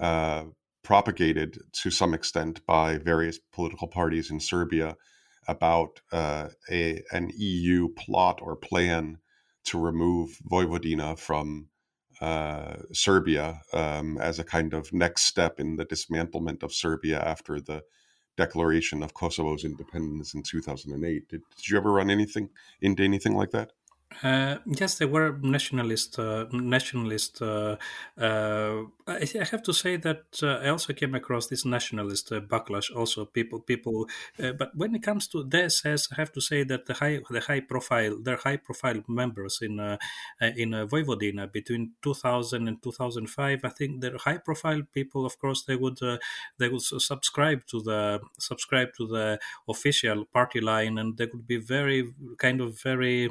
uh, 0.00 0.44
propagated 0.86 1.58
to 1.72 1.90
some 1.90 2.14
extent 2.14 2.64
by 2.64 2.96
various 2.96 3.40
political 3.52 3.88
parties 3.88 4.30
in 4.30 4.38
Serbia 4.38 4.96
about 5.48 6.00
uh, 6.12 6.46
a, 6.70 7.02
an 7.10 7.28
EU 7.36 7.88
plot 7.88 8.38
or 8.40 8.54
plan 8.54 9.18
to 9.64 9.80
remove 9.80 10.38
Vojvodina 10.48 11.18
from 11.18 11.66
uh, 12.20 12.76
Serbia 12.92 13.62
um, 13.72 14.16
as 14.18 14.38
a 14.38 14.44
kind 14.44 14.72
of 14.72 14.92
next 14.92 15.22
step 15.22 15.58
in 15.58 15.74
the 15.74 15.84
dismantlement 15.84 16.62
of 16.62 16.72
Serbia 16.72 17.20
after 17.20 17.60
the 17.60 17.82
declaration 18.36 19.02
of 19.02 19.12
Kosovo's 19.12 19.64
independence 19.64 20.34
in 20.34 20.44
2008. 20.44 21.28
Did, 21.28 21.42
did 21.56 21.68
you 21.68 21.76
ever 21.78 21.94
run 21.94 22.10
anything 22.10 22.50
into 22.80 23.02
anything 23.02 23.34
like 23.34 23.50
that? 23.50 23.72
Uh, 24.22 24.56
yes, 24.66 24.98
there 24.98 25.08
were 25.08 25.38
nationalist. 25.42 26.18
Uh, 26.18 26.46
nationalist. 26.52 27.42
Uh, 27.42 27.76
uh 28.18 28.82
I, 29.08 29.24
I, 29.40 29.44
have 29.52 29.62
to 29.62 29.72
say 29.72 29.96
that 29.96 30.24
uh, 30.42 30.58
I 30.64 30.68
also 30.68 30.92
came 30.92 31.14
across 31.14 31.46
this 31.46 31.64
nationalist 31.64 32.32
uh, 32.32 32.40
backlash. 32.40 32.94
Also, 32.94 33.24
people, 33.24 33.60
people. 33.60 34.06
but 34.36 34.70
when 34.74 34.94
it 34.94 35.02
comes 35.02 35.28
to 35.28 35.44
DSS, 35.44 36.08
I 36.12 36.16
have 36.16 36.32
to 36.32 36.40
say 36.40 36.64
that 36.64 36.86
the 36.86 36.94
high, 36.94 37.20
the 37.30 37.40
high 37.40 37.60
profile, 37.60 38.16
their 38.20 38.36
high 38.36 38.56
profile 38.56 39.02
members 39.06 39.60
in 39.62 39.78
in 40.40 40.70
Vojvodina 40.70 41.52
between 41.52 41.92
2000 42.02 42.66
and 42.66 42.82
2005, 42.82 43.60
I 43.64 43.68
think 43.68 44.00
they're 44.00 44.18
high 44.18 44.38
profile 44.38 44.82
people. 44.92 45.24
Of 45.24 45.38
course, 45.38 45.62
they 45.62 45.76
would 45.76 45.98
they 46.58 46.68
would 46.68 46.82
subscribe 46.82 47.66
to 47.66 47.80
the 47.80 48.20
subscribe 48.38 48.88
to 48.96 49.06
the 49.06 49.38
official 49.68 50.24
party 50.24 50.60
line, 50.60 50.98
and 50.98 51.16
they 51.16 51.26
would 51.26 51.46
be 51.46 51.58
very 51.58 52.12
kind 52.38 52.60
of 52.60 52.80
very. 52.80 53.30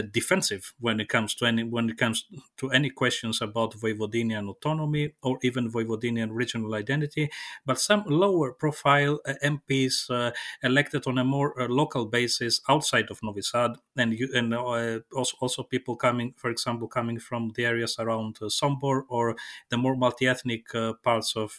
Uh, 0.00 0.02
defensive 0.12 0.72
when 0.80 1.00
it 1.00 1.08
comes 1.08 1.34
to 1.34 1.46
any 1.46 1.62
when 1.62 1.90
it 1.90 1.98
comes 1.98 2.24
to 2.56 2.70
any 2.70 2.90
questions 2.90 3.42
about 3.42 3.74
Vojvodinian 3.74 4.48
autonomy 4.48 5.12
or 5.22 5.38
even 5.42 5.70
Vojvodinian 5.70 6.28
regional 6.32 6.74
identity. 6.74 7.30
But 7.66 7.78
some 7.78 8.04
lower 8.06 8.52
profile 8.52 9.20
uh, 9.26 9.34
MPs 9.42 10.10
uh, 10.10 10.32
elected 10.62 11.06
on 11.06 11.18
a 11.18 11.24
more 11.24 11.54
local 11.68 12.06
basis 12.06 12.60
outside 12.68 13.10
of 13.10 13.20
Novi 13.22 13.42
Sad, 13.42 13.72
and 13.96 14.18
you, 14.18 14.28
and 14.34 14.54
also 14.54 15.36
also 15.40 15.62
people 15.62 15.96
coming, 15.96 16.34
for 16.36 16.50
example, 16.50 16.88
coming 16.88 17.18
from 17.18 17.52
the 17.56 17.64
areas 17.66 17.96
around 17.98 18.38
Sombor 18.40 19.02
or 19.08 19.36
the 19.70 19.76
more 19.76 19.96
multi-ethnic 19.96 20.66
parts 21.02 21.36
of 21.36 21.58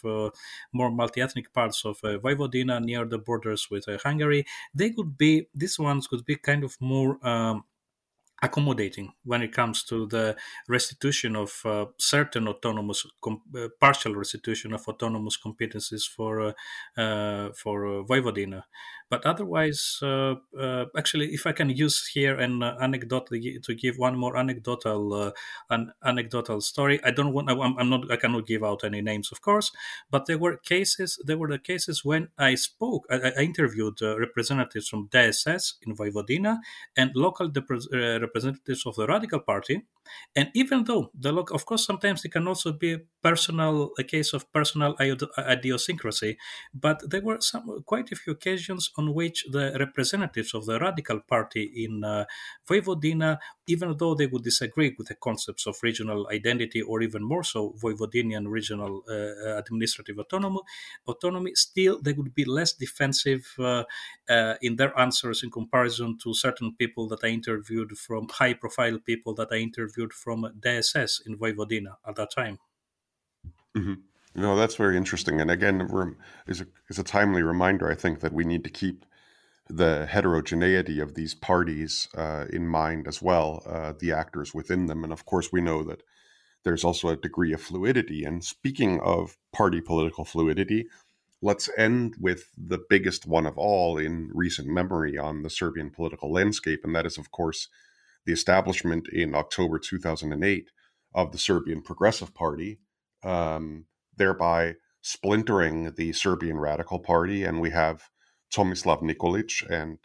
more 0.72 0.90
multi-ethnic 0.90 1.52
parts 1.52 1.84
of 1.84 2.00
Vojvodina 2.00 2.80
near 2.82 3.04
the 3.04 3.18
borders 3.18 3.68
with 3.70 3.86
Hungary. 4.02 4.44
They 4.74 4.90
could 4.90 5.16
be 5.18 5.48
these 5.54 5.78
ones 5.78 6.06
could 6.06 6.24
be 6.24 6.36
kind 6.36 6.64
of 6.64 6.76
more 6.80 7.18
um, 7.26 7.64
accommodating 8.42 9.12
when 9.24 9.40
it 9.40 9.52
comes 9.52 9.84
to 9.84 10.06
the 10.06 10.36
restitution 10.68 11.36
of 11.36 11.62
uh, 11.64 11.86
certain 11.96 12.48
autonomous 12.48 13.06
com- 13.22 13.42
uh, 13.56 13.68
partial 13.80 14.14
restitution 14.14 14.72
of 14.72 14.86
autonomous 14.88 15.38
competencies 15.38 16.04
for 16.08 16.40
uh, 16.40 16.52
uh 17.00 17.52
for 17.52 17.86
uh, 17.86 18.02
Vojvodina 18.02 18.64
but 19.12 19.26
otherwise, 19.26 19.98
uh, 20.00 20.36
actually, 20.96 21.34
if 21.34 21.46
I 21.46 21.52
can 21.52 21.68
use 21.68 22.06
here 22.06 22.34
an 22.38 22.62
anecdote 22.62 23.28
to 23.28 23.74
give 23.74 23.98
one 23.98 24.16
more 24.16 24.38
anecdotal 24.38 25.34
an 25.68 25.92
anecdotal 26.02 26.62
story, 26.62 26.98
I 27.04 27.10
don't 27.10 27.34
want. 27.34 27.50
I'm, 27.50 27.76
I'm, 27.78 27.90
not. 27.90 28.10
I 28.10 28.16
cannot 28.16 28.46
give 28.46 28.64
out 28.64 28.84
any 28.84 29.02
names, 29.02 29.30
of 29.30 29.42
course. 29.42 29.70
But 30.10 30.24
there 30.24 30.38
were 30.38 30.56
cases. 30.56 31.20
There 31.22 31.36
were 31.36 31.50
the 31.50 31.58
cases 31.58 32.02
when 32.02 32.28
I 32.38 32.54
spoke. 32.54 33.04
I, 33.10 33.32
I 33.36 33.42
interviewed 33.42 34.00
representatives 34.00 34.88
from 34.88 35.08
DSS 35.08 35.74
in 35.86 35.94
Vojvodina 35.94 36.60
and 36.96 37.10
local 37.14 37.48
uh, 37.48 38.18
representatives 38.32 38.86
of 38.86 38.96
the 38.96 39.06
Radical 39.06 39.40
Party. 39.40 39.82
And 40.34 40.50
even 40.54 40.84
though 40.84 41.10
the 41.18 41.32
look, 41.32 41.50
of 41.50 41.66
course, 41.66 41.84
sometimes 41.86 42.24
it 42.24 42.32
can 42.32 42.48
also 42.48 42.72
be 42.72 42.92
a 42.94 43.00
personal, 43.22 43.90
a 43.98 44.04
case 44.04 44.32
of 44.32 44.50
personal 44.52 44.96
idiosyncrasy, 44.98 46.38
but 46.74 47.08
there 47.08 47.20
were 47.20 47.40
some 47.40 47.82
quite 47.86 48.10
a 48.10 48.16
few 48.16 48.32
occasions 48.32 48.90
on 48.96 49.14
which 49.14 49.44
the 49.50 49.76
representatives 49.78 50.54
of 50.54 50.66
the 50.66 50.78
radical 50.78 51.20
party 51.20 51.70
in 51.84 52.02
uh, 52.02 52.24
Vojvodina, 52.68 53.38
even 53.66 53.96
though 53.98 54.14
they 54.14 54.26
would 54.26 54.42
disagree 54.42 54.94
with 54.98 55.08
the 55.08 55.14
concepts 55.14 55.66
of 55.66 55.76
regional 55.82 56.26
identity 56.32 56.82
or 56.82 57.02
even 57.02 57.22
more 57.22 57.44
so 57.44 57.74
Vojvodinian 57.82 58.48
regional 58.48 59.02
uh, 59.08 59.12
uh 59.12 59.58
administrative 59.58 60.18
autonomy, 60.18 60.60
autonomy, 61.06 61.52
still 61.54 62.00
they 62.00 62.12
would 62.12 62.34
be 62.34 62.44
less 62.44 62.72
defensive 62.72 63.46
uh, 63.58 63.84
uh, 64.28 64.54
in 64.62 64.76
their 64.76 64.98
answers 64.98 65.42
in 65.42 65.50
comparison 65.50 66.18
to 66.22 66.34
certain 66.34 66.74
people 66.76 67.06
that 67.08 67.22
I 67.22 67.28
interviewed 67.28 67.96
from 67.96 68.28
high-profile 68.28 68.98
people 69.04 69.34
that 69.34 69.48
I 69.52 69.56
interviewed 69.56 69.91
from 70.12 70.46
DSS 70.60 71.26
in 71.26 71.38
Vojvodina 71.38 71.96
at 72.06 72.16
that 72.16 72.30
time. 72.30 72.58
Mm-hmm. 73.76 73.94
No, 74.34 74.56
that's 74.56 74.76
very 74.76 74.96
interesting. 74.96 75.40
And 75.40 75.50
again, 75.50 75.80
is 76.46 76.62
a 76.62 76.66
is 76.88 76.98
a 76.98 77.04
timely 77.04 77.42
reminder. 77.42 77.90
I 77.90 77.94
think 77.94 78.20
that 78.20 78.32
we 78.32 78.44
need 78.44 78.64
to 78.64 78.70
keep 78.70 79.04
the 79.68 80.06
heterogeneity 80.06 81.00
of 81.00 81.14
these 81.14 81.34
parties 81.34 82.08
uh, 82.16 82.46
in 82.50 82.66
mind 82.66 83.06
as 83.06 83.22
well, 83.22 83.62
uh, 83.66 83.92
the 83.98 84.12
actors 84.12 84.52
within 84.52 84.86
them. 84.86 85.04
And 85.04 85.12
of 85.12 85.24
course, 85.24 85.52
we 85.52 85.60
know 85.60 85.82
that 85.84 86.02
there's 86.64 86.84
also 86.84 87.08
a 87.08 87.16
degree 87.16 87.52
of 87.52 87.60
fluidity. 87.60 88.24
And 88.24 88.44
speaking 88.44 89.00
of 89.00 89.36
party 89.52 89.80
political 89.80 90.24
fluidity, 90.24 90.86
let's 91.40 91.68
end 91.76 92.16
with 92.20 92.50
the 92.56 92.80
biggest 92.88 93.26
one 93.26 93.46
of 93.46 93.58
all 93.58 93.98
in 93.98 94.30
recent 94.32 94.68
memory 94.68 95.18
on 95.18 95.42
the 95.42 95.50
Serbian 95.50 95.90
political 95.90 96.32
landscape. 96.32 96.80
And 96.84 96.94
that 96.94 97.06
is, 97.06 97.18
of 97.18 97.30
course, 97.30 97.68
the 98.24 98.32
establishment 98.32 99.08
in 99.08 99.34
October 99.34 99.78
2008 99.78 100.70
of 101.14 101.32
the 101.32 101.38
Serbian 101.38 101.82
Progressive 101.82 102.34
Party, 102.34 102.78
um, 103.22 103.86
thereby 104.16 104.74
splintering 105.00 105.92
the 105.96 106.12
Serbian 106.12 106.58
Radical 106.58 106.98
Party. 106.98 107.44
And 107.44 107.60
we 107.60 107.70
have 107.70 108.08
Tomislav 108.52 109.02
Nikolic 109.02 109.68
and 109.68 109.98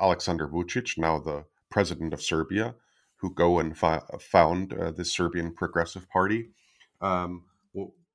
Alexander 0.00 0.46
Vucic, 0.46 0.98
now 0.98 1.18
the 1.18 1.44
president 1.70 2.12
of 2.12 2.22
Serbia, 2.22 2.74
who 3.16 3.32
go 3.32 3.58
and 3.58 3.76
found 3.76 4.72
uh, 4.72 4.90
the 4.90 5.04
Serbian 5.04 5.54
Progressive 5.54 6.08
Party. 6.08 6.50
Um, 7.00 7.44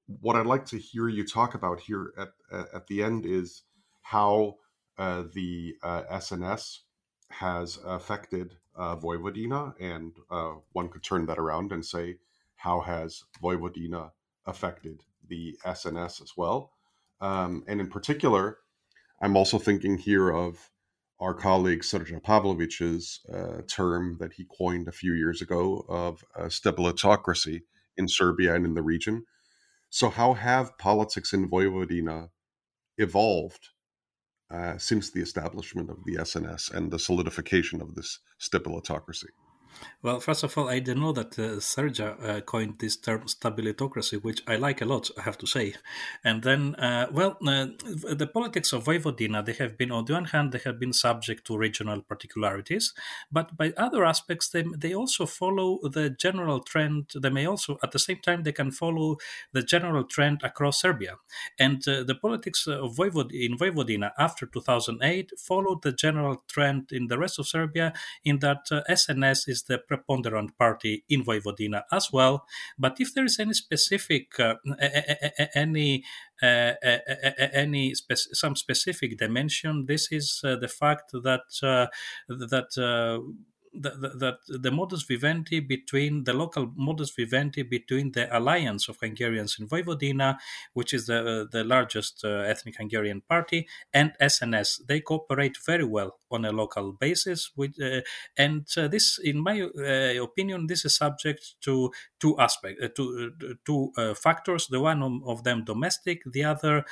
what 0.08 0.36
I'd 0.36 0.46
like 0.46 0.66
to 0.68 0.78
hear 0.78 1.08
you 1.10 1.26
talk 1.26 1.54
about 1.54 1.82
here 1.82 2.14
at 2.18 2.30
at 2.74 2.88
the 2.88 3.04
end 3.04 3.26
is 3.26 3.64
how 4.02 4.56
uh, 4.98 5.24
the 5.34 5.76
uh, 5.84 6.04
SNS 6.12 6.80
has 7.30 7.80
affected 7.86 8.56
uh, 8.76 8.96
Vojvodina, 8.96 9.74
and 9.80 10.14
uh, 10.30 10.54
one 10.74 10.90
could 10.90 11.04
turn 11.04 11.26
that 11.26 11.40
around 11.40 11.72
and 11.72 11.86
say, 11.86 12.18
how 12.56 12.82
has 12.82 13.24
Vojvodina 13.42 14.12
affected 14.46 15.04
the 15.28 15.58
SNS 15.66 16.22
as 16.22 16.34
well? 16.38 16.72
Um, 17.22 17.64
and 17.68 17.82
in 17.82 17.90
particular, 17.90 18.60
I'm 19.22 19.36
also 19.36 19.58
thinking 19.58 19.98
here 19.98 20.30
of 20.30 20.70
our 21.20 21.34
colleague 21.34 21.82
Srdja 21.82 22.22
Pavlovic's 22.22 23.22
uh, 23.34 23.62
term 23.68 24.18
that 24.20 24.34
he 24.34 24.46
coined 24.58 24.88
a 24.88 24.92
few 24.92 25.14
years 25.14 25.42
ago 25.42 25.86
of 25.90 26.24
uh, 26.36 26.44
stabilitocracy 26.44 27.64
in 27.98 28.08
Serbia 28.08 28.54
and 28.54 28.66
in 28.66 28.76
the 28.76 28.84
region. 28.84 29.26
So, 29.90 30.10
how 30.10 30.34
have 30.34 30.78
politics 30.78 31.34
in 31.34 31.50
Vojvodina 31.50 32.30
evolved 32.98 33.70
uh, 34.50 34.78
since 34.78 35.10
the 35.10 35.22
establishment 35.22 35.90
of 35.90 36.04
the 36.06 36.16
SNS 36.16 36.74
and 36.74 36.92
the 36.92 37.00
solidification 37.00 37.82
of 37.82 37.96
this 37.96 38.20
stabilitocracy? 38.40 39.30
Well, 40.04 40.20
first 40.20 40.44
of 40.44 40.58
all, 40.58 40.70
I 40.70 40.80
didn't 40.80 41.02
know 41.02 41.12
that 41.14 41.38
uh, 41.40 42.04
uh, 42.04 42.42
coined 42.42 42.80
this 42.80 42.96
term 42.96 43.22
stabilitocracy, 43.24 44.22
which 44.22 44.42
I 44.48 44.56
like 44.56 44.82
a 44.82 44.86
lot, 44.86 45.10
I 45.18 45.24
have 45.24 45.38
to 45.40 45.48
say. 45.48 45.74
And 46.24 46.44
then, 46.44 46.76
uh, 46.76 47.08
well, 47.12 47.38
uh, 47.46 47.68
the 47.84 48.30
politics 48.32 48.74
of 48.74 48.86
Vojvodina, 48.86 49.44
they 49.46 49.54
have 49.54 49.78
been, 49.78 49.92
on 49.92 50.06
the 50.06 50.14
one 50.14 50.26
hand, 50.26 50.52
they 50.52 50.60
have 50.60 50.80
been 50.80 50.94
subject 50.94 51.46
to 51.48 51.58
regional 51.58 52.02
particularities, 52.02 52.94
but 53.32 53.58
by 53.58 53.74
other 53.76 54.06
aspects, 54.06 54.50
they, 54.50 54.64
they 54.78 54.94
also 54.94 55.26
follow 55.26 55.80
the 55.84 56.10
general 56.10 56.60
trend. 56.60 57.12
They 57.16 57.30
may 57.30 57.46
also, 57.46 57.78
at 57.84 57.92
the 57.92 58.00
same 58.00 58.20
time, 58.20 58.44
they 58.44 58.52
can 58.52 58.72
follow 58.72 59.18
the 59.52 59.64
general 59.64 60.04
trend 60.04 60.42
across 60.44 60.80
Serbia. 60.82 61.16
And 61.60 61.86
uh, 61.88 62.04
the 62.04 62.16
politics 62.16 62.68
of 62.68 62.96
Vojvod- 62.96 63.32
in 63.32 63.58
Vojvodina 63.58 64.12
after 64.18 64.46
2008 64.46 65.32
followed 65.38 65.82
the 65.82 65.92
general 65.92 66.44
trend 66.48 66.92
in 66.92 67.08
the 67.08 67.18
rest 67.18 67.40
of 67.40 67.48
Serbia 67.48 67.94
in 68.24 68.40
that 68.40 68.68
SNS 68.90 69.48
uh, 69.48 69.52
is 69.52 69.64
the 69.68 69.78
preponderant 69.78 70.58
party 70.58 71.04
in 71.10 71.24
Vojvodina 71.24 71.84
as 71.92 72.10
well. 72.12 72.46
But 72.78 73.00
if 73.00 73.14
there 73.14 73.26
is 73.26 73.40
any 73.40 73.54
specific, 73.54 74.40
uh, 74.40 74.56
any 75.56 76.04
uh, 76.42 76.74
any 77.54 77.94
spe- 77.96 78.34
some 78.34 78.56
specific 78.56 79.18
dimension, 79.18 79.86
this 79.88 80.12
is 80.12 80.42
uh, 80.44 80.56
the 80.56 80.68
fact 80.68 81.12
that 81.12 81.48
uh, 81.64 81.88
that 82.28 82.78
uh, 82.78 83.20
that 83.74 84.38
the 84.48 84.58
the 84.58 84.72
modus 84.72 85.04
vivendi 85.04 85.60
between 85.60 86.24
the 86.24 86.34
local 86.34 86.72
modus 86.76 87.12
vivendi 87.12 87.64
between 87.64 88.12
the 88.12 88.28
alliance 88.38 88.90
of 88.90 88.98
Hungarians 89.00 89.58
in 89.60 89.68
Vojvodina, 89.68 90.38
which 90.74 90.94
is 90.94 91.08
the 91.08 91.48
the 91.52 91.64
largest 91.64 92.24
uh, 92.24 92.44
ethnic 92.48 92.78
Hungarian 92.78 93.22
party, 93.22 93.68
and 93.94 94.14
SNS, 94.22 94.86
they 94.88 95.02
cooperate 95.02 95.58
very 95.66 95.86
well 95.86 96.20
on 96.32 96.46
a 96.46 96.52
local 96.52 96.94
basis. 96.94 97.52
With 97.56 97.82
uh, 97.82 98.02
and 98.38 98.68
uh, 98.78 98.88
this, 98.88 99.18
in 99.18 99.40
my 99.40 99.62
uh, 99.62 100.24
opinion, 100.24 100.68
this 100.68 100.86
is 100.86 100.96
subject 100.96 101.56
to 101.62 101.92
two 102.20 102.38
aspects, 102.40 102.84
uh, 102.84 102.90
to 102.96 103.32
uh, 103.42 103.54
two 103.66 103.92
factors. 104.16 104.68
The 104.68 104.80
one 104.80 105.22
of 105.26 105.44
them 105.44 105.64
domestic, 105.64 106.24
the 106.26 106.44
other 106.44 106.86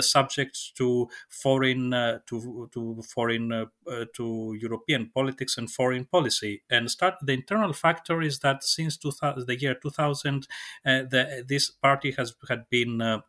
subject 0.00 0.76
to 0.76 1.08
foreign 1.28 1.90
to 1.90 2.68
to 2.72 3.02
foreign 3.02 3.68
to 4.14 4.56
European 4.60 5.10
politics 5.14 5.56
and 5.58 5.70
foreign 5.70 6.05
policy. 6.10 6.62
And 6.70 6.90
start 6.90 7.14
the 7.22 7.32
internal 7.32 7.72
factor 7.72 8.22
is 8.22 8.40
that 8.40 8.64
since 8.64 8.96
2000, 8.96 9.46
the 9.46 9.60
year 9.60 9.74
2000, 9.74 10.46
uh, 10.84 11.02
the, 11.10 11.44
this 11.46 11.70
party 11.70 12.12
has 12.12 12.34
had 12.48 12.68
been 12.70 13.00
uh, 13.00 13.20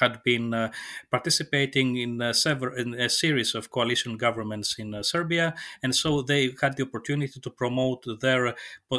had 0.00 0.22
been 0.22 0.54
uh, 0.54 0.70
participating 1.10 1.96
in 1.96 2.22
uh, 2.22 2.32
several 2.32 2.76
in 2.76 2.94
a 2.94 3.08
series 3.08 3.54
of 3.54 3.70
coalition 3.70 4.16
governments 4.16 4.76
in 4.78 4.94
uh, 4.94 5.02
Serbia, 5.02 5.54
and 5.82 5.94
so 5.94 6.22
they 6.22 6.54
had 6.60 6.76
the 6.76 6.84
opportunity 6.84 7.40
to 7.40 7.50
promote 7.50 8.04
their 8.20 8.54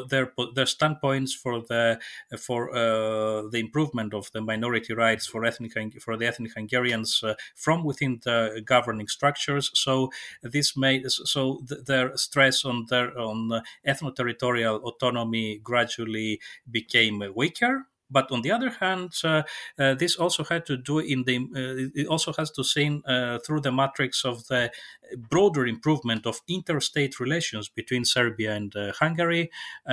their 0.09 0.34
their 0.55 0.65
standpoints 0.65 1.34
for 1.34 1.61
the 1.61 1.99
for 2.38 2.70
uh, 2.76 3.47
the 3.49 3.59
improvement 3.59 4.13
of 4.13 4.32
the 4.32 4.41
minority 4.41 4.93
rights 4.93 5.26
for 5.26 5.45
ethnic 5.45 5.74
for 6.01 6.18
the 6.18 6.28
ethnic 6.28 6.53
Hungarians 6.53 7.24
uh, 7.24 7.36
from 7.55 7.84
within 7.84 8.20
the 8.24 8.61
governing 8.65 9.07
structures. 9.07 9.72
So 9.74 10.11
this 10.41 10.76
made 10.76 11.09
so 11.09 11.61
th- 11.68 11.86
their 11.86 12.15
stress 12.18 12.65
on 12.65 12.86
their 12.89 13.18
on 13.18 13.61
ethno-territorial 13.88 14.78
autonomy 14.84 15.59
gradually 15.63 16.39
became 16.70 17.24
weaker 17.36 17.88
but 18.09 18.31
on 18.31 18.41
the 18.41 18.51
other 18.51 18.69
hand, 18.69 19.13
uh, 19.23 19.43
uh, 19.77 19.93
this 19.95 20.15
also 20.15 20.43
had 20.43 20.65
to 20.65 20.77
do 20.77 20.99
in 20.99 21.23
the 21.23 21.37
uh, 21.37 21.99
it 21.99 22.07
also 22.07 22.33
has 22.33 22.51
to 22.51 22.63
seen 22.63 23.01
through 23.45 23.61
the 23.61 23.71
matrix 23.71 24.23
of 24.25 24.45
the 24.47 24.71
broader 25.15 25.65
improvement 25.65 26.25
of 26.25 26.41
interstate 26.47 27.19
relations 27.19 27.69
between 27.69 28.05
Serbia 28.05 28.53
and 28.53 28.75
uh, 28.75 28.91
Hungary, 28.93 29.51
uh, 29.87 29.91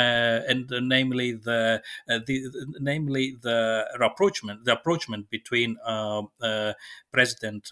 and 0.48 0.72
uh, 0.72 0.80
namely 0.80 1.32
the, 1.32 1.82
uh, 2.08 2.18
the 2.26 2.76
namely 2.80 3.36
the 3.42 3.86
rapprochement 3.98 4.64
the 4.64 4.72
approachment 4.72 5.30
between 5.30 5.76
um, 5.84 6.28
uh, 6.42 6.72
President 7.12 7.68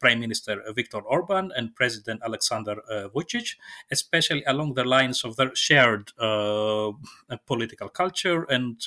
Prime 0.00 0.20
Minister 0.20 0.62
Viktor 0.74 1.00
Orban 1.00 1.50
and 1.56 1.74
President 1.74 2.20
Alexander 2.24 2.76
Vucic, 3.14 3.56
especially 3.90 4.44
along 4.46 4.74
the 4.74 4.84
lines 4.84 5.24
of 5.24 5.36
their 5.36 5.54
shared 5.54 6.12
political 7.46 7.88
culture 7.88 8.44
and 8.44 8.84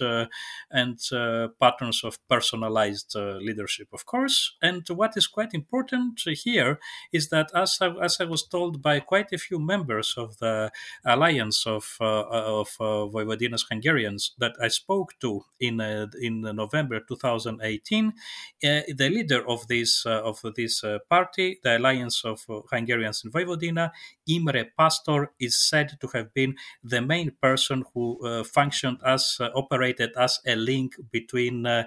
and 0.69 0.99
uh, 1.11 1.47
patterns 1.59 2.03
of 2.03 2.17
personalized 2.27 3.15
uh, 3.15 3.37
leadership, 3.37 3.87
of 3.93 4.05
course. 4.05 4.55
And 4.61 4.87
what 4.89 5.13
is 5.15 5.27
quite 5.27 5.53
important 5.53 6.21
here 6.25 6.79
is 7.11 7.29
that, 7.29 7.51
as 7.53 7.70
I, 7.81 7.87
as 8.03 8.19
I 8.19 8.25
was 8.25 8.43
told 8.43 8.81
by 8.81 8.99
quite 8.99 9.31
a 9.33 9.37
few 9.37 9.59
members 9.59 10.15
of 10.17 10.37
the 10.39 10.71
alliance 11.05 11.65
of 11.67 11.97
uh, 12.01 12.23
of 12.31 12.69
Vojvodina's 12.79 13.65
Hungarians 13.69 14.33
that 14.39 14.53
I 14.61 14.69
spoke 14.69 15.19
to 15.19 15.45
in 15.59 15.79
in 16.21 16.41
November 16.41 16.99
2018, 16.99 18.13
the 18.61 19.09
leader 19.09 19.47
of 19.47 19.67
this 19.67 20.05
of 20.05 20.41
this 20.55 20.83
party, 21.09 21.59
the 21.63 21.77
alliance 21.77 22.25
of 22.25 22.45
Hungarians 22.71 23.23
in 23.23 23.31
Vojvodina, 23.31 23.91
Imre 24.27 24.65
Pastor, 24.77 25.31
is 25.39 25.59
said 25.59 25.97
to 25.99 26.07
have 26.07 26.33
been 26.33 26.55
the 26.83 27.01
main 27.01 27.31
person 27.41 27.83
who 27.93 28.25
uh, 28.25 28.43
functioned 28.43 28.97
as 29.05 29.37
uh, 29.39 29.49
operated 29.55 30.11
as 30.17 30.39
a 30.45 30.55
link 30.55 30.95
between 31.11 31.65
uh, 31.65 31.83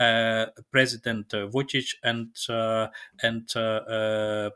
uh, 0.00 0.46
President 0.70 1.28
Vucic 1.30 1.94
and 2.02 2.28
and 3.22 3.48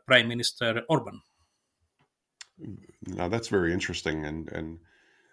Prime 0.05 0.27
Minister 0.27 0.72
Orban. 0.89 1.21
Now 3.07 3.27
that's 3.27 3.47
very 3.47 3.73
interesting, 3.73 4.25
and 4.25 4.49
and 4.51 4.79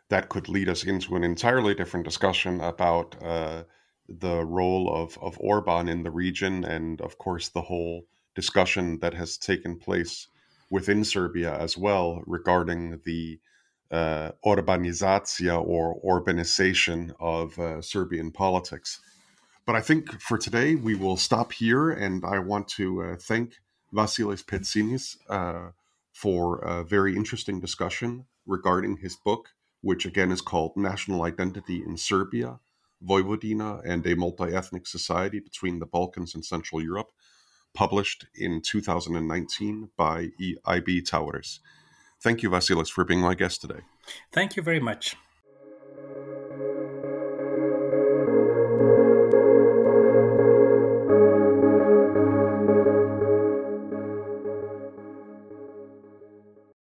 that 0.08 0.28
could 0.28 0.48
lead 0.48 0.68
us 0.68 0.84
into 0.84 1.16
an 1.16 1.24
entirely 1.24 1.74
different 1.74 2.04
discussion 2.04 2.60
about 2.60 3.16
uh, 3.22 3.64
the 4.08 4.44
role 4.44 4.92
of, 4.92 5.16
of 5.22 5.38
Orban 5.38 5.88
in 5.88 6.02
the 6.02 6.10
region, 6.10 6.64
and 6.64 7.00
of 7.00 7.18
course 7.18 7.48
the 7.48 7.62
whole 7.62 8.06
discussion 8.34 8.98
that 9.00 9.14
has 9.14 9.38
taken 9.38 9.78
place 9.78 10.26
within 10.68 11.04
Serbia 11.04 11.56
as 11.58 11.78
well 11.78 12.22
regarding 12.26 13.00
the 13.04 13.38
uh, 13.90 14.30
Orbanization 14.44 17.12
of 17.18 17.58
uh, 17.58 17.82
Serbian 17.82 18.30
politics. 18.30 19.00
But 19.66 19.76
I 19.76 19.80
think 19.80 20.20
for 20.20 20.38
today 20.38 20.74
we 20.74 20.94
will 20.94 21.16
stop 21.16 21.52
here, 21.52 21.90
and 21.90 22.24
I 22.24 22.38
want 22.38 22.68
to 22.68 23.02
uh, 23.02 23.16
thank 23.16 23.54
Vasilis 23.94 24.44
Petsinis 24.44 25.16
uh, 25.28 25.72
for 26.12 26.58
a 26.58 26.84
very 26.84 27.16
interesting 27.16 27.60
discussion 27.60 28.26
regarding 28.46 28.98
his 28.98 29.16
book, 29.16 29.50
which 29.80 30.04
again 30.06 30.30
is 30.32 30.40
called 30.40 30.76
National 30.76 31.22
Identity 31.22 31.82
in 31.82 31.96
Serbia, 31.96 32.60
Vojvodina, 33.06 33.80
and 33.84 34.06
a 34.06 34.14
Multi 34.14 34.54
Ethnic 34.54 34.86
Society 34.86 35.40
Between 35.40 35.78
the 35.78 35.86
Balkans 35.86 36.34
and 36.34 36.44
Central 36.44 36.82
Europe, 36.82 37.10
published 37.74 38.26
in 38.34 38.60
2019 38.60 39.90
by 39.96 40.28
IB 40.66 41.02
Tauris. 41.02 41.60
Thank 42.20 42.42
you, 42.42 42.50
Vasilis, 42.50 42.90
for 42.90 43.04
being 43.04 43.20
my 43.20 43.34
guest 43.34 43.62
today. 43.62 43.80
Thank 44.32 44.56
you 44.56 44.62
very 44.62 44.80
much. 44.80 45.16